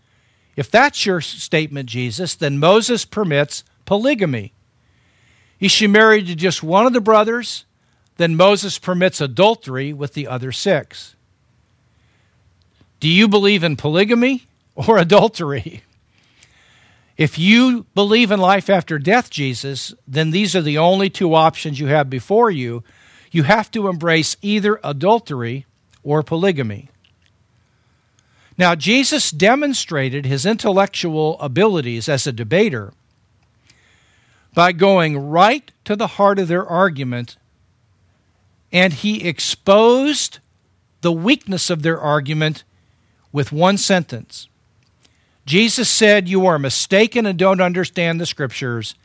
If 0.55 0.71
that's 0.71 1.05
your 1.05 1.21
statement, 1.21 1.89
Jesus, 1.89 2.35
then 2.35 2.59
Moses 2.59 3.05
permits 3.05 3.63
polygamy. 3.85 4.53
Is 5.59 5.71
she 5.71 5.87
married 5.87 6.27
to 6.27 6.35
just 6.35 6.63
one 6.63 6.85
of 6.85 6.93
the 6.93 7.01
brothers? 7.01 7.65
Then 8.17 8.35
Moses 8.35 8.77
permits 8.77 9.19
adultery 9.19 9.91
with 9.91 10.13
the 10.13 10.27
other 10.27 10.51
six. 10.51 11.15
Do 12.99 13.09
you 13.09 13.27
believe 13.27 13.63
in 13.63 13.75
polygamy 13.75 14.43
or 14.75 14.97
adultery? 14.97 15.83
If 17.17 17.39
you 17.39 17.85
believe 17.95 18.31
in 18.31 18.39
life 18.39 18.69
after 18.69 18.99
death, 18.99 19.29
Jesus, 19.29 19.93
then 20.07 20.31
these 20.31 20.55
are 20.55 20.61
the 20.61 20.77
only 20.77 21.09
two 21.09 21.33
options 21.33 21.79
you 21.79 21.87
have 21.87 22.09
before 22.09 22.51
you. 22.51 22.83
You 23.31 23.43
have 23.43 23.71
to 23.71 23.87
embrace 23.87 24.35
either 24.41 24.79
adultery 24.83 25.65
or 26.03 26.23
polygamy. 26.23 26.89
Now, 28.57 28.75
Jesus 28.75 29.31
demonstrated 29.31 30.25
his 30.25 30.45
intellectual 30.45 31.39
abilities 31.39 32.07
as 32.07 32.25
a 32.25 32.31
debater 32.31 32.93
by 34.53 34.71
going 34.71 35.17
right 35.17 35.71
to 35.83 35.95
the 35.95 36.07
heart 36.07 36.39
of 36.39 36.47
their 36.47 36.65
argument, 36.65 37.35
and 38.71 38.93
he 38.93 39.27
exposed 39.27 40.39
the 41.01 41.11
weakness 41.11 41.69
of 41.69 41.83
their 41.83 41.99
argument 41.99 42.63
with 43.33 43.51
one 43.51 43.77
sentence. 43.77 44.47
Jesus 45.45 45.89
said, 45.89 46.29
You 46.29 46.45
are 46.45 46.57
mistaken 46.57 47.25
and 47.25 47.37
don't 47.37 47.61
understand 47.61 48.19
the 48.19 48.25
scriptures 48.25 48.95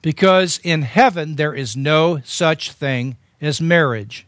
because 0.00 0.58
in 0.62 0.82
heaven 0.82 1.36
there 1.36 1.54
is 1.54 1.76
no 1.76 2.20
such 2.24 2.72
thing 2.72 3.16
as 3.40 3.60
marriage. 3.60 4.26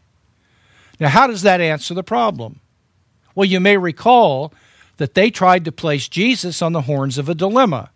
Now, 0.98 1.08
how 1.08 1.28
does 1.28 1.42
that 1.42 1.60
answer 1.60 1.94
the 1.94 2.02
problem? 2.02 2.60
Well, 3.40 3.48
you 3.48 3.58
may 3.58 3.78
recall 3.78 4.52
that 4.98 5.14
they 5.14 5.30
tried 5.30 5.64
to 5.64 5.72
place 5.72 6.08
Jesus 6.08 6.60
on 6.60 6.74
the 6.74 6.82
horns 6.82 7.16
of 7.16 7.26
a 7.26 7.34
dilemma. 7.34 7.88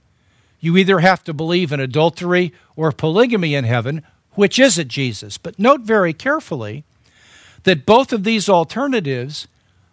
You 0.59 0.75
either 0.79 1.01
have 1.01 1.23
to 1.25 1.35
believe 1.35 1.71
in 1.71 1.81
adultery 1.81 2.55
or 2.77 2.91
polygamy 2.93 3.55
in 3.55 3.65
heaven, 3.65 4.05
which 4.37 4.59
is 4.59 4.79
it, 4.79 4.89
Jesus? 4.89 5.37
But 5.37 5.59
note 5.59 5.83
very 5.83 6.15
carefully 6.15 6.85
that 7.65 7.85
both 7.85 8.11
of 8.11 8.25
these 8.25 8.49
alternatives 8.49 9.47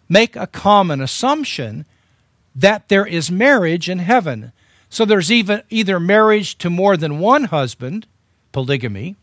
make 0.08 0.36
a 0.36 0.46
common 0.46 1.02
assumption 1.02 1.84
that 2.56 2.88
there 2.88 3.04
is 3.04 3.30
marriage 3.30 3.90
in 3.90 3.98
heaven. 3.98 4.52
So 4.88 5.04
there's 5.04 5.30
even 5.30 5.64
either 5.68 6.00
marriage 6.00 6.56
to 6.56 6.70
more 6.70 6.96
than 6.96 7.18
one 7.18 7.44
husband, 7.44 8.06
polygamy, 8.52 9.16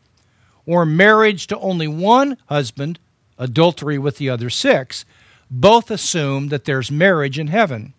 or 0.67 0.85
marriage 0.85 1.47
to 1.47 1.57
only 1.57 1.87
one 1.87 2.37
husband, 2.45 2.99
adultery 3.39 3.97
with 3.97 4.17
the 4.17 4.29
other 4.29 4.51
six. 4.51 5.05
Both 5.49 5.89
assume 5.89 6.49
that 6.49 6.65
there's 6.65 6.91
marriage 6.91 7.39
in 7.39 7.47
heaven. 7.47 7.93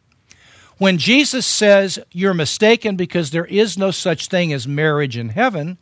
When 0.79 0.97
Jesus 0.99 1.45
says 1.45 1.99
you're 2.11 2.33
mistaken 2.33 2.97
because 2.97 3.31
there 3.31 3.45
is 3.45 3.77
no 3.77 3.91
such 3.91 4.29
thing 4.29 4.53
as 4.53 4.67
marriage 4.67 5.17
in 5.17 5.31
heaven, 5.31 5.77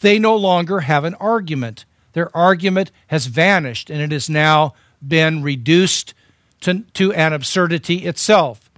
they 0.00 0.18
no 0.18 0.36
longer 0.36 0.80
have 0.80 1.04
an 1.04 1.14
argument. 1.16 1.84
Their 2.12 2.34
argument 2.34 2.90
has 3.08 3.26
vanished 3.26 3.90
and 3.90 4.00
it 4.00 4.12
has 4.12 4.30
now 4.30 4.74
been 5.06 5.42
reduced 5.42 6.14
to, 6.62 6.84
to 6.94 7.12
an 7.12 7.32
absurdity 7.32 8.06
itself. 8.06 8.70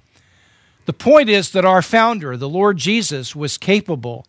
The 0.87 0.93
point 0.93 1.29
is 1.29 1.51
that 1.51 1.65
our 1.65 1.83
founder, 1.83 2.37
the 2.37 2.49
Lord 2.49 2.79
Jesus, 2.79 3.37
was 3.37 3.59
capable 3.59 4.27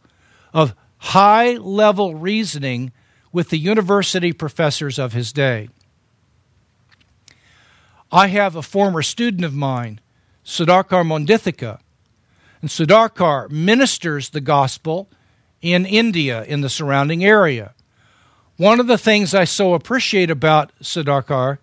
of 0.54 0.76
high 0.98 1.54
level 1.54 2.16
reasoning 2.16 2.92
with 3.32 3.50
the 3.50 3.58
university 3.58 4.34
professors 4.34 5.00
of 5.00 5.14
his 5.14 5.32
day. 5.32 5.70
I 8.12 8.28
have 8.28 8.55
a 8.55 8.64
former 8.64 9.03
student 9.03 9.45
of 9.45 9.53
mine, 9.53 9.99
Sudhakar 10.43 11.05
Mondithoka, 11.05 11.80
and 12.60 12.70
Sudhakar 12.70 13.51
ministers 13.51 14.30
the 14.30 14.41
gospel 14.41 15.10
in 15.62 15.86
India, 15.86 16.43
in 16.43 16.62
the 16.62 16.70
surrounding 16.70 17.24
area. 17.24 17.74
One 18.57 18.80
of 18.80 18.88
the 18.88 18.97
things 18.97 19.36
I 19.36 19.43
so 19.43 19.76
appreciate 19.76 20.32
about 20.32 20.72
Sudhakar 20.82 21.60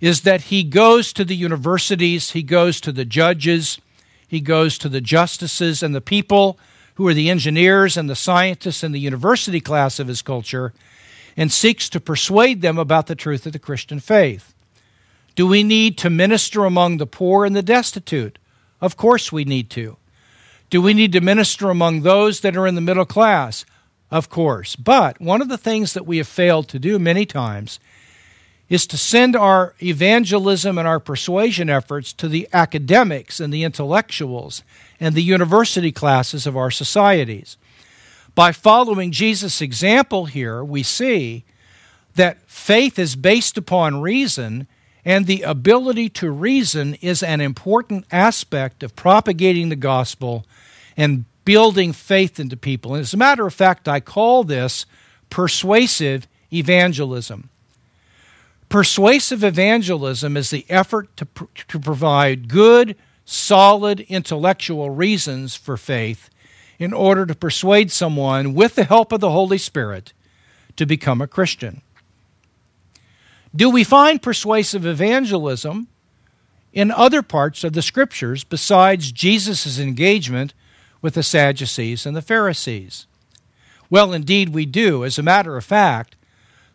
is 0.00 0.20
that 0.20 0.42
he 0.42 0.62
goes 0.62 1.12
to 1.14 1.24
the 1.24 1.34
universities, 1.34 2.30
he 2.30 2.44
goes 2.44 2.80
to 2.82 2.92
the 2.92 3.04
judges, 3.04 3.80
he 4.28 4.40
goes 4.40 4.78
to 4.78 4.88
the 4.88 5.00
justices 5.00 5.82
and 5.82 5.94
the 5.94 6.00
people 6.00 6.60
who 6.94 7.08
are 7.08 7.14
the 7.14 7.28
engineers 7.28 7.96
and 7.96 8.08
the 8.08 8.14
scientists 8.14 8.84
in 8.84 8.92
the 8.92 9.00
university 9.00 9.60
class 9.60 9.98
of 9.98 10.06
his 10.06 10.22
culture 10.22 10.72
and 11.36 11.50
seeks 11.50 11.88
to 11.88 12.00
persuade 12.00 12.60
them 12.62 12.78
about 12.78 13.08
the 13.08 13.14
truth 13.16 13.46
of 13.46 13.52
the 13.52 13.58
Christian 13.58 13.98
faith. 13.98 14.54
Do 15.38 15.46
we 15.46 15.62
need 15.62 15.96
to 15.98 16.10
minister 16.10 16.64
among 16.64 16.96
the 16.96 17.06
poor 17.06 17.44
and 17.44 17.54
the 17.54 17.62
destitute? 17.62 18.40
Of 18.80 18.96
course 18.96 19.30
we 19.30 19.44
need 19.44 19.70
to. 19.70 19.96
Do 20.68 20.82
we 20.82 20.92
need 20.92 21.12
to 21.12 21.20
minister 21.20 21.70
among 21.70 22.00
those 22.00 22.40
that 22.40 22.56
are 22.56 22.66
in 22.66 22.74
the 22.74 22.80
middle 22.80 23.04
class? 23.04 23.64
Of 24.10 24.30
course. 24.30 24.74
But 24.74 25.20
one 25.20 25.40
of 25.40 25.48
the 25.48 25.56
things 25.56 25.94
that 25.94 26.08
we 26.08 26.16
have 26.16 26.26
failed 26.26 26.68
to 26.70 26.80
do 26.80 26.98
many 26.98 27.24
times 27.24 27.78
is 28.68 28.84
to 28.88 28.98
send 28.98 29.36
our 29.36 29.76
evangelism 29.80 30.76
and 30.76 30.88
our 30.88 30.98
persuasion 30.98 31.70
efforts 31.70 32.12
to 32.14 32.26
the 32.26 32.48
academics 32.52 33.38
and 33.38 33.54
the 33.54 33.62
intellectuals 33.62 34.64
and 34.98 35.14
the 35.14 35.22
university 35.22 35.92
classes 35.92 36.48
of 36.48 36.56
our 36.56 36.72
societies. 36.72 37.56
By 38.34 38.50
following 38.50 39.12
Jesus' 39.12 39.60
example 39.60 40.26
here, 40.26 40.64
we 40.64 40.82
see 40.82 41.44
that 42.16 42.38
faith 42.48 42.98
is 42.98 43.14
based 43.14 43.56
upon 43.56 44.00
reason, 44.00 44.66
and 45.04 45.26
the 45.26 45.42
ability 45.42 46.08
to 46.10 46.30
reason 46.30 46.94
is 46.94 47.22
an 47.22 47.40
important 47.40 48.04
aspect 48.10 48.82
of 48.82 48.96
propagating 48.96 49.68
the 49.68 49.76
gospel 49.76 50.44
and 50.96 51.24
building 51.44 51.92
faith 51.92 52.38
into 52.38 52.56
people. 52.56 52.94
And 52.94 53.02
as 53.02 53.14
a 53.14 53.18
matter 53.18 53.46
of 53.46 53.54
fact, 53.54 53.88
I 53.88 54.00
call 54.00 54.44
this 54.44 54.84
persuasive 55.30 56.26
evangelism. 56.52 57.48
Persuasive 58.68 59.42
evangelism 59.42 60.36
is 60.36 60.50
the 60.50 60.66
effort 60.68 61.16
to, 61.16 61.24
pr- 61.24 61.44
to 61.68 61.78
provide 61.78 62.48
good, 62.48 62.96
solid 63.24 64.00
intellectual 64.00 64.90
reasons 64.90 65.54
for 65.54 65.76
faith 65.76 66.28
in 66.78 66.92
order 66.92 67.26
to 67.26 67.34
persuade 67.34 67.90
someone, 67.90 68.54
with 68.54 68.74
the 68.74 68.84
help 68.84 69.10
of 69.10 69.20
the 69.20 69.30
Holy 69.30 69.58
Spirit, 69.58 70.12
to 70.76 70.86
become 70.86 71.20
a 71.20 71.26
Christian. 71.26 71.82
Do 73.58 73.70
we 73.70 73.82
find 73.82 74.22
persuasive 74.22 74.86
evangelism 74.86 75.88
in 76.72 76.92
other 76.92 77.22
parts 77.22 77.64
of 77.64 77.72
the 77.72 77.82
Scriptures 77.82 78.44
besides 78.44 79.10
Jesus' 79.10 79.80
engagement 79.80 80.54
with 81.02 81.14
the 81.14 81.24
Sadducees 81.24 82.06
and 82.06 82.16
the 82.16 82.22
Pharisees? 82.22 83.08
Well, 83.90 84.12
indeed, 84.12 84.50
we 84.50 84.64
do. 84.64 85.04
As 85.04 85.18
a 85.18 85.24
matter 85.24 85.56
of 85.56 85.64
fact, 85.64 86.14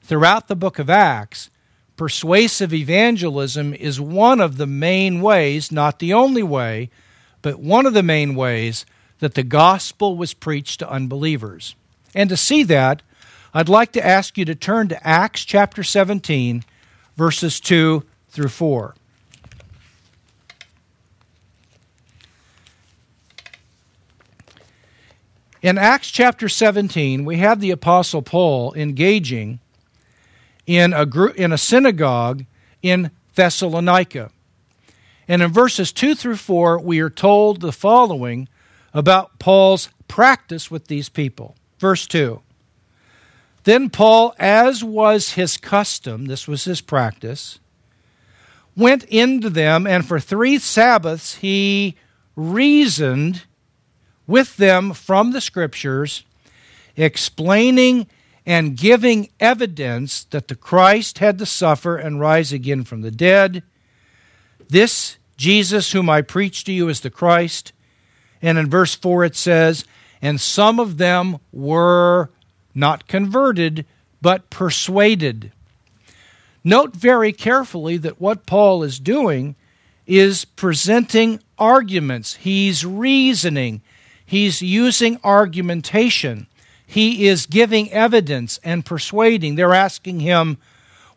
throughout 0.01 0.49
the 0.49 0.57
book 0.57 0.77
of 0.77 0.89
Acts, 0.89 1.49
persuasive 1.95 2.73
evangelism 2.73 3.73
is 3.73 4.01
one 4.01 4.41
of 4.41 4.57
the 4.57 4.67
main 4.67 5.21
ways, 5.21 5.71
not 5.71 5.99
the 5.99 6.11
only 6.11 6.43
way, 6.43 6.89
but 7.41 7.61
one 7.61 7.85
of 7.85 7.93
the 7.93 8.03
main 8.03 8.35
ways 8.35 8.85
that 9.19 9.35
the 9.35 9.43
gospel 9.43 10.17
was 10.17 10.33
preached 10.33 10.79
to 10.79 10.91
unbelievers. 10.91 11.75
And 12.13 12.29
to 12.29 12.35
see 12.35 12.63
that, 12.63 13.03
I'd 13.53 13.69
like 13.69 13.93
to 13.93 14.05
ask 14.05 14.37
you 14.37 14.43
to 14.43 14.55
turn 14.55 14.89
to 14.89 15.07
Acts 15.07 15.45
chapter 15.45 15.81
17, 15.81 16.65
verses 17.15 17.59
2 17.59 18.03
through 18.29 18.49
4. 18.49 18.95
In 25.61 25.77
Acts 25.77 26.11
chapter 26.11 26.49
17, 26.49 27.23
we 27.23 27.37
have 27.37 27.61
the 27.61 27.71
Apostle 27.71 28.21
Paul 28.21 28.73
engaging 28.73 29.59
in 30.65 30.91
a, 30.91 31.05
group, 31.05 31.35
in 31.37 31.53
a 31.53 31.57
synagogue 31.57 32.43
in 32.81 33.11
Thessalonica. 33.35 34.29
And 35.25 35.41
in 35.41 35.51
verses 35.51 35.93
2 35.93 36.15
through 36.15 36.35
4, 36.35 36.79
we 36.79 36.99
are 36.99 37.09
told 37.09 37.61
the 37.61 37.71
following 37.71 38.49
about 38.93 39.39
Paul's 39.39 39.89
practice 40.09 40.69
with 40.69 40.87
these 40.87 41.07
people. 41.07 41.55
Verse 41.79 42.07
2 42.07 42.41
Then 43.63 43.89
Paul, 43.89 44.35
as 44.37 44.83
was 44.83 45.33
his 45.33 45.57
custom, 45.57 46.25
this 46.25 46.47
was 46.47 46.65
his 46.65 46.81
practice, 46.81 47.59
went 48.75 49.03
into 49.05 49.49
them, 49.49 49.87
and 49.87 50.05
for 50.05 50.19
three 50.19 50.57
Sabbaths 50.57 51.35
he 51.35 51.95
reasoned 52.35 53.43
with 54.27 54.57
them 54.57 54.93
from 54.93 55.31
the 55.31 55.41
Scriptures, 55.41 56.23
explaining 56.97 58.07
and 58.45 58.75
giving 58.75 59.29
evidence 59.39 60.25
that 60.25 60.47
the 60.47 60.55
Christ 60.55 61.19
had 61.19 61.37
to 61.39 61.45
suffer 61.45 61.95
and 61.97 62.19
rise 62.19 62.51
again 62.51 62.83
from 62.83 63.01
the 63.01 63.11
dead. 63.11 63.63
This 64.67 65.17
Jesus, 65.37 65.91
whom 65.91 66.09
I 66.09 66.21
preach 66.21 66.63
to 66.65 66.73
you, 66.73 66.89
is 66.89 67.01
the 67.01 67.09
Christ. 67.09 67.71
And 68.41 68.57
in 68.57 68.69
verse 68.69 68.95
4 68.95 69.25
it 69.25 69.35
says, 69.35 69.85
And 70.21 70.39
some 70.39 70.79
of 70.79 70.97
them 70.97 71.39
were 71.51 72.29
not 72.75 73.07
converted, 73.07 73.85
but 74.21 74.49
persuaded. 74.49 75.51
Note 76.63 76.95
very 76.95 77.33
carefully 77.33 77.97
that 77.97 78.21
what 78.21 78.45
Paul 78.45 78.83
is 78.83 78.99
doing 78.99 79.55
is 80.07 80.45
presenting 80.45 81.39
arguments. 81.57 82.35
He's 82.35 82.85
reasoning. 82.85 83.81
He's 84.25 84.61
using 84.61 85.19
argumentation. 85.23 86.47
He 86.85 87.27
is 87.27 87.45
giving 87.45 87.91
evidence 87.91 88.59
and 88.63 88.85
persuading. 88.85 89.55
They're 89.55 89.73
asking 89.73 90.21
him, 90.21 90.57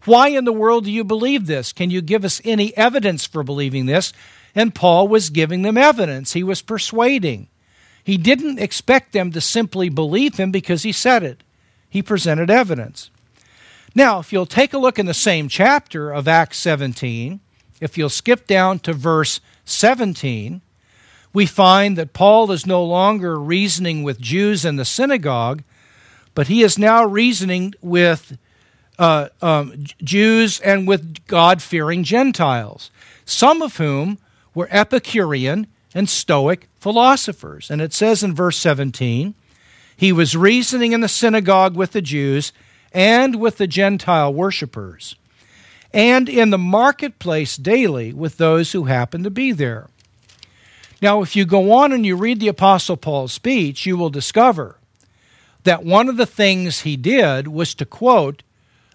Why 0.05 0.29
in 0.29 0.45
the 0.45 0.53
world 0.53 0.85
do 0.85 0.91
you 0.91 1.05
believe 1.05 1.47
this? 1.47 1.73
Can 1.73 1.91
you 1.91 2.01
give 2.01 2.25
us 2.25 2.41
any 2.45 2.77
evidence 2.77 3.27
for 3.27 3.43
believing 3.43 3.87
this? 3.87 4.13
And 4.55 4.75
Paul 4.75 5.07
was 5.07 5.31
giving 5.31 5.63
them 5.63 5.77
evidence. 5.77 6.33
He 6.33 6.43
was 6.43 6.63
persuading. 6.63 7.49
He 8.03 8.17
didn't 8.17 8.59
expect 8.59 9.13
them 9.13 9.33
to 9.33 9.41
simply 9.41 9.89
believe 9.89 10.37
him 10.37 10.51
because 10.51 10.83
he 10.83 10.93
said 10.93 11.23
it, 11.23 11.43
he 11.89 12.03
presented 12.03 12.51
evidence. 12.51 13.11
Now, 13.95 14.19
if 14.19 14.33
you'll 14.33 14.47
take 14.47 14.75
a 14.75 14.79
look 14.79 14.99
in 14.99 15.07
the 15.07 15.15
same 15.15 15.49
chapter 15.49 16.13
of 16.13 16.29
Acts 16.29 16.59
17, 16.59 17.41
if 17.81 17.97
you'll 17.97 18.09
skip 18.09 18.47
down 18.47 18.79
to 18.81 18.93
verse 18.93 19.41
17, 19.65 20.61
we 21.33 21.47
find 21.47 21.99
that 21.99 22.13
Paul 22.13 22.51
is 22.51 22.67
no 22.67 22.83
longer 22.85 23.39
reasoning 23.39 24.03
with 24.03 24.21
Jews 24.21 24.65
in 24.65 24.77
the 24.77 24.85
synagogue, 24.85 25.63
but 26.35 26.49
he 26.49 26.63
is 26.63 26.79
now 26.79 27.05
reasoning 27.05 27.75
with 27.81 28.39
uh, 28.99 29.29
um, 29.43 29.85
Jews 30.03 30.61
and 30.61 30.89
with 30.89 31.27
God 31.27 31.63
fearing 31.63 32.05
Gentiles, 32.05 32.91
some 33.25 33.63
of 33.63 33.77
whom 33.77 34.19
were 34.55 34.69
Epicurean 34.71 35.67
and 35.95 36.09
Stoic 36.09 36.69
philosophers. 36.79 37.71
And 37.71 37.81
it 37.81 37.93
says 37.93 38.23
in 38.23 38.35
verse 38.35 38.57
17, 38.59 39.35
He 39.97 40.13
was 40.13 40.37
reasoning 40.37 40.93
in 40.93 41.01
the 41.01 41.09
synagogue 41.09 41.75
with 41.75 41.93
the 41.93 42.03
Jews 42.03 42.53
and 42.93 43.37
with 43.37 43.57
the 43.57 43.67
Gentile 43.67 44.33
worshippers, 44.33 45.17
and 45.93 46.29
in 46.29 46.51
the 46.51 46.59
marketplace 46.59 47.57
daily 47.57 48.13
with 48.13 48.37
those 48.37 48.73
who 48.73 48.85
happened 48.85 49.25
to 49.25 49.31
be 49.31 49.53
there. 49.53 49.89
Now, 51.03 51.23
if 51.23 51.37
you 51.37 51.45
go 51.45 51.73
on 51.73 51.93
and 51.93 52.07
you 52.07 52.17
read 52.17 52.41
the 52.41 52.49
Apostle 52.49 52.97
Paul's 52.97 53.33
speech, 53.33 53.87
you 53.87 53.97
will 53.97 54.11
discover 54.11 54.77
that 55.65 55.85
one 55.85 56.09
of 56.09 56.17
the 56.17 56.27
things 56.27 56.81
he 56.81 56.97
did 56.97 57.49
was 57.49 57.75
to 57.75 57.85
quote 57.85 58.43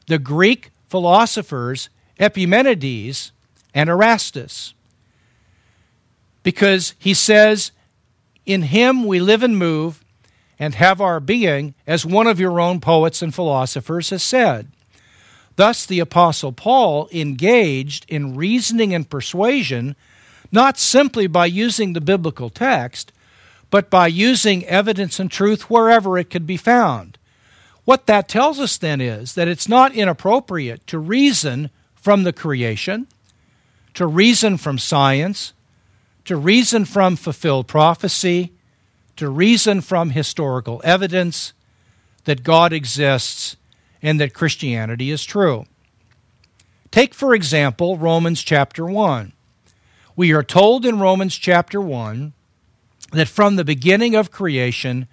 the 0.07 0.17
Greek 0.17 0.71
philosophers 0.89 1.89
Epimenides 2.19 3.31
and 3.73 3.89
Aratus. 3.89 4.73
Because 6.43 6.95
he 6.97 7.13
says, 7.13 7.71
In 8.45 8.63
him 8.63 9.05
we 9.05 9.19
live 9.19 9.43
and 9.43 9.57
move 9.57 10.03
and 10.61 10.75
have 10.75 11.01
our 11.01 11.19
being, 11.19 11.73
as 11.87 12.05
one 12.05 12.27
of 12.27 12.39
your 12.39 12.59
own 12.59 12.79
poets 12.79 13.23
and 13.23 13.33
philosophers 13.33 14.11
has 14.11 14.21
said. 14.21 14.71
Thus, 15.55 15.87
the 15.87 15.99
Apostle 15.99 16.51
Paul 16.51 17.09
engaged 17.11 18.05
in 18.07 18.35
reasoning 18.35 18.93
and 18.93 19.09
persuasion 19.09 19.95
not 20.51 20.77
simply 20.77 21.25
by 21.25 21.47
using 21.47 21.93
the 21.93 21.99
biblical 21.99 22.51
text, 22.51 23.11
but 23.71 23.89
by 23.89 24.05
using 24.05 24.63
evidence 24.65 25.19
and 25.19 25.31
truth 25.31 25.63
wherever 25.63 26.15
it 26.15 26.29
could 26.29 26.45
be 26.45 26.57
found. 26.57 27.17
What 27.83 28.05
that 28.05 28.29
tells 28.29 28.59
us 28.59 28.77
then 28.77 29.01
is 29.01 29.33
that 29.33 29.47
it's 29.47 29.67
not 29.67 29.95
inappropriate 29.95 30.85
to 30.87 30.99
reason 30.99 31.71
from 31.95 32.21
the 32.21 32.33
creation, 32.33 33.07
to 33.95 34.05
reason 34.05 34.57
from 34.57 34.77
science, 34.77 35.53
to 36.25 36.35
reason 36.35 36.85
from 36.85 37.15
fulfilled 37.15 37.67
prophecy, 37.67 38.51
to 39.21 39.29
reason 39.29 39.81
from 39.81 40.09
historical 40.09 40.81
evidence 40.83 41.53
that 42.23 42.41
God 42.41 42.73
exists 42.73 43.55
and 44.01 44.19
that 44.19 44.33
Christianity 44.33 45.11
is 45.11 45.23
true. 45.23 45.67
Take, 46.89 47.13
for 47.13 47.35
example, 47.35 47.99
Romans 47.99 48.41
chapter 48.41 48.83
1. 48.83 49.31
We 50.15 50.33
are 50.33 50.41
told 50.41 50.87
in 50.87 50.97
Romans 50.97 51.35
chapter 51.35 51.79
1 51.79 52.33
that 53.11 53.27
from 53.27 53.57
the 53.57 53.63
beginning 53.63 54.15
of 54.15 54.31
creation, 54.31 55.07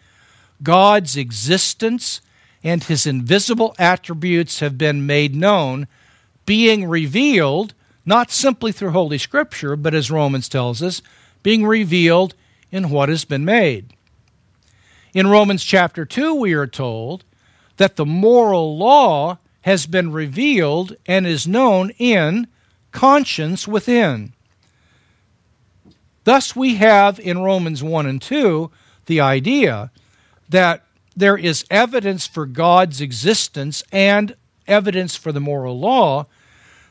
God's 0.62 1.14
existence 1.14 2.22
and 2.64 2.82
his 2.82 3.06
invisible 3.06 3.74
attributes 3.78 4.60
have 4.60 4.78
been 4.78 5.04
made 5.04 5.34
known, 5.34 5.86
being 6.46 6.88
revealed 6.88 7.74
not 8.06 8.30
simply 8.30 8.72
through 8.72 8.92
Holy 8.92 9.18
Scripture, 9.18 9.76
but 9.76 9.92
as 9.92 10.10
Romans 10.10 10.48
tells 10.48 10.82
us, 10.82 11.02
being 11.42 11.66
revealed 11.66 12.34
in 12.72 12.88
what 12.88 13.10
has 13.10 13.26
been 13.26 13.44
made. 13.44 13.92
In 15.18 15.26
Romans 15.26 15.64
chapter 15.64 16.04
2, 16.04 16.36
we 16.36 16.52
are 16.52 16.68
told 16.68 17.24
that 17.76 17.96
the 17.96 18.06
moral 18.06 18.78
law 18.78 19.38
has 19.62 19.84
been 19.84 20.12
revealed 20.12 20.94
and 21.06 21.26
is 21.26 21.44
known 21.44 21.90
in 21.98 22.46
conscience 22.92 23.66
within. 23.66 24.32
Thus, 26.22 26.54
we 26.54 26.76
have 26.76 27.18
in 27.18 27.42
Romans 27.42 27.82
1 27.82 28.06
and 28.06 28.22
2 28.22 28.70
the 29.06 29.20
idea 29.20 29.90
that 30.48 30.84
there 31.16 31.36
is 31.36 31.64
evidence 31.68 32.28
for 32.28 32.46
God's 32.46 33.00
existence 33.00 33.82
and 33.90 34.36
evidence 34.68 35.16
for 35.16 35.32
the 35.32 35.40
moral 35.40 35.80
law, 35.80 36.28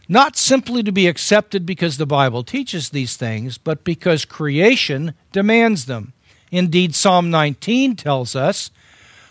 not 0.10 0.36
simply 0.36 0.84
to 0.84 0.92
be 0.92 1.08
accepted 1.08 1.66
because 1.66 1.96
the 1.96 2.06
Bible 2.06 2.44
teaches 2.44 2.90
these 2.90 3.16
things, 3.16 3.58
but 3.58 3.86
because 3.86 4.26
creation 4.26 5.14
demands 5.32 5.86
them. 5.86 6.12
Indeed, 6.52 6.95
Psalm 6.95 7.30
19 7.30 7.95
tells 7.95 8.36
us 8.36 8.72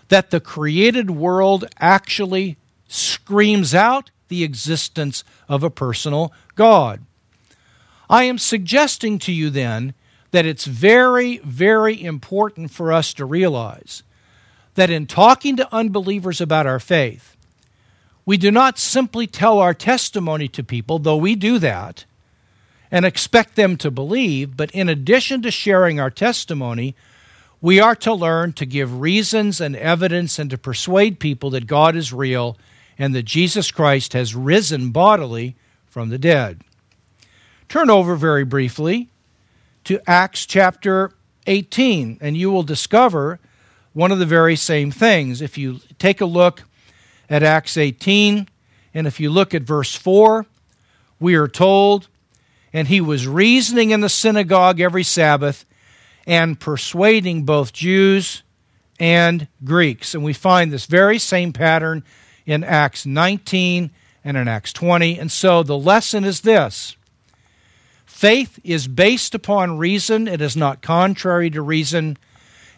that 0.08 0.30
the 0.30 0.40
created 0.40 1.10
world 1.10 1.64
actually 1.80 2.56
screams 2.88 3.74
out 3.74 4.10
the 4.28 4.44
existence 4.44 5.24
of 5.48 5.62
a 5.62 5.70
personal 5.70 6.32
God. 6.54 7.00
I 8.08 8.24
am 8.24 8.38
suggesting 8.38 9.18
to 9.20 9.32
you 9.32 9.50
then 9.50 9.94
that 10.30 10.46
it's 10.46 10.64
very, 10.64 11.38
very 11.38 12.02
important 12.02 12.70
for 12.70 12.92
us 12.92 13.14
to 13.14 13.24
realize 13.24 14.02
that 14.74 14.90
in 14.90 15.06
talking 15.06 15.56
to 15.56 15.74
unbelievers 15.74 16.40
about 16.40 16.66
our 16.66 16.78
faith, 16.78 17.36
we 18.24 18.36
do 18.36 18.50
not 18.50 18.78
simply 18.78 19.26
tell 19.26 19.58
our 19.58 19.74
testimony 19.74 20.48
to 20.48 20.62
people, 20.62 20.98
though 20.98 21.16
we 21.16 21.34
do 21.34 21.58
that, 21.60 22.04
and 22.90 23.04
expect 23.04 23.56
them 23.56 23.76
to 23.78 23.90
believe, 23.90 24.56
but 24.56 24.70
in 24.70 24.88
addition 24.88 25.42
to 25.42 25.50
sharing 25.50 25.98
our 25.98 26.10
testimony, 26.10 26.94
we 27.60 27.80
are 27.80 27.96
to 27.96 28.12
learn 28.12 28.52
to 28.54 28.66
give 28.66 29.00
reasons 29.00 29.60
and 29.60 29.74
evidence 29.76 30.38
and 30.38 30.50
to 30.50 30.58
persuade 30.58 31.18
people 31.18 31.50
that 31.50 31.66
God 31.66 31.96
is 31.96 32.12
real 32.12 32.56
and 32.98 33.14
that 33.14 33.24
Jesus 33.24 33.70
Christ 33.70 34.12
has 34.12 34.34
risen 34.34 34.90
bodily 34.90 35.56
from 35.86 36.08
the 36.10 36.18
dead. 36.18 36.62
Turn 37.68 37.90
over 37.90 38.14
very 38.14 38.44
briefly 38.44 39.08
to 39.84 40.00
Acts 40.08 40.46
chapter 40.46 41.12
18, 41.46 42.18
and 42.20 42.36
you 42.36 42.50
will 42.50 42.62
discover 42.62 43.40
one 43.92 44.12
of 44.12 44.18
the 44.18 44.26
very 44.26 44.56
same 44.56 44.90
things. 44.90 45.40
If 45.40 45.56
you 45.56 45.80
take 45.98 46.20
a 46.20 46.26
look 46.26 46.62
at 47.30 47.42
Acts 47.42 47.76
18, 47.76 48.48
and 48.94 49.06
if 49.06 49.20
you 49.20 49.30
look 49.30 49.54
at 49.54 49.62
verse 49.62 49.94
4, 49.94 50.46
we 51.18 51.34
are 51.34 51.48
told, 51.48 52.08
and 52.76 52.88
he 52.88 53.00
was 53.00 53.26
reasoning 53.26 53.90
in 53.90 54.02
the 54.02 54.08
synagogue 54.10 54.80
every 54.80 55.02
Sabbath 55.02 55.64
and 56.26 56.60
persuading 56.60 57.44
both 57.44 57.72
Jews 57.72 58.42
and 59.00 59.48
Greeks. 59.64 60.14
And 60.14 60.22
we 60.22 60.34
find 60.34 60.70
this 60.70 60.84
very 60.84 61.18
same 61.18 61.54
pattern 61.54 62.04
in 62.44 62.62
Acts 62.62 63.06
19 63.06 63.90
and 64.22 64.36
in 64.36 64.46
Acts 64.46 64.74
20. 64.74 65.18
And 65.18 65.32
so 65.32 65.62
the 65.62 65.78
lesson 65.78 66.24
is 66.24 66.42
this 66.42 66.98
Faith 68.04 68.58
is 68.62 68.88
based 68.88 69.34
upon 69.34 69.78
reason, 69.78 70.28
it 70.28 70.42
is 70.42 70.54
not 70.54 70.82
contrary 70.82 71.48
to 71.48 71.62
reason. 71.62 72.18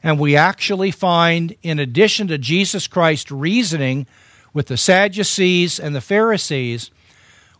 And 0.04 0.20
we 0.20 0.36
actually 0.36 0.92
find, 0.92 1.56
in 1.64 1.80
addition 1.80 2.28
to 2.28 2.38
Jesus 2.38 2.86
Christ 2.86 3.32
reasoning 3.32 4.06
with 4.54 4.68
the 4.68 4.76
Sadducees 4.76 5.80
and 5.80 5.92
the 5.92 6.00
Pharisees, 6.00 6.92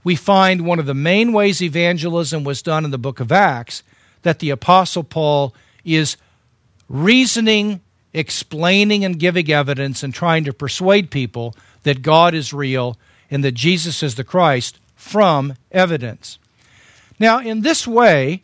we 0.05 0.15
find 0.15 0.63
one 0.63 0.79
of 0.79 0.87
the 0.87 0.95
main 0.95 1.33
ways 1.33 1.63
evangelism 1.63 2.45
was 2.45 2.63
done 2.63 2.85
in 2.85 2.91
the 2.91 2.99
book 2.99 3.21
of 3.21 3.33
Acts 3.33 3.83
that 4.23 4.39
the 4.39 4.51
Apostle 4.51 5.05
Paul 5.05 5.55
is 5.85 6.17
reasoning, 6.89 7.81
explaining, 8.13 9.05
and 9.05 9.19
giving 9.19 9.51
evidence 9.51 10.03
and 10.03 10.15
trying 10.15 10.45
to 10.45 10.53
persuade 10.53 11.11
people 11.11 11.55
that 11.83 12.03
God 12.03 12.35
is 12.35 12.53
real 12.53 12.97
and 13.31 13.45
that 13.45 13.53
Jesus 13.53 14.03
is 14.03 14.15
the 14.15 14.25
Christ 14.25 14.79
from 14.95 15.55
evidence. 15.71 16.39
Now, 17.19 17.41
in 17.41 17.63
this 17.63 17.87
way, 17.87 18.43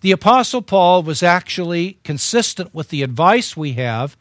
the 0.00 0.12
Apostle 0.12 0.62
Paul 0.62 1.02
was 1.02 1.22
actually 1.22 1.98
consistent 2.04 2.74
with 2.74 2.88
the 2.88 3.02
advice 3.02 3.56
we 3.56 3.72
have 3.72 4.16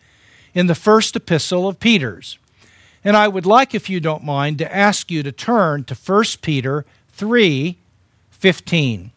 in 0.54 0.68
the 0.68 0.76
first 0.76 1.16
epistle 1.16 1.68
of 1.68 1.80
Peter's. 1.80 2.38
And 3.06 3.16
I 3.16 3.28
would 3.28 3.46
like, 3.46 3.76
if 3.76 3.88
you 3.88 4.00
don't 4.00 4.24
mind, 4.24 4.58
to 4.58 4.76
ask 4.76 5.12
you 5.12 5.22
to 5.22 5.32
turn 5.32 5.84
to 5.86 5.96
1 5.96 6.24
Peter 6.42 6.86
3 7.10 7.78
15. 8.32 9.12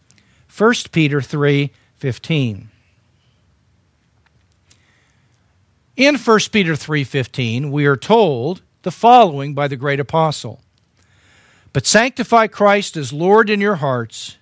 1 0.56 0.74
Peter 0.92 1.20
3 1.22 1.72
15. 1.96 2.68
In 5.96 6.14
1 6.14 6.38
Peter 6.52 6.74
3:15, 6.74 7.72
we 7.72 7.84
are 7.84 7.96
told 7.96 8.62
the 8.82 8.92
following 8.92 9.52
by 9.52 9.66
the 9.66 9.76
great 9.76 9.98
apostle: 9.98 10.60
"But 11.72 11.88
sanctify 11.88 12.46
Christ 12.46 12.96
as 12.96 13.12
Lord 13.12 13.50
in 13.50 13.60
your 13.60 13.76
hearts, 13.76 14.36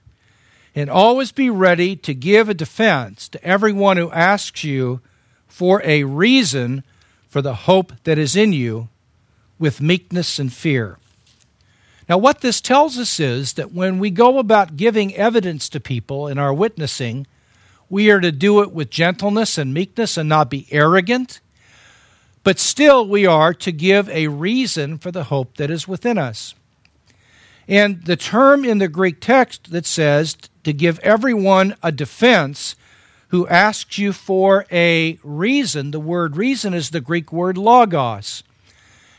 and 0.75 0.91
always 0.91 1.33
be 1.33 1.49
ready 1.49 1.97
to 1.97 2.13
give 2.13 2.51
a 2.51 2.55
defense 2.55 3.27
to 3.31 3.43
everyone 3.43 3.97
who 3.97 4.11
asks 4.11 4.65
you 4.65 5.01
for 5.49 5.81
a 5.83 6.05
reason 6.05 6.85
for 7.27 7.41
the 7.41 7.55
hope 7.55 7.95
that 8.05 8.19
is 8.19 8.37
in 8.37 8.53
you 8.53 8.91
with 9.59 9.81
meekness 9.81 10.39
and 10.39 10.53
fear. 10.53 10.99
Now, 12.09 12.19
what 12.19 12.41
this 12.41 12.61
tells 12.61 12.99
us 12.99 13.19
is 13.19 13.55
that 13.55 13.73
when 13.73 13.99
we 13.99 14.11
go 14.11 14.39
about 14.39 14.77
giving 14.77 15.15
evidence 15.15 15.69
to 15.71 15.81
people 15.81 16.29
in 16.29 16.39
our 16.39 16.55
witnessing, 16.55 17.27
we 17.89 18.11
are 18.11 18.21
to 18.21 18.33
do 18.33 18.63
it 18.63 18.73
with 18.73 18.91
gentleness 18.91 19.59
and 19.59 19.75
meekness 19.75 20.17
and 20.17 20.29
not 20.29 20.51
be 20.51 20.69
arrogant, 20.71 21.41
but 22.45 22.59
still 22.59 23.07
we 23.07 23.27
are 23.27 23.53
to 23.55 23.73
give 23.73 24.09
a 24.11 24.29
reason 24.29 24.99
for 24.99 25.11
the 25.11 25.25
hope 25.25 25.57
that 25.57 25.71
is 25.71 25.89
within 25.89 26.17
us. 26.17 26.55
And 27.69 28.05
the 28.05 28.17
term 28.17 28.65
in 28.65 28.79
the 28.79 28.89
Greek 28.89 29.21
text 29.21 29.73
that 29.73 29.87
says 29.87 30.37
to 30.63 30.73
give 30.73 31.01
everyone 31.01 31.75
a 31.83 31.91
defense 31.91 32.77
who 33.29 33.49
asks 33.49 33.99
you 33.99 34.13
for 34.13 34.65
a 34.71 35.19
reason. 35.25 35.91
The 35.91 35.99
word 35.99 36.37
reason 36.37 36.75
is 36.75 36.91
the 36.91 37.01
Greek 37.01 37.33
word 37.33 37.59
logos. 37.59 38.45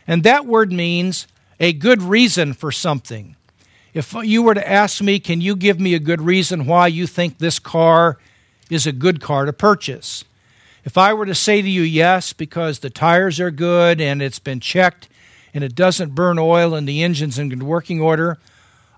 And 0.08 0.24
that 0.24 0.46
word 0.46 0.72
means 0.72 1.28
a 1.60 1.74
good 1.74 2.02
reason 2.02 2.54
for 2.54 2.72
something. 2.72 3.36
If 3.94 4.14
you 4.14 4.44
were 4.44 4.54
to 4.54 4.70
ask 4.70 5.02
me, 5.02 5.20
can 5.20 5.42
you 5.42 5.56
give 5.56 5.80
me 5.80 5.94
a 5.94 6.00
good 6.00 6.22
reason 6.22 6.66
why 6.66 6.88
you 6.88 7.08
think 7.08 7.38
this 7.38 7.60
car 7.60 8.18
is 8.70 8.86
a 8.86 8.92
good 8.92 9.22
car 9.22 9.46
to 9.46 9.54
purchase? 9.54 10.24
If 10.86 10.98
I 10.98 11.14
were 11.14 11.26
to 11.26 11.36
say 11.36 11.62
to 11.62 11.70
you 11.70 11.82
yes 11.82 12.32
because 12.32 12.80
the 12.80 12.90
tires 12.90 13.40
are 13.40 13.52
good 13.52 14.00
and 14.00 14.22
it's 14.22 14.40
been 14.40 14.60
checked 14.60 15.10
and 15.54 15.64
it 15.64 15.76
doesn't 15.76 16.16
burn 16.16 16.40
oil 16.40 16.76
and 16.76 16.88
the 16.88 17.04
engine's 17.04 17.38
in 17.38 17.50
good 17.50 17.64
working 17.64 18.00
order, 18.00 18.38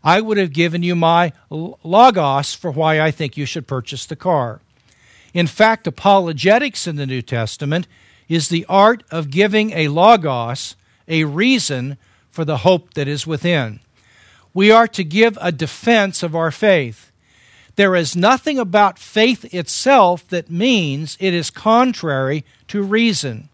I 0.04 0.22
would 0.22 0.38
have 0.38 0.54
given 0.54 0.84
you 0.84 0.96
my 0.96 1.34
logos 1.50 2.54
for 2.54 2.72
why 2.72 3.02
I 3.02 3.12
think 3.12 3.38
you 3.38 3.46
should 3.46 3.68
purchase 3.68 4.06
the 4.06 4.16
car. 4.16 4.62
In 5.34 5.48
fact, 5.48 5.88
apologetics 5.88 6.88
in 6.88 6.96
the 6.96 7.08
New 7.08 7.22
Testament 7.22 7.88
is 8.28 8.50
the 8.50 8.66
art 8.70 9.04
of 9.12 9.30
giving 9.30 9.72
a 9.72 9.88
logos, 9.88 10.76
a 11.10 11.26
reason 11.26 11.98
for 12.32 12.46
the 12.46 12.58
hope 12.58 12.94
that 12.94 13.08
is 13.08 13.28
within. 13.28 13.82
We 14.54 14.72
are 14.72 14.88
to 14.88 15.04
give 15.04 15.38
a 15.42 15.52
defense 15.52 16.24
of 16.24 16.36
our 16.36 16.52
faith. 16.52 17.12
There 17.76 17.96
is 17.96 18.16
nothing 18.16 18.60
about 18.60 19.00
faith 19.00 19.54
itself 19.54 20.28
that 20.30 20.50
means 20.50 21.18
it 21.20 21.34
is 21.34 21.50
contrary 21.50 22.46
to 22.68 22.84
reason. 22.84 23.50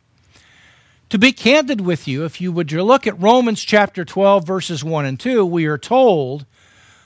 To 1.10 1.20
be 1.20 1.32
candid 1.32 1.82
with 1.82 2.08
you, 2.08 2.26
if 2.26 2.42
you 2.42 2.52
would 2.52 2.72
look 2.72 3.06
at 3.06 3.22
Romans 3.22 3.64
chapter 3.64 4.04
12, 4.04 4.46
verses 4.46 4.84
1 4.84 5.06
and 5.06 5.20
2, 5.20 5.46
we 5.46 5.66
are 5.66 5.78
told 5.78 6.46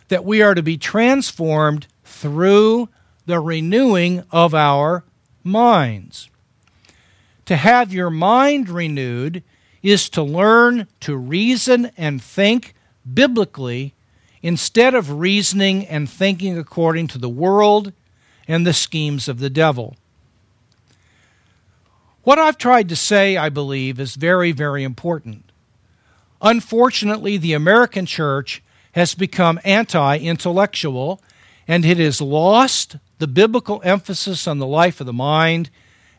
that 0.08 0.26
we 0.26 0.42
are 0.42 0.56
to 0.56 0.64
be 0.64 0.78
transformed 0.78 1.88
through 2.04 2.90
the 3.26 3.40
renewing 3.40 4.24
of 4.32 4.56
our 4.56 5.04
minds. 5.44 6.30
To 7.46 7.56
have 7.56 7.94
your 7.94 8.10
mind 8.10 8.70
renewed 8.70 9.44
is 9.82 10.10
to 10.10 10.24
learn 10.24 10.88
to 11.02 11.16
reason 11.16 11.92
and 11.98 12.22
think 12.22 12.74
biblically 13.12 13.94
instead 14.42 14.94
of 14.94 15.20
reasoning 15.20 15.86
and 15.88 16.10
thinking 16.10 16.58
according 16.58 17.08
to 17.08 17.18
the 17.18 17.30
world 17.30 17.94
and 18.48 18.66
the 18.66 18.74
schemes 18.74 19.28
of 19.28 19.40
the 19.40 19.50
devil. 19.50 19.96
What 22.24 22.40
I've 22.40 22.58
tried 22.58 22.90
to 22.90 22.96
say, 22.96 23.38
I 23.38 23.50
believe, 23.50 24.00
is 24.00 24.16
very, 24.16 24.52
very 24.52 24.84
important. 24.84 25.52
Unfortunately, 26.42 27.38
the 27.38 27.54
American 27.54 28.06
church 28.06 28.62
has 28.94 29.16
become 29.16 29.60
anti 29.64 30.18
intellectual 30.18 31.22
and 31.68 31.86
it 31.86 31.98
has 31.98 32.22
lost 32.22 32.98
the 33.20 33.28
biblical 33.28 33.82
emphasis 33.84 34.48
on 34.48 34.58
the 34.58 34.68
life 34.68 35.00
of 35.00 35.06
the 35.06 35.14
mind 35.14 35.70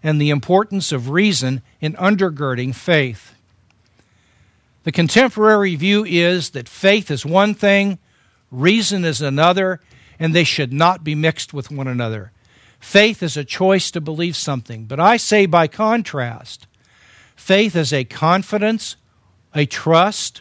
and 0.03 0.21
the 0.21 0.31
importance 0.31 0.93
of 0.93 1.11
reason 1.11 1.63
in 1.81 1.95
undergirding 1.95 2.75
faith. 2.75 3.35
The 4.85 4.93
contemporary 4.93 5.77
view 5.77 6.05
is 6.05 6.51
that 6.51 6.69
faith 6.69 7.11
is 7.11 7.27
one 7.27 7.55
thing, 7.55 7.99
reason 8.51 9.05
is 9.05 9.21
another, 9.21 9.81
and 10.19 10.35
they 10.35 10.45
should 10.45 10.73
not 10.73 11.05
be 11.05 11.15
mixed 11.15 11.53
with 11.53 11.71
one 11.71 11.87
another. 11.87 12.33
Faith 12.79 13.23
is 13.23 13.37
a 13.37 13.45
choice 13.45 13.91
to 13.91 14.01
believe 14.01 14.37
something, 14.37 14.87
but 14.87 14.99
I 14.99 15.19
say 15.19 15.45
by 15.45 15.67
contrast, 15.67 16.67
faith 17.37 17.77
is 17.77 17.93
a 17.93 18.05
confidence, 18.05 18.97
a 19.55 19.67
trust, 19.67 20.41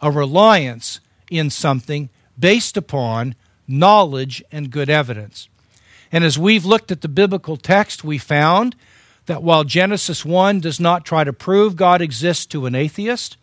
a 0.00 0.10
reliance 0.10 1.00
in 1.30 1.48
something 1.48 2.10
based 2.38 2.76
upon 2.76 3.34
knowledge 3.66 4.42
and 4.52 4.70
good 4.70 4.90
evidence. 4.90 5.48
And 6.10 6.24
as 6.24 6.38
we've 6.38 6.66
looked 6.66 6.92
at 6.92 7.00
the 7.00 7.08
biblical 7.08 7.56
text, 7.56 8.04
we 8.04 8.18
found 8.18 8.76
that 9.26 9.42
while 9.42 9.64
Genesis 9.64 10.26
1 10.26 10.60
does 10.60 10.78
not 10.78 11.06
try 11.06 11.24
to 11.24 11.32
prove 11.32 11.74
God 11.76 12.02
exists 12.02 12.44
to 12.46 12.66
an 12.66 12.74
atheist, 12.74 13.38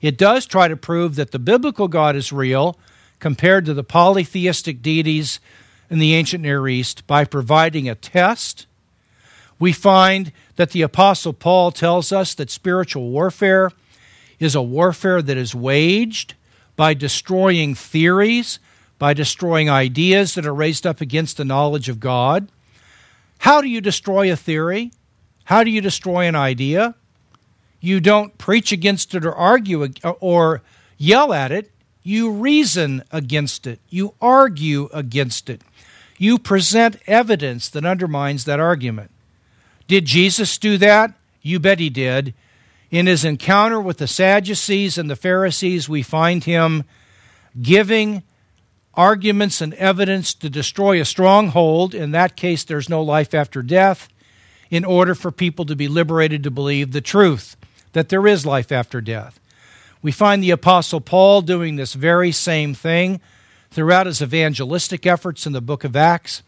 it 0.00 0.16
does 0.16 0.46
try 0.46 0.68
to 0.68 0.76
prove 0.76 1.16
that 1.16 1.30
the 1.30 1.38
biblical 1.38 1.88
God 1.88 2.16
is 2.16 2.32
real 2.32 2.78
compared 3.18 3.64
to 3.66 3.74
the 3.74 3.84
polytheistic 3.84 4.82
deities 4.82 5.40
in 5.90 5.98
the 5.98 6.14
ancient 6.14 6.42
Near 6.42 6.68
East 6.68 7.06
by 7.06 7.24
providing 7.24 7.88
a 7.88 7.94
test. 7.94 8.66
We 9.58 9.72
find 9.72 10.32
that 10.56 10.70
the 10.70 10.82
Apostle 10.82 11.32
Paul 11.32 11.72
tells 11.72 12.12
us 12.12 12.34
that 12.34 12.50
spiritual 12.50 13.10
warfare 13.10 13.72
is 14.38 14.54
a 14.54 14.62
warfare 14.62 15.20
that 15.20 15.36
is 15.36 15.54
waged 15.54 16.34
by 16.76 16.94
destroying 16.94 17.74
theories 17.74 18.60
by 18.98 19.14
destroying 19.14 19.70
ideas 19.70 20.34
that 20.34 20.46
are 20.46 20.54
raised 20.54 20.86
up 20.86 21.00
against 21.00 21.36
the 21.36 21.44
knowledge 21.44 21.88
of 21.88 22.00
God. 22.00 22.50
How 23.38 23.60
do 23.60 23.68
you 23.68 23.80
destroy 23.80 24.30
a 24.32 24.36
theory? 24.36 24.90
How 25.44 25.62
do 25.62 25.70
you 25.70 25.80
destroy 25.80 26.26
an 26.26 26.34
idea? 26.34 26.94
You 27.80 28.00
don't 28.00 28.36
preach 28.38 28.72
against 28.72 29.14
it 29.14 29.24
or 29.24 29.34
argue 29.34 29.88
or 30.20 30.62
yell 30.96 31.32
at 31.32 31.52
it. 31.52 31.70
You 32.02 32.30
reason 32.30 33.04
against 33.12 33.66
it. 33.66 33.80
You 33.88 34.14
argue 34.20 34.88
against 34.92 35.50
it. 35.50 35.62
You 36.16 36.38
present 36.38 36.96
evidence 37.06 37.68
that 37.68 37.84
undermines 37.84 38.44
that 38.44 38.58
argument. 38.58 39.10
Did 39.86 40.06
Jesus 40.06 40.58
do 40.58 40.76
that? 40.78 41.12
You 41.42 41.60
bet 41.60 41.78
he 41.78 41.90
did. 41.90 42.34
In 42.90 43.06
his 43.06 43.24
encounter 43.24 43.80
with 43.80 43.98
the 43.98 44.06
Sadducees 44.06 44.98
and 44.98 45.08
the 45.08 45.16
Pharisees, 45.16 45.88
we 45.88 46.02
find 46.02 46.42
him 46.44 46.84
giving 47.60 48.22
arguments 48.94 49.60
and 49.60 49.74
evidence 49.74 50.34
to 50.34 50.50
destroy 50.50 51.00
a 51.00 51.04
stronghold. 51.04 51.94
In 51.94 52.10
that 52.12 52.34
case, 52.34 52.64
there's 52.64 52.88
no 52.88 53.02
life 53.02 53.34
after 53.34 53.62
death, 53.62 54.08
in 54.70 54.84
order 54.84 55.14
for 55.14 55.30
people 55.30 55.64
to 55.66 55.76
be 55.76 55.86
liberated 55.86 56.42
to 56.42 56.50
believe 56.50 56.92
the 56.92 57.00
truth 57.00 57.56
that 57.92 58.08
there 58.08 58.26
is 58.26 58.46
life 58.46 58.72
after 58.72 59.00
death. 59.00 59.40
We 60.00 60.12
find 60.12 60.42
the 60.42 60.50
Apostle 60.52 61.00
Paul 61.00 61.42
doing 61.42 61.76
this 61.76 61.94
very 61.94 62.32
same 62.32 62.74
thing 62.74 63.20
throughout 63.70 64.06
his 64.06 64.22
evangelistic 64.22 65.06
efforts 65.06 65.46
in 65.46 65.52
the 65.52 65.60
book 65.60 65.84
of 65.84 65.96
Acts. 65.96 66.42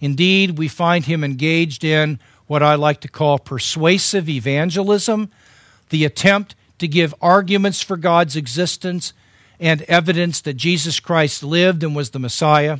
Indeed, 0.00 0.58
we 0.58 0.68
find 0.68 1.04
him 1.04 1.24
engaged 1.24 1.84
in 1.84 2.18
what 2.46 2.62
I 2.62 2.74
like 2.74 3.00
to 3.02 3.08
call 3.08 3.38
persuasive 3.38 4.28
evangelism, 4.28 5.30
the 5.90 6.04
attempt 6.04 6.54
to 6.78 6.88
give 6.88 7.14
arguments 7.20 7.82
for 7.82 7.96
God's 7.96 8.36
existence 8.36 9.12
and 9.58 9.82
evidence 9.82 10.40
that 10.42 10.54
Jesus 10.54 11.00
Christ 11.00 11.42
lived 11.42 11.82
and 11.82 11.96
was 11.96 12.10
the 12.10 12.18
Messiah. 12.18 12.78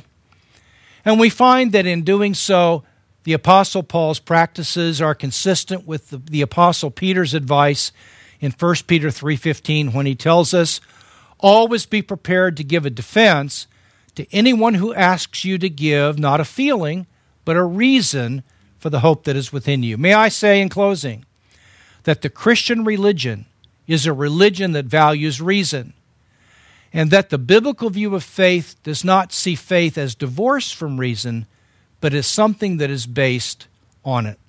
And 1.03 1.19
we 1.19 1.29
find 1.29 1.71
that 1.71 1.85
in 1.85 2.03
doing 2.03 2.33
so, 2.33 2.83
the 3.27 3.33
Apostle 3.33 3.83
Paul's 3.83 4.19
practices 4.19 5.01
are 5.01 5.13
consistent 5.13 5.85
with 5.85 6.11
the, 6.11 6.17
the 6.17 6.41
Apostle 6.41 6.89
Peter's 6.89 7.33
advice 7.33 7.91
in 8.39 8.51
1 8.51 8.75
Peter 8.87 9.09
3:15 9.09 9.91
when 9.91 10.05
he 10.05 10.15
tells 10.15 10.53
us, 10.53 10.79
"Always 11.37 11.85
be 11.85 12.01
prepared 12.01 12.55
to 12.55 12.63
give 12.63 12.85
a 12.85 12.89
defense 12.89 13.67
to 14.15 14.25
anyone 14.33 14.75
who 14.75 14.93
asks 14.93 15.43
you 15.43 15.57
to 15.57 15.67
give 15.67 16.17
not 16.17 16.39
a 16.39 16.45
feeling, 16.45 17.05
but 17.43 17.57
a 17.57 17.65
reason 17.65 18.43
for 18.79 18.89
the 18.89 19.01
hope 19.01 19.25
that 19.25 19.35
is 19.35 19.51
within 19.51 19.83
you." 19.83 19.97
May 19.97 20.13
I 20.13 20.29
say 20.29 20.61
in 20.61 20.69
closing 20.69 21.25
that 22.03 22.21
the 22.21 22.29
Christian 22.29 22.85
religion 22.85 23.45
is 23.87 24.05
a 24.05 24.13
religion 24.13 24.71
that 24.71 24.85
values 24.85 25.41
reason 25.41 25.91
and 26.93 27.11
that 27.11 27.29
the 27.29 27.37
biblical 27.37 27.89
view 27.89 28.15
of 28.15 28.23
faith 28.23 28.77
does 28.83 29.03
not 29.03 29.33
see 29.33 29.55
faith 29.55 29.97
as 29.97 30.15
divorced 30.15 30.75
from 30.75 30.97
reason, 30.97 31.45
but 32.01 32.13
as 32.13 32.27
something 32.27 32.77
that 32.77 32.89
is 32.89 33.05
based 33.07 33.67
on 34.03 34.25
it. 34.25 34.39